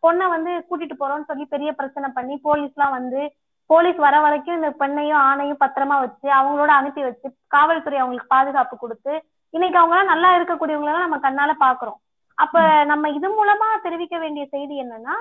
[0.04, 3.22] பொண்ணை வந்து கூட்டிட்டு போறோம்னு சொல்லி பெரிய பிரச்சனை பண்ணி போலீஸ்லாம் வந்து
[3.70, 9.14] போலீஸ் வர வரைக்கும் இந்த பெண்ணையும் ஆணையும் பத்திரமா வச்சு அவங்களோட அனுப்பி வச்சு காவல்துறை அவங்களுக்கு பாதுகாப்பு கொடுத்து
[9.54, 12.00] இன்னைக்கு அவங்க எல்லாம் நல்லா இருக்கக்கூடியவங்க நம்ம கண்ணால பாக்குறோம்.
[12.38, 12.58] அப்ப
[12.92, 15.16] நம்ம இது மூலமா தெரிவிக்க வேண்டிய செய்தி என்னன்னா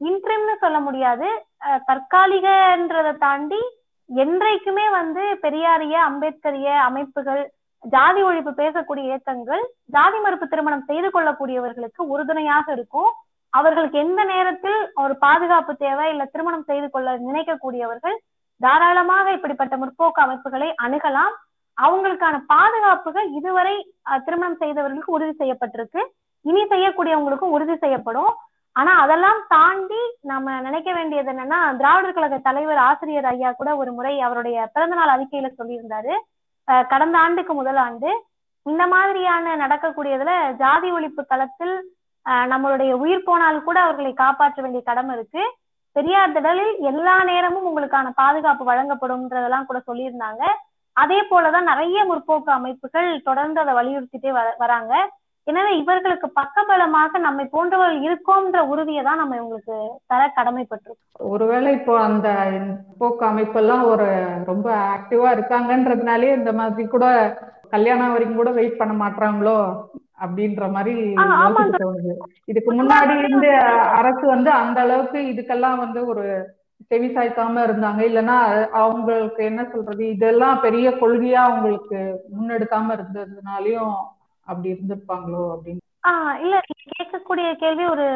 [0.00, 1.28] இன்ட்ரிம்னு சொல்ல முடியாது.
[1.88, 3.62] தற்காலிகன்றதை தாண்டி
[4.10, 7.42] என்றைக்குமே வந்து பெரியாரிய அம்பேத்கரிய அமைப்புகள்
[7.94, 9.64] ஜாதி ஒழிப்பு பேசக்கூடிய இயக்கங்கள்
[9.96, 13.10] ஜாதி மறுப்பு திருமணம் செய்து கொள்ளக்கூடியவர்களுக்கு உறுதுணையாக இருக்கும்.
[13.58, 18.16] அவர்களுக்கு எந்த நேரத்தில் ஒரு பாதுகாப்பு தேவை இல்ல திருமணம் செய்து கொள்ள நினைக்கக்கூடியவர்கள்
[18.60, 21.34] தாராளமாக இப்படிப்பட்ட முற்போக்கு அமைப்புகளை அணுகலாம்.
[21.78, 23.74] அவங்களுக்கான பாதுகாப்புகள் இதுவரை
[24.26, 26.00] திருமணம் செய்தவர்களுக்கு உறுதி செய்யப்பட்டிருக்கு.
[26.44, 28.32] இனி செய்யக்கூடியவங்களுக்கும் உறுதி செய்யப்படும்.
[28.76, 34.12] ஆனா அதெல்லாம் தாண்டி நம்ம நினைக்க வேண்டியது என்னன்னா திராவிடர் கழக தலைவர் ஆசிரியர் ஐயா கூட ஒரு முறை
[34.26, 36.12] அவருடைய பிறந்தநாள் அறிக்கையில சொல்லியிருந்தாரு.
[36.92, 38.10] கடந்த ஆண்டுக்கு முதல் ஆண்டு.
[38.66, 40.32] இந்த மாதிரியான நடக்கக்கூடியதுல
[40.62, 41.74] ஜாதி ஒழிப்பு களத்தில்
[42.52, 45.42] நம்மளுடைய உயிர் போனால் கூட அவர்களை காப்பாற்ற வேண்டிய கடமை இருக்கு.
[45.96, 50.42] பெரியார் திடலில் எல்லா நேரமும் உங்களுக்கான பாதுகாப்பு வழங்கப்படும்ன்றதெல்லாம் கூட சொல்லியிருந்தாங்க.
[50.96, 54.94] அதே போலதான் நிறைய முற்போக்கு அமைப்புகள் தொடர்ந்து அதை வலியுறுத்திட்டே வர வராங்க.
[55.46, 59.76] எனவே இவர்களுக்கு பக்கபலமாக நம்மை போன்றவர்கள் இருக்கோம்ன்ற உறுதியை தான் நம்ம இவங்களுக்கு
[60.10, 61.30] தர கடமைப்பட்டிருக்கோம்.
[61.32, 62.28] ஒருவேளை இப்போ அந்த
[63.00, 64.08] போக்கு அமைப்பெல்லாம் ஒரு
[64.50, 67.06] ரொம்ப ஆக்டிவா இருக்காங்கன்றதுனாலே இந்த மாதிரி கூட
[67.74, 69.58] கல்யாணம் வரைக்கும் கூட வெயிட் பண்ண மாட்டாங்களோ
[70.20, 70.94] அப்படின்ற மாதிரி
[71.76, 72.12] தோணுது.
[72.48, 73.50] இதுக்கு முன்னாடி இருந்து
[74.00, 76.24] அரசு வந்து அந்த அளவுக்கு இதுக்கெல்லாம் வந்து ஒரு
[76.90, 78.00] செவி சாய்க்காம இருந்தாங்க.
[78.08, 78.36] இல்லைன்னா
[78.80, 80.02] அவங்களுக்கு என்ன சொல்றது?
[80.14, 81.98] இதெல்லாம் பெரிய கொள்கையா அவங்களுக்கு
[82.34, 83.94] முன்னெடுக்காம இருந்ததுனாலயும்
[84.46, 85.82] அப்படி இருந்திருப்பாங்களோ அப்படின்னு.
[86.04, 86.54] ஆஹ் இல்ல
[86.92, 88.06] கேட்கக்கூடிய கேள்வி ஒரு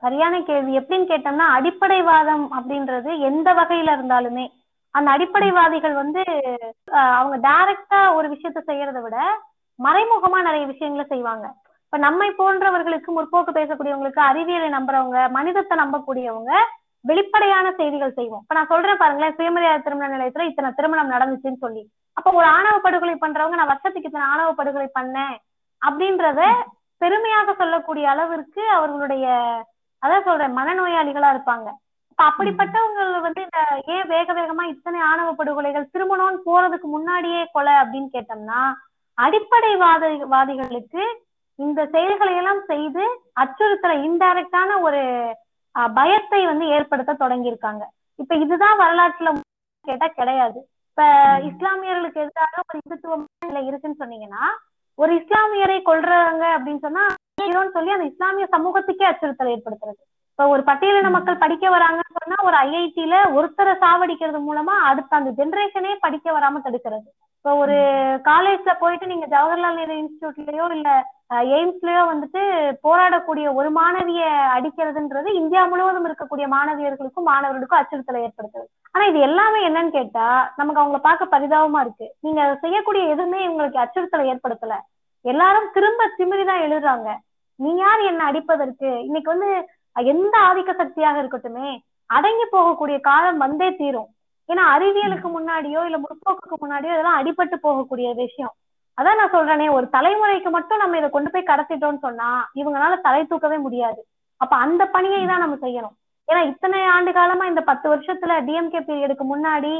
[0.00, 0.72] சரியான கேள்வி.
[0.80, 4.46] எப்படின்னு கேட்டோம்னா அடிப்படைவாதம் அப்படின்றது எந்த வகையில இருந்தாலுமே
[4.94, 6.22] அந்த அடிப்படைவாதிகள் வந்து
[7.16, 9.16] அவங்க டைரக்டா ஒரு விஷயத்த செய்யறதை விட
[9.78, 11.46] மறைமுகமா நிறைய விஷயங்களை செய்வாங்க.
[11.86, 16.52] இப்ப நம்மை போன்றவர்களுக்கு முற்போக்கு பேசக்கூடியவங்களுக்கு அறிவியலை நம்புறவங்க மனிதத்தை நம்பக்கூடியவங்க
[17.10, 18.42] வெளிப்படையான செய்திகள் செய்வோம்.
[18.44, 21.82] இப்ப நான் சொல்றேன் பாருங்களேன் சுயமரியாதை திருமண நிலையத்துல இத்தனை திருமணம் நடந்துச்சுன்னு சொல்லி.
[22.18, 25.36] அப்ப ஒரு ஆணவ படுகொலை பண்றவங்க நான் வருஷத்துக்கு இத்தனை ஆணவ படுகொலை பண்ணேன்
[25.82, 26.42] அப்படின்றத
[27.02, 29.26] பெருமையாக சொல்லக்கூடிய அளவிற்கு அவர்களுடைய
[30.02, 31.68] அதான் சொல்றேன் மனநோயாளிகளா இருப்பாங்க.
[32.10, 33.60] இப்ப அப்படிப்பட்டவங்க வந்து இந்த
[33.94, 38.60] ஏன் வேக வேகமா இத்தனை ஆணவ படுகொலைகள் திருமணம்னு போறதுக்கு முன்னாடியே கொலை அப்படின்னு கேட்டோம்னா
[39.24, 40.04] அடிப்படைவாத
[40.34, 41.04] வாதிகளுக்கு
[41.58, 43.04] இந்த செயல்களை எல்லாம் செய்து
[43.42, 45.02] அச்சுறுத்தலை இன்டைரக்டான ஒரு
[45.98, 47.84] பயத்தை வந்து ஏற்படுத்த தொடங்கியிருக்காங்க.
[48.22, 49.30] இப்ப இதுதான் வரலாற்றுல
[49.84, 50.58] கேட்டா கிடையாது.
[50.90, 51.04] இப்ப
[51.50, 54.44] இஸ்லாமியர்களுக்கு எதிராக ஒரு இந்துத்துவமான நிலை இருக்குன்னு சொன்னீங்கன்னா
[54.98, 57.04] ஒரு இஸ்லாமியரை கொல்றாங்க அப்படின்னு சொன்னா
[57.76, 60.00] சொல்லி அந்த இஸ்லாமிய சமூகத்துக்கே அச்சுறுத்தல் ஏற்படுத்துறது.
[60.32, 65.92] இப்ப ஒரு பட்டியலின மக்கள் படிக்க வராங்கன்னு சொன்னா ஒரு ஐஐடில ஒருத்தரை சாவடிக்கிறது மூலமா அடுத்த அந்த ஜெனரேஷனே
[66.04, 67.08] படிக்க வராம தடுக்கிறது.
[67.46, 67.74] இப்ப ஒரு
[68.28, 70.88] காலேஜ்ல போயிட்டு நீங்க ஜவஹர்லால் நேரு இன்ஸ்டியூட்லயோ இல்ல
[71.56, 72.40] எய்ம்ஸ்லயோ வந்துட்டு
[72.86, 74.22] போராடக்கூடிய ஒரு மாணவிய
[74.54, 78.66] அடிக்கிறதுன்றது இந்தியா முழுவதும் இருக்கக்கூடிய மாணவியர்களுக்கும் மாணவர்களுக்கும் அச்சுறுத்தலை ஏற்படுத்துது.
[78.90, 80.26] ஆனா இது எல்லாமே என்னன்னு கேட்டா
[80.56, 82.08] நமக்கு அவங்கள பார்க்க பரிதாபமா இருக்கு.
[82.20, 84.76] நீங்க அதை செய்யக்கூடிய எதுவுமே இவங்களுக்கு அச்சுறுத்தலை ஏற்படுத்தல.
[85.24, 87.08] எல்லாரும் திரும்ப திமிரிதான் எழுதுறாங்க.
[87.60, 88.90] நீ யார் என்ன அடிப்பதற்கு?
[89.08, 89.52] இன்னைக்கு வந்து
[89.94, 91.70] எந்த ஆதிக்க சக்தியாக இருக்கட்டுமே
[92.10, 94.10] அடங்கி போகக்கூடிய காலம் வந்தே தீரும்.
[94.48, 98.54] ஏன்னா அறிவியலுக்கு முன்னாடியோ இல்ல முற்போக்குக்கு முன்னாடியோ இதெல்லாம் அடிபட்டு போகக்கூடிய விஷயம்.
[98.98, 102.28] அதான் நான் சொல்றேனே ஒரு தலைமுறைக்கு மட்டும் நம்ம இதை கொண்டு போய் கடத்திட்டோம்னு சொன்னா
[102.60, 104.00] இவங்களால தலை தூக்கவே முடியாது.
[104.40, 105.96] அப்ப அந்த பணியை தான் நம்ம செய்யணும்.
[106.28, 109.74] ஏன்னா இத்தனை ஆண்டு காலமா இந்த பத்து வருஷத்துல டிஎம்கே பீரியடுக்கு முன்னாடி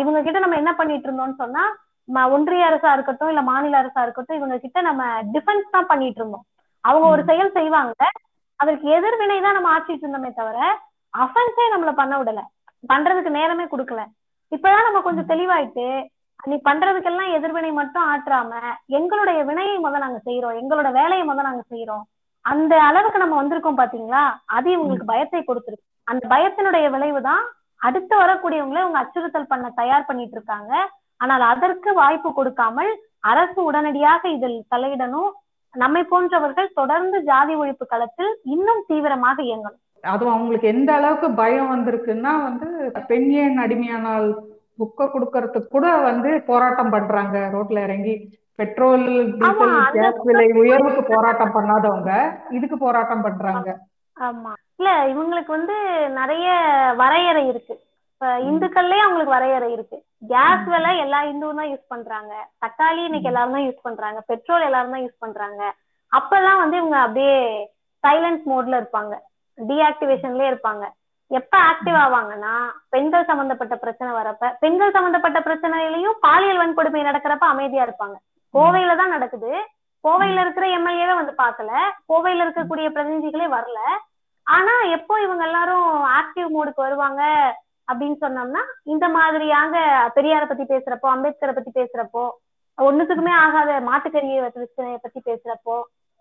[0.00, 1.62] இவங்க கிட்ட நம்ம என்ன பண்ணிட்டு இருந்தோம்னு சொன்னா
[2.34, 5.02] ஒன்றிய அரசா இருக்கட்டும் இல்ல மாநில அரசா இருக்கட்டும் இவங்க கிட்ட நம்ம
[5.34, 6.44] டிஃபென்ஸ் தான் பண்ணிட்டு இருந்தோம்.
[6.84, 7.94] அவங்க ஒரு செயல் செய்வாங்க.
[8.60, 10.58] அதற்கு எதிர்வினை தான் நம்ம ஆற்றிட்டு இருந்தோமே தவிர
[11.14, 12.40] அஃபென்ஸே நம்மள பண்ண விடல.
[12.92, 14.02] பண்றதுக்கு நேரமே கொடுக்கல.
[14.52, 15.86] இப்பதான் நம்ம கொஞ்சம் தெளிவாயிட்டு
[16.50, 18.52] நீ பண்றதுக்கெல்லாம் எதிர்வினை மட்டும் ஆற்றாம
[18.98, 22.04] எங்களுடைய வினையை முத நாங்க செய்யறோம் எங்களோட வேலையை முத நாங்க செய்யறோம்
[22.44, 24.22] அந்த அளவுக்கு நம்ம வந்திருக்கோம் பாத்தீங்களா?
[24.56, 25.86] அது இவங்களுக்கு பயத்தை கொடுத்துருக்கு.
[26.10, 27.42] அந்த பயத்தினுடைய விளைவு தான்
[27.86, 30.72] அடுத்து வரக்கூடியவங்களை இவங்க அச்சுறுத்தல் பண்ண தயார் பண்ணிட்டு இருக்காங்க.
[31.22, 32.90] ஆனால் அதற்கு வாய்ப்பு கொடுக்காமல்
[33.32, 35.30] அரசு உடனடியாக இதில் தலையிடணும்.
[35.74, 39.82] நம்மை போன்றவர்கள் தொடர்ந்து ஜாதி ஒழிப்பு களத்தில் இன்னும் தீவிரமாக இயங்கணும்.
[40.04, 42.68] அதுவும் அவங்களுக்கு எந்த அளவுக்கு பயம் வந்திருக்குன்னா வந்து
[43.10, 44.28] பெண் ஏன் அடிமையானால்
[44.78, 47.36] புக்க கொடுக்கறதுக்கு கூட வந்து போராட்டம் பண்றாங்க.
[47.54, 48.14] ரோட்ல இறங்கி
[48.58, 49.04] பெட்ரோல்
[49.40, 52.12] டீசல் கேஸ் விலை உயர்வுக்கு போராட்டம் பண்ணாதவங்க
[52.50, 53.68] இதுக்கு போராட்டம் பண்றாங்க.
[54.16, 54.52] ஆமா.
[54.78, 55.76] இல்ல இவங்களுக்கு வந்து
[56.18, 56.46] நிறைய
[57.02, 57.74] வரையறை இருக்கு.
[58.12, 59.98] இப்ப இந்துக்கள்லயே அவங்களுக்கு வரையறை இருக்கு.
[60.32, 62.32] கேஸ் விலை எல்லா இந்துவும் தான் யூஸ் பண்றாங்க.
[62.64, 64.20] தக்காளி இன்னைக்கு எல்லாரும் தான் யூஸ் பண்றாங்க.
[64.26, 65.62] பெட்ரோல் எல்லாரும் தான் யூஸ் பண்றாங்க.
[66.12, 67.38] அப்பதான் வந்து இவங்க அப்படியே
[68.04, 69.14] சைலன்ஸ் மோட்ல இருப்பாங்க.
[69.68, 70.84] டீஆக்டிவேஷன்லயே இருப்பாங்க.
[71.30, 72.54] எப்ப ஆக்டிவ் ஆவாங்கன்னா
[72.94, 78.16] பெண்கள் சம்பந்தப்பட்ட பிரச்சனை வரப்ப பெண்கள் சம்பந்தப்பட்ட பிரச்சனையிலயும் பாலியல் வன்கொடுமை நடக்கிறப்ப அமைதியா இருப்பாங்க.
[78.54, 79.50] கோவையில தான் நடக்குது.
[80.04, 81.72] கோவையில இருக்கிற எம்எல்ஏவே வந்து பாக்கல
[82.10, 83.80] கோவையில இருக்கக்கூடிய பிரதிநிதிகளே வரல.
[84.46, 87.22] ஆனா எப்போ இவங்க எல்லாரும் ஆக்டிவ் மோடுக்கு வருவாங்க
[87.90, 89.74] அப்படின்னு சொன்னோம்னா இந்த மாதிரியாக
[90.16, 92.24] பெரியார பத்தி பேசுறப்போ அம்பேத்கரை பத்தி பேசுறப்போ
[92.78, 95.76] ஒண்ணுத்துக்குமே ஆகாத மாட்டுக்கறியை பிரச்சனையை பத்தி பேசுறப்போ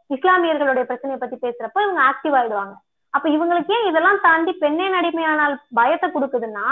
[0.10, 2.76] இஸ்லாமியர்களுடைய பிரச்சனையை பத்தி பேசுறப்போ இவங்க ஆக்டிவ் ஆயிடுவாங்க.
[3.10, 6.66] அப்ப இவங்களுக்கு ஏன் இதெல்லாம் தாண்டி பெண்ணே அடிமையானால் பயத்தை கொடுக்குதுன்னா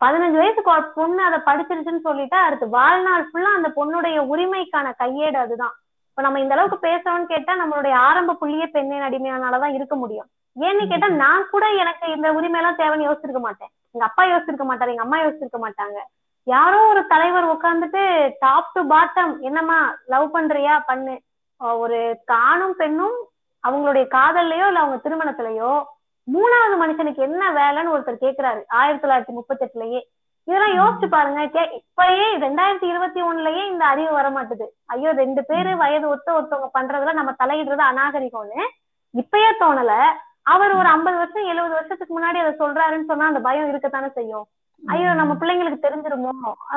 [0.00, 5.74] பதினஞ்சு வயசு கொ- பொண்ணு அதை படிச்சிருச்சுன்னு சொல்லிட்டா அடுத்து வாழ்நாள் ஃபுல்லா அந்த பொண்ணுடைய உரிமைக்கான கையேடு அதுதான்.
[6.10, 10.26] இப்ப நம்ம இந்த அளவுக்கு பேசுறோம்னு கேட்டா நம்மளுடைய ஆரம்ப புள்ளியே பெண்ணே அடிமையானாலதான் இருக்க முடியும்.
[10.60, 13.68] ஏன்னு கேட்டா நான் கூட எனக்கு இந்த உரிமை எல்லாம் தேவைன்னு யோசிச்சிருக்க மாட்டேன்.
[13.90, 15.98] எங்க அப்பா யோசிச்சிருக்க மாட்டாரு எங்க அம்மா யோசிச்சிருக்க மாட்டாங்க.
[16.42, 20.80] யாரோ ஒரு தலைவர் உட்கார்ந்துட்டு டாப் டு பாட்டம் என்னம்மா லவ் பண்றியா?
[20.86, 21.20] பண்ணு.
[21.60, 23.28] ஒரு ஆணும் பெண்ணும்
[23.68, 25.72] அவங்களுடைய காதல்லையோ இல்ல அவங்க திருமணத்திலயோ
[26.28, 28.60] மூணாவது மனுஷனுக்கு என்ன வேலைன்னு ஒருத்தர் கேக்குறாரு.
[28.80, 30.00] ஆயிரத்தி தொள்ளாயிரத்தி முப்பத்தி எட்டுலயே
[30.48, 31.40] இதெல்லாம் யோசிச்சு பாருங்க.
[31.78, 37.12] இப்பயே ரெண்டாயிரத்தி இருபத்தி ஒண்ணுலயே இந்த அறிவு வர மாட்டுது ஐயோ ரெண்டு பேரு வயது ஒத்த ஒருத்தவங்க பண்றதுல
[37.12, 38.62] நம்ம தலையிடுறது அநாகரிகம்னு
[39.14, 39.92] இப்பயே தோணல.
[40.54, 44.46] அவர் ஒரு ஐம்பது வருஷம் எழுபது வருஷத்துக்கு முன்னாடி அதை சொல்றாருன்னு சொன்னா அந்த பயம் இருக்கத்தானே செய்யும்.
[44.82, 46.32] ஐயோ நம்ம பிள்ளைங்களுக்கு தெரிஞ்சிருமோ?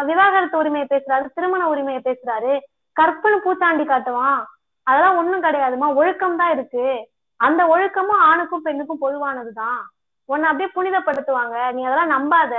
[0.10, 2.54] விவாகரத்து உரிமையை பேசுறாரு திருமண உரிமையை பேசுறாரு.
[2.96, 4.40] கற்புன்னு பூச்சாண்டி காட்டுவான்.
[4.88, 7.08] அதெல்லாம் ஒண்ணும் கிடையாதுமா ஒழுக்கம் தான் இருக்கு.
[7.36, 9.80] அந்த ஒழுக்கமும் ஆணுக்கும் பெண்ணுக்கும் பொதுவானதுதான்.
[10.26, 11.72] உன்னை அப்படியே புனிதப்படுத்துவாங்க.
[11.72, 12.56] நீ அதெல்லாம் நம்பாத.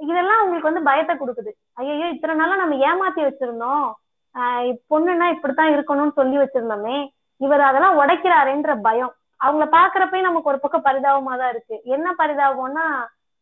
[0.00, 1.50] இதெல்லாம் உங்களுக்கு வந்து பயத்தை கொடுக்குது.
[1.74, 3.86] ஐயோ இத்தனை நாளா நம்ம ஏமாத்தி வச்சிருந்தோம்.
[4.34, 6.96] ஆஹ் பொண்ணுன்னா இப்படித்தான் இருக்கணும்னு சொல்லி வச்சிருந்தோமே.
[7.36, 9.12] இவர் அதெல்லாம் உடைக்கிறாரேன்ற பயம்.
[9.44, 11.76] அவங்கள பாக்குறப்ப நமக்கு ஒரு பக்கம் பரிதாபமா தான் இருக்கு.
[11.84, 12.86] என்ன பரிதாபம்னா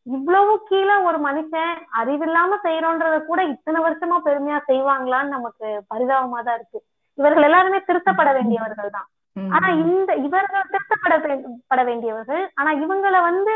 [0.07, 6.79] இவ்வளவு கீழே ஒரு மனுஷன் அறிவில்லாம செய்யறோன்றத கூட இத்தனை வருஷமா பெருமையா செய்வாங்களான்னு நமக்கு பரிதாபமா தான் இருக்கு.
[7.21, 9.09] இவர்கள் எல்லாருமே திருத்தப்பட வேண்டியவர்கள் தான்.
[9.57, 11.14] ஆனா இந்த இவர்கள் திருத்தப்பட
[11.71, 12.45] பட வேண்டியவர்கள்.
[12.59, 13.55] ஆனா இவங்களை வந்து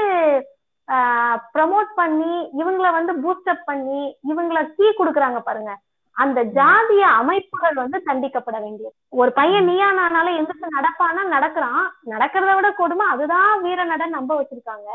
[1.54, 4.00] ப்ரமோட் பண்ணி இவங்களை வந்து பூஸ்டப் பண்ணி
[4.30, 5.72] இவங்களை கீ கொடுக்குறாங்க பாருங்க.
[6.16, 8.94] அந்த ஜாதிய அமைப்புகள் வந்து தண்டிக்கப்பட வேண்டியது.
[9.20, 11.84] ஒரு பையன் நீயா நானால எந்திரிச்சு நடப்பானா நடக்கிறான்.
[12.12, 14.90] நடக்கிறத விட கொடுமை அதுதான் வீர நட நம்ப வச்சிருக்காங்க.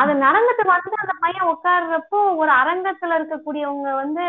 [0.00, 4.24] அது நடந்துட்டு வந்து அந்த பையன் உட்கார்றப்போ ஒரு அரங்கத்துல இருக்கக்கூடியவங்க வந்து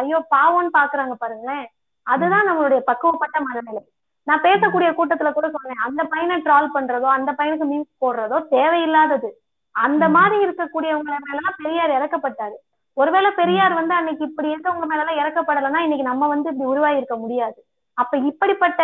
[0.00, 1.66] ஐயோ பாவம்னு பாக்குறாங்க பாருங்களேன்.
[2.12, 3.82] அதுதான் நம்மளுடைய பக்குவப்பட்ட மனநிலை.
[4.28, 9.30] நான் பேசக்கூடிய கூட்டத்துல கூட சொன்னேன் அந்த பையனை ட்ரால் பண்றதோ அந்த பையனுக்கு மீன்ஸ் போடுறதோ தேவையில்லாதது.
[9.74, 12.56] அந்த மாதிரி இருக்கக்கூடியவங்க மேலதான் பெரியார் இறக்கப்பட்டாரு.
[12.96, 17.16] ஒருவேளை பெரியார் வந்து அன்னைக்கு இப்படி இருக்கவங்க மேல எல்லாம் இறக்கப்படலைன்னா இன்னைக்கு நம்ம வந்து இப்படி உருவாகி இருக்க
[17.16, 17.58] முடியாது.
[17.98, 18.82] அப்ப இப்படிப்பட்ட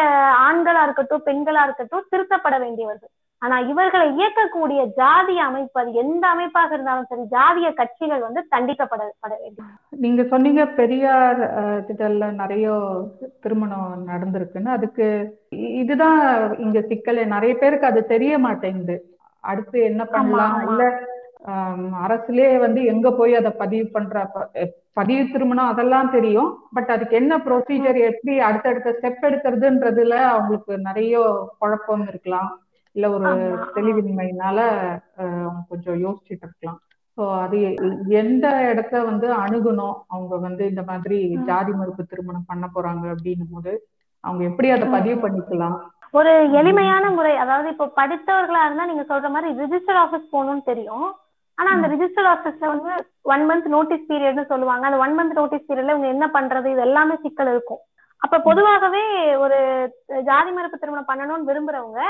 [0.48, 3.12] ஆண்களா இருக்கட்டும் பெண்களா இருக்கட்டும் திருத்தப்பட வேண்டியவர்கள்.
[3.43, 9.32] ஆனா இவர்களை இயக்கக்கூடிய ஜாதிய அமைப்பு அது எந்த அமைப்பாக இருந்தாலும் சரி ஜாதிய கட்சிகள் வந்து தண்டிக்கப்பட பட
[9.41, 9.70] வேண்டும்.
[9.99, 12.66] நீங்க சொன்னீங்க பெரியார் அஹ், திடல்ல நிறைய
[13.41, 14.70] திருமணம் நடந்திருக்குன்னு.
[14.70, 15.07] அதுக்கு
[15.80, 16.20] இதுதான்
[16.59, 17.22] இங்க சிக்கல்.
[17.28, 18.97] நிறைய பேருக்கு அது தெரிய மாட்டேங்குது.
[19.45, 20.57] அடுத்து என்ன பண்ணலாம்.
[20.68, 20.82] இல்ல
[22.05, 24.16] அரசுலயே வந்து எங்க போய் அதை பதிவு பண்ற
[24.93, 26.49] பதிவு திருமணம் அதெல்லாம் தெரியும்.
[26.72, 31.14] பட் அதுக்கு என்ன ப்ரொசீஜர் எப்படி அடுத்தடுத்த ஸ்டெப் எடுக்கிறதுன்றதுல அவங்களுக்கு நிறைய
[31.59, 32.51] குழப்பம் இருக்கலாம்.
[32.97, 33.26] இல்ல ஒரு.
[33.76, 34.59] தெளிவின்மையினால
[35.41, 36.78] அவங்க கொஞ்சம் யோசிச்சுட்டு இருக்கலாம்
[37.18, 37.59] ஸோ அது
[38.20, 39.97] எந்த இடத்த வந்து அணுகணும்?
[40.12, 41.18] அவங்க வந்து இந்த மாதிரி.
[41.49, 43.72] ஜாதி மறுப்பு திருமணம் பண்ண போறாங்க அப்படின்னும் போது
[44.24, 45.76] அவங்க எப்படி அதை பதிவு பண்ணிக்கலாம்?
[46.18, 46.30] ஒரு
[46.61, 51.09] எளிமையான முறை அதாவது இப்போ படித்தவர்களா இருந்தா நீங்க சொல்ற மாதிரி ரிஜிஸ்டர் ஆபீஸ் போகணும்னு தெரியும்.
[51.59, 52.93] ஆனா அந்த ரிஜிஸ்டர் ஆபீஸ்ல வந்து
[53.32, 54.84] ஒன் மந்த் நோட்டீஸ் பீரியட்னு சொல்லுவாங்க.
[54.88, 56.68] அந்த ஒன் மந்த் நோட்டீஸ் பீரியட்ல இவங்க என்ன பண்றது?
[56.74, 57.82] இது எல்லாமே சிக்கல் இருக்கும்.
[58.22, 59.03] அப்ப பொதுவாகவே
[59.45, 59.59] ஒரு
[60.30, 62.01] ஜாதி மறுப்பு திருமணம் பண்ணணும்னு விரும்புறவங்க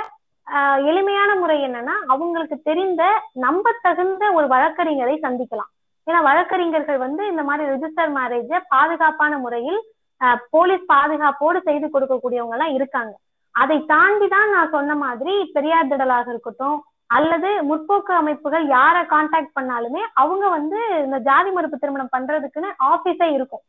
[0.91, 3.03] எளிமையான முறை என்னன்னா அவங்களுக்கு தெரிந்த
[3.45, 5.71] நம்ப தகுந்த ஒரு வழக்கறிஞரை சந்திக்கலாம்.
[6.07, 9.81] ஏன்னா வழக்கறிஞர்கள் வந்து இந்த மாதிரி ரிஜிஸ்டர் மேரேஜ பாதுகாப்பான முறையில்
[10.21, 13.15] ஆஹ் போலீஸ் பாதுகாப்போடு செய்து கொடுக்கக்கூடியவங்க எல்லாம் இருக்காங்க.
[13.55, 16.79] அதை தாண்டி தான் நான் சொன்ன மாதிரி பெரியார் திடலாக இருக்கட்டும்
[17.17, 23.63] அல்லது முற்போக்கு அமைப்புகள் யாரை காண்டாக்ட் பண்ணாலுமே அவங்க வந்து இந்த ஜாதி மறுப்பு திருமணம் பண்றதுக்குன்னு ஆபீஸே இருக்கும்.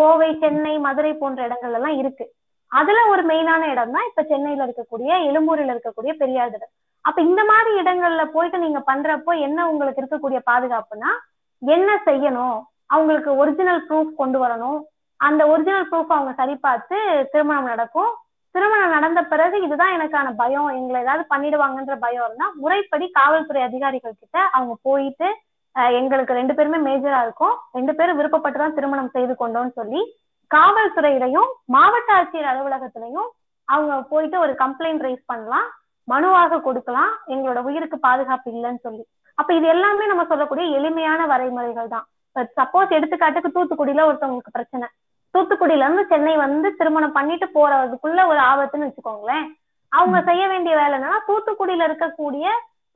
[0.00, 2.24] கோவை சென்னை மதுரை போன்ற இடங்கள்ல எல்லாம் இருக்கு.
[2.72, 6.72] அதுல ஒரு மெயினான இடம் தான் இப்ப சென்னையில இருக்கக்கூடிய எழும்பூரில் இருக்கக்கூடிய பெரியார் திடல்.
[7.04, 11.10] அப்ப இந்த மாதிரி இடங்கள்ல போயிட்டு நீங்க பண்றப்போ என்ன உங்களுக்கு இருக்கக்கூடிய பாதுகாப்புனா
[11.62, 12.58] என்ன செய்யணும்?
[12.94, 14.78] அவங்களுக்கு ஒரிஜினல் ப்ரூஃப் கொண்டு வரணும்.
[15.20, 16.96] அந்த ஒரிஜினல் ப்ரூஃப் அவங்க சரி பார்த்து
[17.32, 18.12] திருமணம் நடக்கும்.
[18.54, 20.68] திருமணம் நடந்த பிறகு இதுதான் எனக்கான பயம்.
[20.78, 25.28] எங்களை ஏதாவது பண்ணிடுவாங்கன்ற பயம் இருந்தா முறைப்படி காவல்துறை அதிகாரிகள் கிட்ட அவங்க போயிட்டு
[25.98, 27.56] எங்களுக்கு ரெண்டு பேருமே மேஜரா இருக்கும்.
[27.76, 30.00] ரெண்டு பேரும் விருப்பப்பட்டு தான் திருமணம் செய்து கொண்டோம்னு சொல்லி
[30.50, 33.28] காவல்துறையிலையும் மாவட்ட ஆட்சியர் அலுவலகத்திலையும்
[33.68, 35.66] அவங்க போயிட்டு ஒரு கம்ப்ளைண்ட் ரைஸ் பண்ணலாம்
[36.08, 39.02] மனுவாக கொடுக்கலாம் எங்களோட உயிருக்கு பாதுகாப்பு இல்லைன்னு சொல்லி.
[39.38, 42.06] அப்ப இது எல்லாமே நம்ம சொல்லக்கூடிய எளிமையான வரைமுறைகள் தான்.
[42.60, 44.86] சப்போஸ் எடுத்துக்காட்டுக்கு தூத்துக்குடியில ஒருத்தவங்களுக்கு பிரச்சனை.
[45.34, 49.46] தூத்துக்குடியில இருந்து சென்னை வந்து திருமணம் பண்ணிட்டு போறதுக்குள்ள ஒரு ஆபத்துன்னு வச்சுக்கோங்களேன்.
[49.92, 52.46] அவங்க செய்ய வேண்டிய வேலை என்னன்னா தூத்துக்குடியில இருக்கக்கூடிய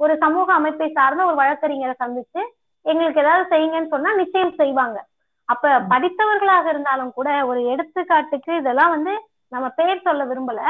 [0.00, 2.40] ஒரு சமூக அமைப்பை சார்ந்த ஒரு வழக்கறிஞரை சந்திச்சு
[2.86, 4.98] எங்களுக்கு ஏதாவது செய்யுங்கன்னு சொன்னா நிச்சயம் செய்வாங்க.
[5.44, 9.12] அப்ப படித்தவர்களாக இருந்தாலும் கூட ஒரு எடுத்துக்காட்டுக்கு இதெல்லாம் வந்து
[9.48, 10.60] நம்ம பேர் சொல்ல விரும்பல.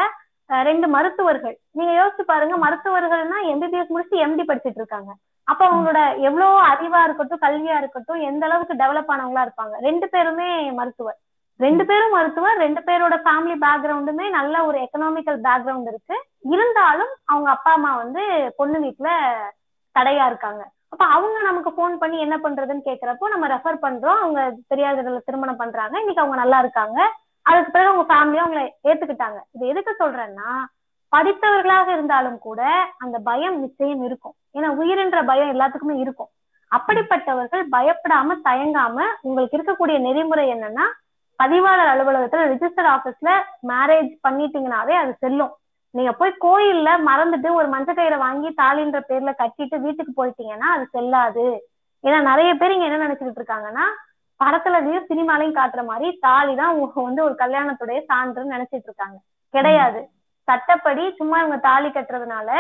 [0.69, 1.59] ரெண்டு மருத்துவர்கள்.
[1.71, 5.11] நீங்க யோசிச்சு பாருங்க மருத்துவர்கள்னா எம்பிபிஎஸ் முடிச்சு எம்டி படிச்சிட்டு இருக்காங்க.
[5.45, 9.77] அப்ப அவங்களோட எவ்வளவு அறிவா இருக்கட்டும் கல்வியா இருக்கட்டும் எந்த அளவுக்கு டெவலப் ஆனவங்களா இருப்பாங்க.
[9.81, 11.19] ரெண்டு பேருமே மருத்துவர்.
[11.61, 16.17] ரெண்டு பேரும் மருத்துவர் ரெண்டு பேரோட ஃபேமிலி பேக்ரவுண்டுமே நல்ல ஒரு எக்கனாமிக்கல் பேக்ரவுண்ட் இருக்கு.
[16.41, 18.23] இருந்தாலும் அவங்க அப்பா அம்மா வந்து
[18.57, 19.11] பொண்ணு வீட்டுல
[19.99, 20.63] தடையா இருக்காங்க.
[20.93, 24.19] அப்ப அவங்க நமக்கு ஃபோன் பண்ணி என்ன பண்றதுன்னு கேக்குறப்போ நம்ம ரெஃபர் பண்றோம்.
[24.25, 24.41] அவங்க
[24.75, 25.99] தெரியாததுல திருமணம் பண்றாங்க.
[25.99, 26.99] இன்னைக்கு அவங்க நல்லா இருக்காங்க.
[27.43, 29.39] அதுக்கு பிறகு அவங்க ஃபேமிலியும் அவங்களை ஏத்துக்கிட்டாங்க.
[29.53, 30.51] இது எதுக்கு சொல்றேன்னா
[31.13, 32.63] படித்தவர்களாக இருந்தாலும் கூட
[32.99, 34.35] அந்த பயம் நிச்சயம் இருக்கும்.
[34.55, 36.31] ஏன்னா உயிரின்ற பயம் எல்லாத்துக்குமே இருக்கும்.
[36.71, 40.87] அப்படிப்பட்டவர்கள் பயப்படாம தயங்காம உங்களுக்கு இருக்கக்கூடிய நெறிமுறை என்னன்னா
[41.37, 43.31] பதிவாளர் அலுவலகத்துல ரிஜிஸ்டர் ஆபீஸ்ல
[43.69, 45.53] மேரேஜ் பண்ணிட்டீங்கனாவே அது செல்லும்.
[45.95, 51.65] நீங்க போய் கோயில்ல மறந்துட்டு ஒரு மஞ்சள் கயிறை வாங்கி தாலின்ற பேர்ல கட்டிட்டு வீட்டுக்கு போயிட்டீங்கன்னா அது செல்லாது.
[52.05, 53.85] ஏன்னா நிறைய பேர் இங்க என்ன நினைச்சுக்கிட்டு இருக்காங்கன்னா
[54.41, 59.19] படத்துலயும் சினிமாலையும் காட்டுற மாதிரி தாலி தான் வந்து ஒரு கல்யாணத்துடைய சான்றுன்னு நினைச்சிட்டு இருக்காங்க.
[59.55, 60.01] கிடையாது.
[60.49, 62.51] சட்டப்படி சும்மா இவங்க தாலி கட்டுறதுனால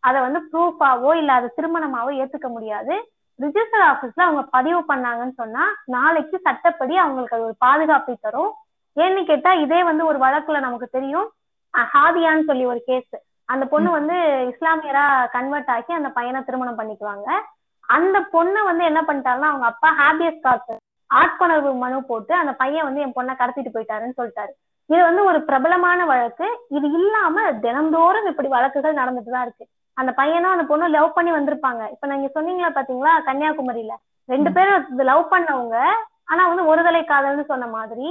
[0.00, 2.94] அதை வந்து ப்ரூஃபாவோ இல்ல அதை திருமணமாவோ ஏத்துக்க முடியாது.
[3.40, 8.52] ரிஜிஸ்டர் ஆபீஸ்ல அவங்க பதிவு பண்ணாங்கன்னு சொன்னா நாளைக்கு சட்டப்படி அவங்களுக்கு அது ஒரு பாதுகாப்பை தரும்.
[8.96, 11.28] ஏன்னு கேட்டா இதே வந்து ஒரு வழக்குல நமக்கு தெரியும்.
[11.94, 13.14] ஹாதியான்னு சொல்லி ஒரு கேஸ்
[13.48, 14.16] அந்த பொண்ணு வந்து
[14.50, 17.28] இஸ்லாமியரா கன்வெர்ட் ஆகி அந்த பையனை திருமணம் பண்ணிக்குவாங்க.
[17.88, 20.76] அந்த பொண்ணை வந்து என்ன பண்ணிட்டாருன்னா அவங்க அப்பா ஹாபியஸ் கார்டு
[21.10, 24.52] ஆட்கொணர்வு மனு போட்டு அந்த பையன் வந்து என் பொண்ணை கடத்திட்டு போயிட்டாருன்னு சொல்லிட்டாரு.
[24.90, 26.46] இது வந்து ஒரு பிரபலமான வழக்கு.
[26.68, 29.64] இது இல்லாம தினந்தோறும் இப்படி வழக்குகள் நடந்துட்டு தான் இருக்கு.
[29.94, 31.90] அந்த பையனும் அந்த பொண்ணும் லவ் பண்ணி வந்திருப்பாங்க.
[31.90, 33.12] இப்ப நீங்க சொன்னீங்களா பாத்தீங்களா?
[33.28, 33.94] கன்னியாகுமரியில.
[34.28, 35.78] ரெண்டு பேரும் லவ் பண்ணவங்க.
[36.24, 38.08] ஆனா வந்து ஒருதலை காதல்னு சொன்ன மாதிரி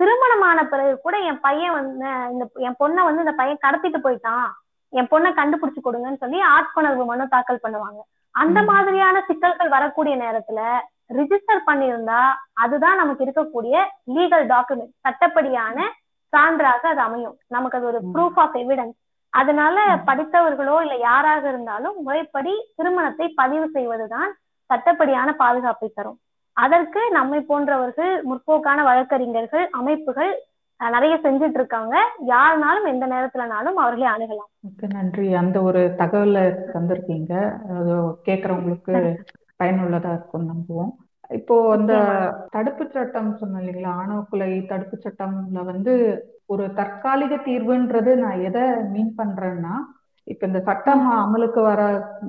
[0.00, 4.48] திருமணமான பிறகு கூட என் பையன் வந்து இந்த என் பொண்ணை வந்து இந்த பையன் கடத்திட்டு போயிட்டான்.
[4.92, 8.00] என் பொண்ணை கண்டுபிடிச்சு கொடுங்கன்னு சொல்லி ஆட்கொணர்வு மனு தாக்கல் பண்ணுவாங்க.
[8.34, 10.60] அந்த மாதிரியான சிக்கல்கள் வரக்கூடிய நேரத்துல
[11.18, 12.20] ரிஜிஸ்டர் பண்ணியிருந்தா
[12.62, 13.76] அதுதான் நமக்கு இருக்கக்கூடிய
[14.16, 15.76] லீகல் டாக்குமெண்ட் சட்டப்படியான
[16.32, 17.36] சான்றாக அது அமையும்.
[17.56, 18.96] நமக்கு அது ஒரு ப்ரூஃப் ஆஃப் எவிடன்ஸ்
[19.32, 19.78] அதனால
[20.08, 24.30] படித்தவர்களோ இல்ல யாராக இருந்தாலும் முறைப்படி திருமணத்தை பதிவு செய்வதுதான்
[24.70, 26.18] சட்டப்படியான பாதுகாப்பை தரும்.
[26.64, 30.32] அதற்கு நம்மை போன்றவர்கள் முற்போக்கான வழக்கறிஞர்கள் அமைப்புகள்
[30.80, 31.96] நிறைய செஞ்சுட்டு இருக்காங்க
[32.26, 34.50] யாருனாலும் எந்த நேரத்துலனாலும் அவர்களை அணுகலாம்.
[34.60, 35.26] மிக்க நன்றி.
[35.34, 36.44] அந்த ஒரு தகவலை
[36.74, 37.34] தந்திருக்கீங்க.
[37.78, 37.94] அது
[38.28, 38.96] கேட்கறவங்களுக்கு
[39.60, 40.92] பயனுள்ளதா இருக்கும் நம்புவோம்.
[41.30, 41.94] இப்போ அந்த
[42.50, 43.92] தடுப்பு சட்டம் சொன்னோம் இல்லைங்களா?
[44.02, 45.94] ஆணவ கொலை தடுப்பு சட்டம்ல வந்து
[46.46, 48.62] ஒரு தற்காலிக தீர்வுன்றது நான் எதை
[48.94, 49.74] மீன் பண்றேன்னா
[50.28, 51.80] இப்ப இந்த சட்டம் அமலுக்கு வர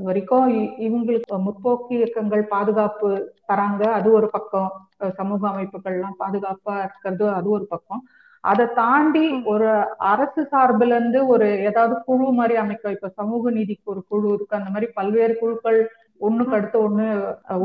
[0.03, 3.09] வரைக்கும் இ- இவங்களுக்கு முற்போக்கு இயக்கங்கள் பாதுகாப்பு
[3.47, 4.69] தராங்க அது ஒரு பக்கம்.
[4.97, 8.01] சமூக சமூக அமைப்புகள்லாம் பாதுகாப்பா இருக்கிறது அது ஒரு பக்கம்.
[8.43, 9.67] அதை தாண்டி ஒரு
[10.11, 14.69] அரசு சார்புல இருந்து ஒரு ஏதாவது குழு மாதிரி அமைக்க இப்ப சமூக நீதிக்கு ஒரு குழு இருக்கு அந்த
[14.69, 15.79] மாதிரி பல்வேறு குழுக்கள்
[16.21, 17.07] ஒண்ணுக்கு அடுத்து ஒண்ணு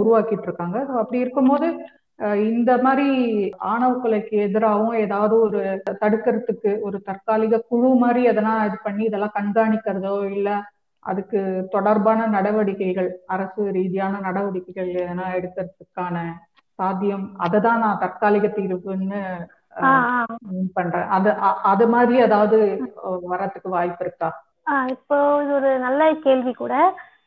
[0.01, 0.78] உருவாக்கிட்டு இருக்காங்க.
[0.97, 1.69] அப்படி இருக்கும்போது
[2.49, 3.07] இந்த மாதிரி
[3.69, 5.61] ஆணவ கொலைக்கு எதிராகவும் ஏதாவது ஒரு
[6.03, 10.49] தடுக்கிறதுக்கு ஒரு தற்காலிக குழு மாதிரி எதனா இது பண்ணி இதெல்லாம் கண்காணிக்கிறதோ இல்ல
[11.07, 11.41] அதுக்கு
[11.73, 16.16] தொடர்பான நடவடிக்கைகள் அரசு ரீதியான நடவடிக்கைகள் எதனா எடுக்கிறதுக்கான
[16.78, 19.20] சாத்தியம் அதை தான் நான் தற்காலிக தீர்வுன்னு
[20.77, 21.07] பண்றேன்.
[21.15, 21.28] அது
[21.70, 22.59] அது மாதிரி ஏதாவது
[23.03, 24.28] அஹ், வரத்துக்கு வாய்ப்பு இருக்கா?
[24.95, 26.74] இப்போ இது ஒரு நல்ல கேள்வி கூட.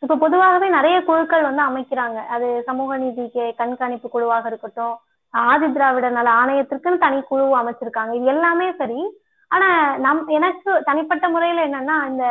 [0.04, 2.20] இப்போ பொதுவாகவே நிறைய குழுக்கள் வந்து அமைக்கிறாங்க.
[2.36, 4.96] அது சமூக நீதிக்கு கண்காணிப்பு குழுவாக இருக்கட்டும்
[5.34, 8.14] ஆதி திராவிட நல ஆணையத்திற்குன்னு தனி குழு அமைச்சிருக்காங்க.
[8.14, 9.00] இது எல்லாமே சரி.
[9.52, 9.68] ஆனா
[10.06, 12.26] நம் எனக்கு தனிப்பட்ட முறையில என்னன்னா இந்த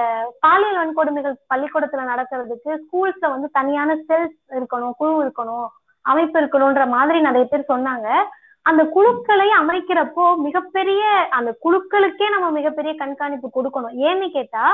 [0.44, 5.68] பாலியல் வன்கொடுமைகள் பள்ளிக்கூடத்துல நடக்கிறதுக்கு ஸ்கூல்ஸ்ல வந்து தனியான செல்ஸ் இருக்கணும் குழு இருக்கணும்
[6.02, 8.08] அமைப்பு இருக்கணும்ன்ற மாதிரி நிறைய பேர் சொன்னாங்க.
[8.62, 11.02] அந்த குழுக்களை அமைக்கிறப்போ மிகப்பெரிய
[11.38, 13.96] அந்த குழுக்களுக்கே நம்ம மிகப்பெரிய கண்காணிப்பு கொடுக்கணும்.
[14.08, 14.64] ஏன்னு கேட்டா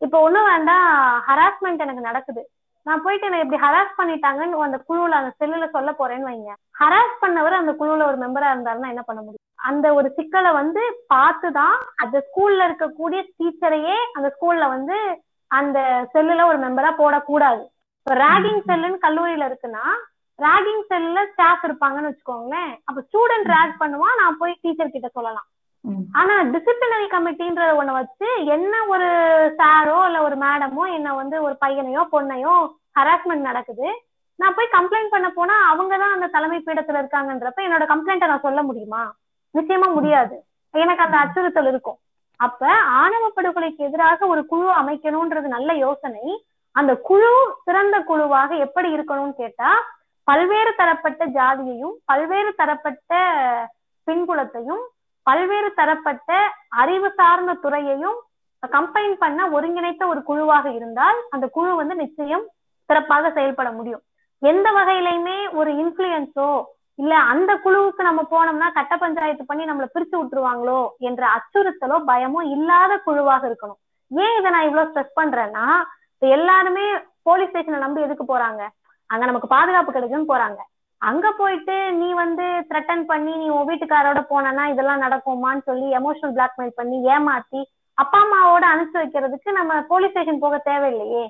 [0.00, 0.88] இப்போ ஒண்ணும் வேண்டாம்
[1.28, 2.42] ஹராஸ்மெண்ட் எனக்கு நடக்குது.
[2.82, 6.52] நான் போயிட்டு என்ன இப்படி ஹராஸ் பண்ணிட்டாங்கன்னு அந்த குழுவுல அந்த செல்லுல சொல்ல போறேன்னு வைங்க.
[6.80, 9.46] ஹராஸ் பண்ணவர் அந்த குழுவுல ஒரு மெம்பரா இருந்தாருன்னா என்ன பண்ண முடியும்?
[9.54, 10.80] அந்த ஒரு சிக்கலை வந்து
[11.14, 15.78] பார்த்துதான் அந்த ஸ்கூல்ல இருக்கக்கூடிய டீச்சரையே அந்த ஸ்கூல்ல வந்து அந்த
[16.14, 17.62] செல்லுல ஒரு மெம்பரா போடக்கூடாது.
[17.98, 19.84] இப்போ ரேகிங் செல்லுன்னு கல்லூரியில இருக்குன்னா
[20.38, 22.72] ரேகிங் செல்ல ஸ்டாஃப் இருப்பாங்கன்னு வச்சுக்கோங்களேன்.
[22.84, 25.48] அப்ப ஸ்டூடெண்ட் ரேக் பண்ணுவான் நான் போய் டீச்சர் கிட்ட சொல்லலாம்.
[26.20, 29.08] ஆனா டிசிப்ளினரி கமிட்டின்ற ஒண்ண வச்சு என்ன ஒரு
[29.60, 32.54] சாரோ இல்ல ஒரு மேடமோ என்ன வந்து ஒரு பையனையோ பொண்ணையோ
[32.98, 33.88] ஹராஸ்மெண்ட் நடக்குது.
[34.38, 38.60] நான் போய் கம்ப்ளைண்ட் பண்ண போனா அவங்க தான் அந்த தலைமை பீடத்துல இருக்காங்கன்றப்ப என்னோட கம்ப்ளைண்ட்டை நான் சொல்ல
[38.62, 39.02] முடியுமா?
[39.54, 40.36] நிச்சயமா முடியாது.
[40.74, 41.98] எனக்கு அந்த அச்சுறுத்தல் இருக்கும்.
[42.40, 42.68] அப்ப
[43.00, 46.24] ஆணவ படுகொலைக்கு எதிராக ஒரு குழு அமைக்கணும்ன்றது நல்ல யோசனை.
[46.76, 47.30] அந்த குழு
[47.64, 49.70] சிறந்த குழுவாக எப்படி இருக்கணும்னு கேட்டா
[50.28, 53.12] பல்வேறு தரப்பட்ட ஜாதியையும் பல்வேறு தரப்பட்ட
[54.06, 54.82] பின்புலத்தையும்
[55.30, 56.32] பல்வேறு தரப்பட்ட
[56.82, 58.18] அறிவு சார்ந்த துறையையும்
[58.62, 62.44] கம்பைன் பண்ண ஒருங்கிணைத்த ஒரு குழுவாக இருந்தால் அந்த குழு வந்து நிச்சயம்
[62.88, 64.02] சிறப்பாக செயல்பட முடியும்.
[64.42, 66.48] எந்த வகையிலையுமே ஒரு இன்ஃபுளுயன்ஸோ
[66.98, 72.92] இல்ல அந்த குழுவுக்கு நம்ம போனோம்னா கட்ட பஞ்சாயத்து பண்ணி நம்மளை பிரிச்சு விட்டுருவாங்களோ என்ற அச்சுறுத்தலோ பயமோ இல்லாத
[73.06, 73.80] குழுவாக இருக்கணும்.
[74.10, 75.66] ஏன் இதை நான் இவ்வளவு ஸ்ட்ரெஸ் பண்றேன்னா
[76.36, 76.84] எல்லாருமே
[77.28, 78.62] போலீஸ் ஸ்டேஷனை நம்பி எதுக்கு போறாங்க?
[79.10, 80.60] அங்க நமக்கு பாதுகாப்பு கிடைக்கும்னு போறாங்க.
[81.02, 86.74] அங்க போயிட்டு நீ வந்து த்ரெட்டன் பண்ணி நீ உன் வீட்டுக்காரோட போனனா இதெல்லாம் நடக்குமான்னு சொல்லி எமோஷனல் பிளாக்மெயில்
[86.74, 87.60] பண்ணி ஏமாத்தி
[87.98, 91.24] அப்பா அம்மாவோட அனுப்பிச்சு வைக்கிறதுக்கு நம்ம போலீஸ் ஸ்டேஷன் போக தேவையில்லையே.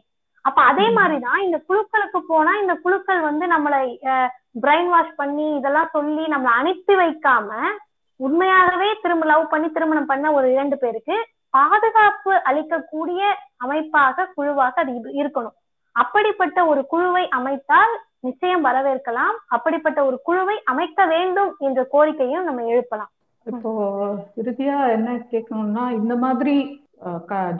[0.44, 3.80] அப்ப அதே மாதிரிதான் இந்த குழுக்களுக்கு போனா இந்த குழுக்கள் வந்து நம்மளை
[4.60, 7.48] பிரெயின் வாஷ் பண்ணி இதெல்லாம் சொல்லி நம்மளை அனுப்பி வைக்காம
[8.20, 11.16] உண்மையாகவே திரும்ப லவ் பண்ணி திருமணம் பண்ண ஒரு இரண்டு பேருக்கு
[11.50, 13.20] பாதுகாப்பு அளிக்கக்கூடிய
[13.56, 15.56] அமைப்பாக குழுவாக அது இரு- இருக்கணும்.
[15.92, 17.94] அப்படிப்பட்ட ஒரு குழுவை அமைத்தால்
[18.26, 19.36] நிச்சயம் வரவேற்கலாம்.
[19.56, 23.10] அப்படிப்பட்ட ஒரு குழுவை அமைக்க வேண்டும் என்ற கோரிக்கையும் நம்ம எழுப்பலாம்.
[23.46, 23.70] இப்போ
[24.40, 26.56] இறுதியா என்ன கேட்கணும்னா இந்த மாதிரி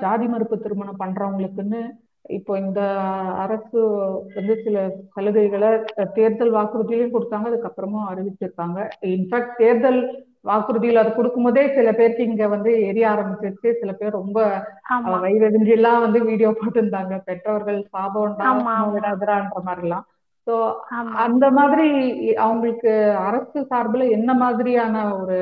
[0.03, 1.83] ஜாதி மறுப்பு திருமணம் பண்றவங்களுக்குன்னு
[2.37, 2.81] இப்போ இந்த
[3.45, 3.81] அரசு
[4.35, 4.83] வந்து சில
[5.15, 5.71] சலுகைகளை
[6.19, 8.79] தேர்தல் வாக்குறுதியிலையும் கொடுத்தாங்க அதுக்கப்புறமும் அறிவிச்சிருக்காங்க.
[9.15, 10.01] இன்ஃபேக்ட் தேர்தல்
[10.45, 13.71] வாக்குறுதியில் அது கொடுக்கும்போதே சில பேருக்கு இங்க வந்து எரிய ஆரம்பிச்சிருச்சு.
[13.81, 14.39] சில பேர் ரொம்ப
[15.25, 17.17] வயிறெறிஞ்சு எல்லாம் வந்து வீடியோ போட்டிருந்தாங்க.
[17.25, 17.81] பெற்றோர்கள்.
[18.95, 20.07] விடாதுரான்ற மாதிரிலாம்.
[20.47, 20.55] ஸோ
[20.91, 21.15] ஆமா.
[21.25, 21.89] அந்த மாதிரி
[22.39, 22.93] அவங்களுக்கு
[23.29, 25.39] அரசு சார்பில் என்ன மாதிரியான ஒரு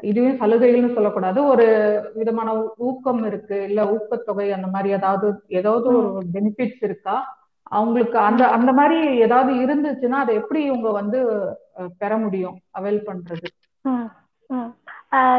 [0.00, 1.40] இதுவே சலுகைகள்னு சொல்லக்கூடாது.
[1.44, 1.66] ஒரு
[2.14, 2.50] விதமான
[2.88, 5.26] ஊக்கம் இருக்கு இல்ல ஊக்கத்தொகை அந்த மாதிரி ஏதாவது
[5.58, 7.16] ஏதாவது ஒரு பெனிஃபிட்ஸ் இருக்கா?
[7.70, 11.18] அவங்களுக்கு அந்த அந்த மாதிரி ஏதாவது இருந்துச்சுன்னா அதை எப்படி இவங்க வந்து
[11.98, 13.48] பெற முடியும் அவைல் பண்றது?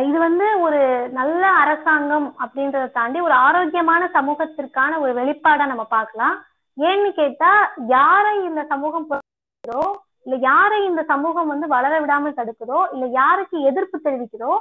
[0.07, 0.79] இது வந்து ஒரு
[1.19, 6.35] நல்ல அரசாங்கம் அப்படின்றத தாண்டி ஒரு ஆரோக்கியமான சமூகத்திற்கான ஒரு வெளிப்பாடா நம்ம பார்க்கலாம்.
[6.77, 7.51] ஏன்னு கேட்டா
[7.97, 9.83] யாரை இந்த சமூகம் புறக்கணிக்குதோ
[10.25, 14.51] இல்ல யாரை இந்த சமூகம் வந்து வளர விடாமல் தடுக்குதோ இல்ல யாருக்கு எதிர்ப்பு தெரிவிக்கிறோ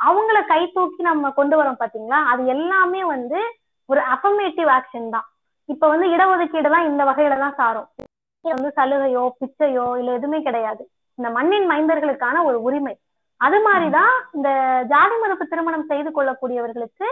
[0.00, 2.20] அவங்கள கை தூக்கி நம்ம கொண்டு வரோம் பாத்தீங்களா?
[2.32, 3.38] அது எல்லாமே வந்து
[3.88, 5.26] ஒரு அஃபர்மேட்டிவ் ஆக்ஷன் தான்.
[5.68, 7.88] இப்ப வந்து இடஒதுக்கீடு தான் இந்த வகையில தான் சாரும்.
[8.44, 10.82] வந்து சலுகையோ பிச்சையோ இல்ல எதுவுமே கிடையாது.
[11.18, 12.94] இந்த மண்ணின் மைந்தர்களுக்கான ஒரு உரிமை.
[13.40, 14.48] அது மாதிரிதான் இந்த
[14.92, 17.06] ஜாதி மறுப்பு திருமணம் செய்து கொள்ளக்கூடியவர்களுக்கு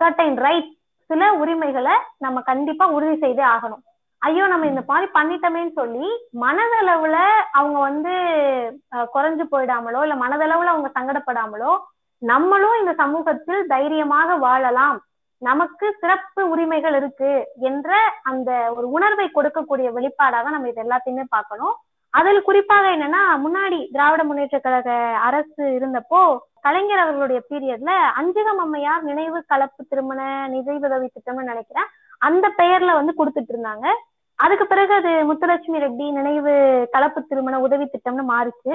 [0.00, 0.70] சர்டைன் ரைட்
[1.10, 1.94] சில உரிமைகளை
[2.24, 3.82] நம்ம கண்டிப்பா உறுதி செய்தே ஆகணும்.
[4.22, 6.06] ஐயோ நம்ம இந்த மாதிரி பண்ணிட்டோமேன்னு சொல்லி
[6.44, 7.16] மனதளவுல
[7.58, 8.14] அவங்க வந்து
[9.14, 11.72] குறைஞ்சு போயிடாமலோ இல்ல மனதளவுல அவங்க சங்கடப்படாமலோ
[12.22, 14.98] நம்மளும் இந்த சமூகத்தில் தைரியமாக வாழலாம்.
[15.42, 17.30] நமக்கு சிறப்பு உரிமைகள் இருக்கு
[17.68, 17.90] என்ற
[18.30, 21.74] அந்த ஒரு உணர்வை கொடுக்கக்கூடிய வெளிப்பாடாக நம்ம இது எல்லாத்தையுமே பார்க்கணும்.
[22.10, 24.90] அதில் குறிப்பாக என்னன்னா முன்னாடி திராவிட முன்னேற்ற கழக
[25.28, 31.88] அரசு இருந்தப்போ கலைஞர் அவர்களுடைய பீரியட்ல அஞ்சுகம் அம்மையார் நினைவு கலப்பு திருமண நிதி உதவி திட்டம்னு நினைக்கிறேன்.
[32.18, 33.86] அந்த பெயர்ல வந்து கொடுத்துட்டு இருந்தாங்க.
[34.38, 36.52] அதுக்கு பிறகு அது முத்துலட்சுமி ரெட்டி நினைவு
[36.90, 38.74] கலப்பு திருமண உதவி திட்டம்னு மாறிச்சு.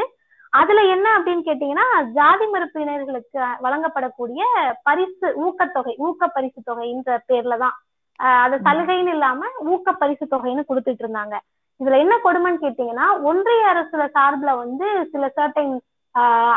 [0.50, 4.42] அதுல என்ன அப்படின்னு கேட்டீங்கன்னா ஜாதி மறுப்பினர்களுக்கு வழங்கப்படக்கூடிய
[4.84, 7.76] பரிசு ஊக்கத்தொகை ஊக்க பரிசு தொகைன்ற பேர்ல தான்.
[8.20, 11.38] ஆஹ் அது சலுகைன்னு இல்லாம ஊக்க பரிசு தொகைன்னு கொடுத்துட்டு இருந்தாங்க.
[11.82, 15.74] இதுல என்ன கொடுமைன்னு கேட்டீங்கன்னா ஒன்றிய அரசுல சார்பில் வந்து சில சர்டைன்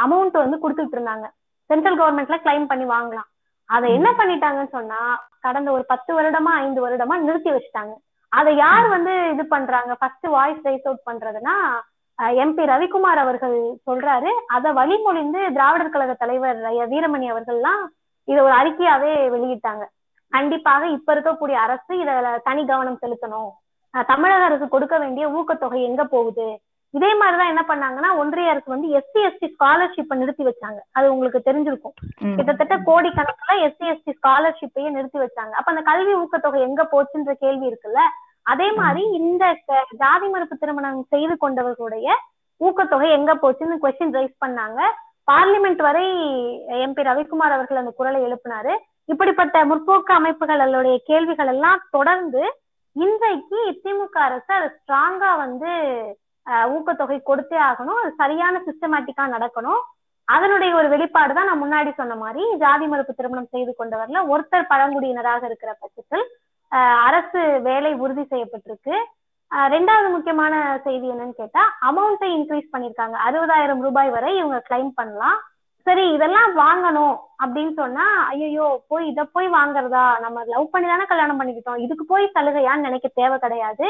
[0.05, 1.27] அமௌண்ட் வந்து கொடுத்துட்டு இருந்தாங்க.
[1.71, 3.29] சென்ட்ரல் கவர்மெண்ட்ல கிளைம் பண்ணி வாங்கலாம்.
[3.75, 5.01] அதை என்ன பண்ணிட்டாங்கன்னு சொன்னா
[5.47, 7.95] கடந்த ஒரு பத்து வருடமா ஐந்து வருடமா நிறுத்தி வச்சுட்டாங்க.
[8.39, 9.93] அதை யார் வந்து இது பண்றாங்க?
[10.01, 11.57] ஃபர்ஸ்ட் வாய்ஸ் ரைஸ் அவுட் பண்றதுன்னா
[12.45, 13.57] எம்பி ரவிக்குமார் அவர்கள்
[13.89, 14.31] சொல்றாரு.
[14.57, 16.61] அதை வழிமொழிந்து திராவிடர் கழக தலைவர்
[16.93, 17.85] வீரமணி அவர்கள்லாம்
[18.31, 19.85] இதை ஒரு அறிக்கையாவே வெளியிட்டாங்க.
[20.33, 23.51] கண்டிப்பாக இப்ப இருக்கக்கூடிய அரசு இத தனி கவனம் செலுத்தணும்.
[24.07, 26.61] தமிழக அரசு கொடுக்க வேண்டிய ஊக்கத்தொகை எங்க போகுது?
[26.91, 30.79] இதே மாதிரிதான் என்ன பண்ணாங்கன்னா ஒன்றிய அரசு வந்து எஸ்சி எஸ்டி ஸ்காலர்ஷிப்பை நிறுத்தி வச்சாங்க.
[30.93, 31.97] அது உங்களுக்கு தெரிஞ்சிருக்கும்.
[32.37, 35.51] கிட்டத்தட்ட கோடிக்கணக்குல எஸ்சி எஸ்டி ஸ்காலர்ஷிப்பையே நிறுத்தி வச்சாங்க.
[35.51, 38.03] அப்ப அந்த கல்வி ஊக்கத்தொகை எங்க போச்சுன்ற கேள்வி இருக்குல்ல?
[38.43, 39.57] அதே மாதிரி இந்த
[39.91, 42.09] ஜாதி மறுப்பு திருமணம் செய்து கொண்டவர்களுடைய
[42.61, 44.81] ஊக்கத்தொகை எங்க போச்சுன்னு கொஸ்டின் ரைஸ் பண்ணாங்க.
[45.31, 46.07] பார்லிமெண்ட் வரை
[46.87, 48.75] எம்பி ரவிக்குமார் அவர்கள் அந்த குரலை எழுப்பினாரு.
[49.05, 52.43] இப்படிப்பட்ட முற்போக்கு அமைப்புகளுடைய கேள்விகள் எல்லாம் தொடர்ந்து
[52.97, 55.71] இன்றைக்கு திமுக அரசு அது ஸ்ட்ராங்கா வந்து
[56.75, 57.99] ஊக்கத்தொகை கொடுத்தே ஆகணும்.
[58.03, 59.81] அது சரியான சிஸ்டமேட்டிக்கா நடக்கணும்.
[60.29, 65.43] அதனுடைய ஒரு வெளிப்பாடு தான் நான் முன்னாடி சொன்ன மாதிரி ஜாதி மறுப்பு திருமணம் செய்து கொண்டவர்ல ஒருத்தர் பழங்குடியினராக
[65.51, 66.25] இருக்கிற பட்சத்தில்
[66.73, 68.97] அஹ், அரசு வேலை உறுதி செய்யப்பட்டிருக்கு.
[69.71, 70.55] ரெண்டாவது முக்கியமான
[70.87, 75.39] செய்தி என்னன்னு கேட்டா அமௌண்ட்டை இன்க்ரீஸ் பண்ணிருக்காங்க அறுபதாயிரம் ரூபாய் வரை இவங்க கிளைம் பண்ணலாம்.
[75.89, 80.05] சரி இதெல்லாம் வாங்கணும் அப்படின்னு சொன்னா ஐயோ போய் இத போய் வாங்குறதா?
[80.25, 81.83] நம்ம லவ் பண்ணி தானே கல்யாணம் பண்ணிக்கிட்டோம்.
[81.85, 83.87] இதுக்கு போய் சலுகையான்னு நினைக்க தேவை கிடையாது.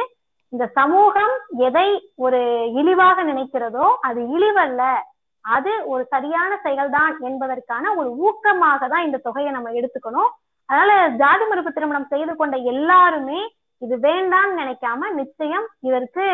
[0.53, 1.33] இந்த சமூகம்
[1.69, 1.89] எதை
[2.25, 2.41] ஒரு
[2.81, 4.83] இழிவாக நினைக்கிறதோ அது இழிவல்ல.
[5.45, 10.31] அது ஒரு சரியான செயல்தான் என்பதற்கான ஒரு ஊக்கமாக தான் இந்த தொகையை நம்ம எடுத்துக்கணும்.
[10.69, 10.93] அதனால
[11.23, 13.41] ஜாதி மறுப்பு திருமணம் செய்து கொண்ட எல்லாருமே
[13.83, 16.27] இது வேண்டாம்னு நினைக்காம நிச்சயம் இதற்கு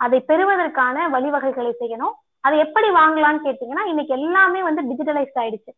[0.00, 2.14] அதை பெறுவதற்கான வழிவகைகளை செய்யணும்.
[2.44, 5.72] அதை எப்படி வாங்கலாம்னு கேட்டீங்கன்னா இன்னைக்கு எல்லாமே வந்து டிஜிட்டலைஸ்ட் ஆயிடுச்சு.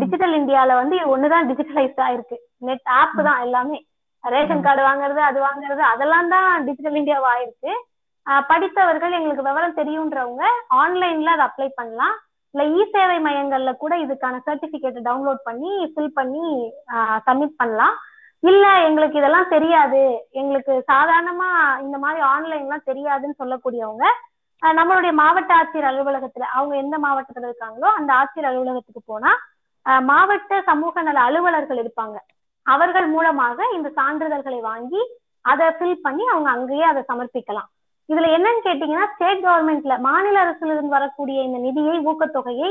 [0.00, 2.36] டிஜிட்டல் இந்தியால வந்து ஒண்ணுதான் டிஜிட்டலைஸ்ட் ஆயிருக்கு.
[2.68, 3.78] நெட் ஆப் தான் எல்லாமே.
[4.24, 7.72] ரேஷன் கார்டு வாங்குறது அது வாங்குறது அதெல்லாம் தான் டிஜிட்டல் இந்தியாவா ஆயிருக்கு.
[8.50, 10.42] படித்தவர்கள் எங்களுக்கு விவரம் தெரியுன்றவங்க
[10.82, 12.14] ஆன்லைன்ல அதை அப்ளை பண்ணலாம்.
[12.54, 16.46] இல்ல இ சேவை மையங்கள்ல கூட இதுக்கான சர்டிபிகேட் டவுன்லோட் பண்ணி ஃபில் பண்ணி
[17.26, 17.94] சப்மிட் பண்ணலாம்.
[18.42, 20.02] இல்ல எங்களுக்கு இதெல்லாம் தெரியாது.
[20.40, 21.48] எங்களுக்கு சாதாரணமா
[21.86, 24.06] இந்த மாதிரி ஆன்லைன்லாம் தெரியாதுன்னு சொல்லக்கூடியவங்க
[24.62, 29.32] நம்மளுடைய மாவட்ட ஆட்சியர் அலுவலகத்துல அவங்க எந்த மாவட்டத்துல இருக்காங்களோ அந்த ஆட்சியர் அலுவலகத்துக்கு போனா
[30.00, 32.16] மாவட்ட சமூக நல அலுவலர்கள் இருப்பாங்க.
[32.62, 35.00] அவர்கள் மூலமாக இந்த சான்றிதழ்களை வாங்கி
[35.40, 37.70] அதை ஃபில் பண்ணி அவங்க அங்கேயே அதை சமர்ப்பிக்கலாம்.
[38.08, 42.70] இதுல என்னன்னு கேட்டீங்கன்னா ஸ்டேட் கவர்மெண்ட்ல மாநில அரசுல இருந்து வரக்கூடிய இந்த நிதியை ஊக்கத்தொகையை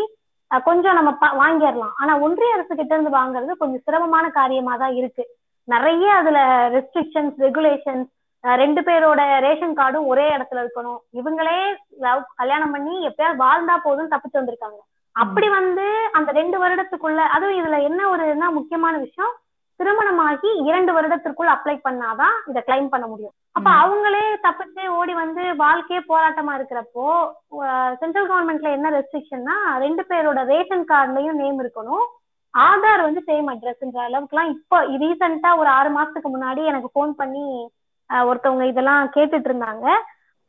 [0.64, 1.94] கொஞ்சம் நம்ம ப- வாங்கிடலாம்.
[1.98, 5.28] ஆனா ஒன்றிய அரசு கிட்ட இருந்து வாங்குறது கொஞ்சம் சிரமமான காரியமா தான் இருக்கு.
[5.64, 8.10] நிறைய அதுல ரெஸ்ட்ரிக்ஷன்ஸ் ரெகுலேஷன்ஸ்
[8.42, 10.98] ரெண்டு பேரோட ரேஷன் கார்டும் ஒரே இடத்துல இருக்கணும்.
[11.14, 14.80] இவங்களே love- கல்யாணம் பண்ணி எப்பயாவது வாழ்ந்தா போதும் தப்பிச்சு வந்திருக்காங்க.
[15.12, 19.32] அப்படி வந்து அந்த ரெண்டு வருடத்துக்குள்ள அதுவும் இதுல என்ன ஒரு என்ன முக்கியமான விஷயம்?
[19.76, 23.32] திருமணமாகி இரண்டு வருடத்திற்குள் அப்ளை பண்ணாதான் இதை கிளைம் பண்ண முடியும்.
[23.52, 23.70] அப்ப.
[23.72, 27.32] அவங்களே தப்பிச்சு ஓடி வந்து வாழ்க்கையே போராட்டமா இருக்கிறப்போ
[27.98, 32.06] சென்ட்ரல் கவர்மெண்ட்ல என்ன ரெஸ்ட்ரிக்ஷன்னா ரெண்டு பேரோட ரேஷன் கார்டுலயும் நேம் இருக்கணும்.
[32.58, 37.72] ஆதார் வந்து சேம் அட்ரஸ்ன்ற அளவுக்குலாம் இப்போ ரீசெண்டா ஒரு ஆறு மாசத்துக்கு முன்னாடி எனக்கு ஃபோன் பண்ணி
[38.30, 39.88] ஒருத்தவங்க இதெல்லாம் கேட்டுட்டு இருந்தாங்க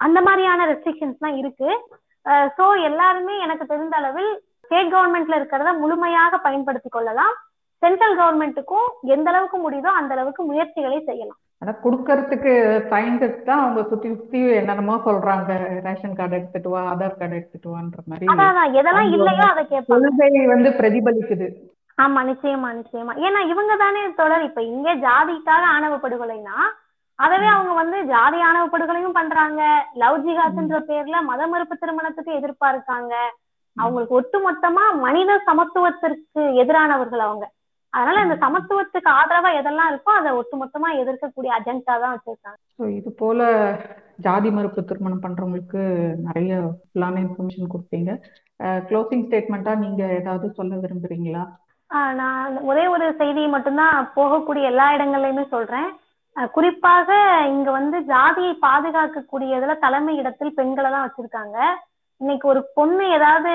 [0.07, 1.71] அந்த மாதிரியான ரெஸ்ட்ரிக்ஷன்ஸ்லாம் இருக்கு.
[2.57, 4.33] ஸோ எல்லாருமே எனக்கு தெரிந்த அளவில்
[4.65, 7.35] ஸ்டேட் கவர்மெண்ட்ல இருக்கிறத முழுமையாக பயன்படுத்தி கொள்ளலாம்.
[7.83, 11.39] சென்ட்ரல் கவர்மெண்ட்டுக்கும் எந்த அளவுக்கு முடியுதோ அந்த அளவுக்கு முயற்சிகளை செய்யலாம்.
[11.63, 12.53] ஆனா குடுக்கறதுக்கு
[12.93, 15.51] சயின்டிஸ்ட் தான் அவங்க சுத்தி சுத்தி என்னென்னமோ சொல்றாங்க.
[15.87, 18.31] ரேஷன் கார்டு எடுத்துட்டு வா ஆதார் கார்டு எடுத்துட்டு வான்ற மாதிரி.
[18.33, 20.47] அதான் எதெல்லாம் இல்லையோ அதை கேட்பாங்க.
[20.55, 21.49] வந்து பிரதிபலிக்குது.
[21.99, 23.13] ஆமா நிச்சயமா நிச்சயமா.
[23.27, 24.47] ஏன்னா இவங்க தானே தொடர்.
[24.49, 26.57] இப்ப இங்க ஜாதிக்காக ஆணவ படுகொலைனா
[27.19, 29.63] அதவே அவங்க வந்து ஜாதி ஆணவ படுகொலையும் பண்றாங்க.
[30.03, 33.15] லவ் ஜிஹாத்ன்ற பேர்ல மத மறுப்பு திருமணத்துக்கு எதிர்ப்பா இருக்காங்க
[33.77, 37.45] அவங்களுக்கு ஒட்டு மொத்தமா மனித சமத்துவத்திற்கு எதிரானவர்கள் அவங்க.
[37.93, 42.59] அதனால இந்த சமத்துவத்துக்கு ஆதரவா எதெல்லாம் இருக்கோ அதை ஒட்டு மொத்தமா எதிர்க்கக்கூடிய அஜெண்டா தான் வச்சிருக்காங்க.
[42.99, 43.41] இது போல
[44.27, 45.83] ஜாதி மறுப்பு திருமணம் பண்றவங்களுக்கு
[46.29, 46.53] நிறைய
[46.85, 48.13] ஃபுல்லான இன்ஃபர்மேஷன் கொடுத்தீங்க.
[48.89, 51.45] க்ளோசிங் ஸ்டேட்மெண்ட்டா நீங்க ஏதாவது சொல்ல விரும்புறீங்களா?
[52.21, 55.91] நான் ஒரே ஒரு செய்தியை மட்டும்தான் போகக்கூடிய எல்லா இடங்கள்லயுமே சொல்றேன்.
[56.37, 57.09] குறிப்பாக
[57.55, 61.57] இங்க வந்து ஜாதியை பாதுகாக்கக்கூடியதுல தலைமை இடத்தில் பெண்களை தான் வச்சிருக்காங்க.
[62.21, 63.53] இன்னைக்கு ஒரு பொண்ணு ஏதாவது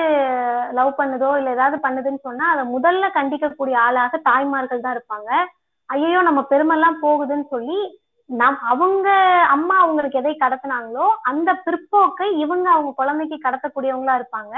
[0.78, 5.30] லவ் பண்ணுதோ இல்ல ஏதாவது பண்ணுதுன்னு சொன்னா அதை முதல்ல கண்டிக்கக்கூடிய ஆளாக தாய்மார்கள் தான் இருப்பாங்க.
[5.88, 7.78] ஐயோ நம்ம பெருமெல்லாம் போகுதுன்னு சொல்லி
[8.30, 9.08] நம் அவங்க
[9.56, 14.54] அம்மா அவங்களுக்கு எதை கடத்தினாங்களோ அந்த பிற்போக்கை இவங்க அவங்க குழந்தைக்கு கடத்தக்கூடியவங்களா இருப்பாங்க.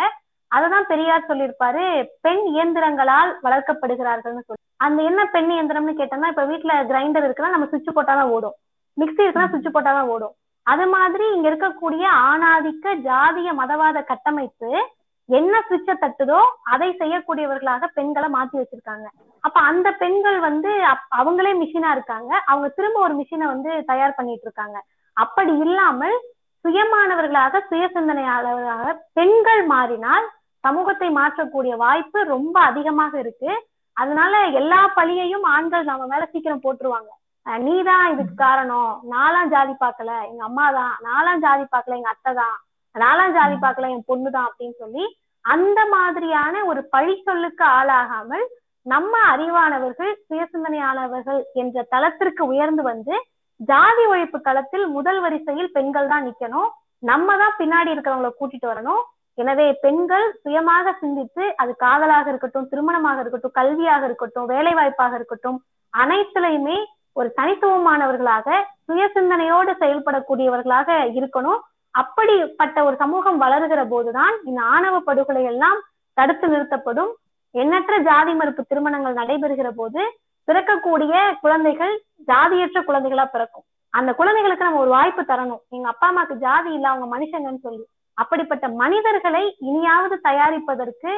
[0.51, 1.85] அததான் பெரியார் சொல்லியிருப்பாரு
[2.27, 4.65] பெண் இயந்திரங்களால் வளர்க்கப்படுகிறார்கள்னு சொல்லி.
[4.81, 8.55] அந்த என்ன பெண் இயந்திரம்னு கேட்டோம்னா இப்ப வீட்டுல கிரைண்டர் இருக்குன்னா நம்ம சுவிட்ச் போட்டாதான் ஓடும்.
[9.01, 10.35] மிக்ஸி இருக்குன்னா சுவிட்ச் போட்டாதான் ஓடும்.
[10.62, 14.89] அது மாதிரி இங்க இருக்கக்கூடிய ஆணாதிக்க ஜாதிய மதவாத கட்டமைப்பு
[15.27, 19.07] என்ன சுவிட்ச தட்டுதோ அதை செய்யக்கூடியவர்களாக பெண்களை மாத்தி வச்சிருக்காங்க.
[19.40, 22.43] அப்ப அந்த பெண்கள் வந்து அப்- அவங்களே மிஷினா இருக்காங்க.
[22.47, 24.85] அவங்க திரும்ப ஒரு மிஷினை வந்து தயார் பண்ணிட்டு இருக்காங்க.
[25.12, 26.20] அப்படி இல்லாமல்
[26.69, 30.28] சுயமானவர்களாக சுய சிந்தனையாளர்களாக பெண்கள் மாறினால்
[30.61, 33.69] சமூகத்தை மாற்றக்கூடிய வாய்ப்பு ரொம்ப அதிகமாக இருக்கு.
[33.93, 37.11] அதனால எல்லா பழியையும் ஆண்கள் நம்ம மேல சீக்கிரம் போட்டுருவாங்க.
[37.47, 39.01] அஹ் நீதான் இதுக்கு காரணம்.
[39.11, 40.11] நாலாம் ஜாதி பார்க்கல.
[40.29, 41.95] எங்க அம்மா தான் நாலாம் ஜாதி பார்க்கல.
[41.95, 42.57] எங்க அத்தை தான்
[42.95, 43.91] நாலாம் ஜாதி பார்க்கல.
[43.91, 45.05] என் பொண்ணு தான் அப்படின்னு சொல்லி
[45.45, 48.47] அந்த மாதிரியான ஒரு பழி சொல்லுக்கு ஆளாகாமல்
[48.83, 53.15] நம்ம அறிவானவர்கள் சுயசிந்தனையானவர்கள் என்ற தளத்திற்கு உயர்ந்து வந்து
[53.57, 56.69] ஜாதி ஒழிப்பு களத்தில் முதல் வரிசையில் பெண்கள் தான் நிக்கணும்.
[56.99, 59.03] நம்ம தான் பின்னாடி இருக்கிறவங்களை கூட்டிட்டு வரணும்.
[59.39, 65.59] எனவே பெண்கள் சுயமாக சிந்தித்து அது காதலாக இருக்கட்டும் திருமணமாக இருக்கட்டும் கல்வியாக இருக்கட்டும் வேலை வாய்ப்பாக இருக்கட்டும்
[65.94, 66.78] அனைத்துலயுமே
[67.19, 68.48] ஒரு தனித்துவமானவர்களாக
[68.86, 70.89] சுய சிந்தனையோடு செயல்படக்கூடியவர்களாக
[71.19, 71.61] இருக்கணும்.
[71.94, 75.78] அப்படிப்பட்ட ஒரு சமூகம் வளருகிற போதுதான் இந்த ஆணவ படுகொலை எல்லாம்
[76.19, 77.11] தடுத்து நிறுத்தப்படும்.
[77.55, 80.02] எண்ணற்ற ஜாதி மறுப்பு திருமணங்கள் நடைபெறுகிற போது
[80.48, 81.94] பிறக்கக்கூடிய குழந்தைகள்
[82.31, 83.66] ஜாதியற்ற குழந்தைகளா பிறக்கும்.
[83.94, 85.62] அந்த குழந்தைகளுக்கு நம்ம ஒரு வாய்ப்பு தரணும்.
[85.77, 87.85] எங்க அப்பா அம்மாக்கு ஜாதி இல்ல அவங்க மனுஷங்கன்னு சொல்லி.
[88.15, 91.11] அப்படிப்பட்ட மனிதர்களை இனியாவது தயாரிப்பதற்கு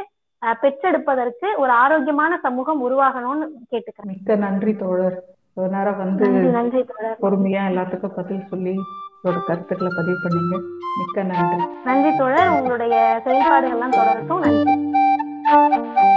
[0.63, 4.07] பெற்றெடுப்பதற்கு ஒரு ஆரோக்கியமான சமூகம் உருவாகணும்னு கேட்டுக்கிறேன்.
[4.07, 5.23] மிக்க நன்றி தோழர்.
[5.55, 7.17] நேரம் வந்து நன்றி நன்றி தோழர்.
[7.23, 10.61] பொறுமையா எல்லாத்துக்கும் பதில் சொல்லி உங்களோட கருத்துக்களை பதிவு பண்ணீங்க.
[10.99, 11.65] மிக்க நன்றி.
[11.85, 12.49] நன்றி தோழர்.
[12.49, 14.39] உங்களுடைய செயல்பாடுகள்லாம் தொடரட்டும்.
[14.39, 16.11] நன்றி.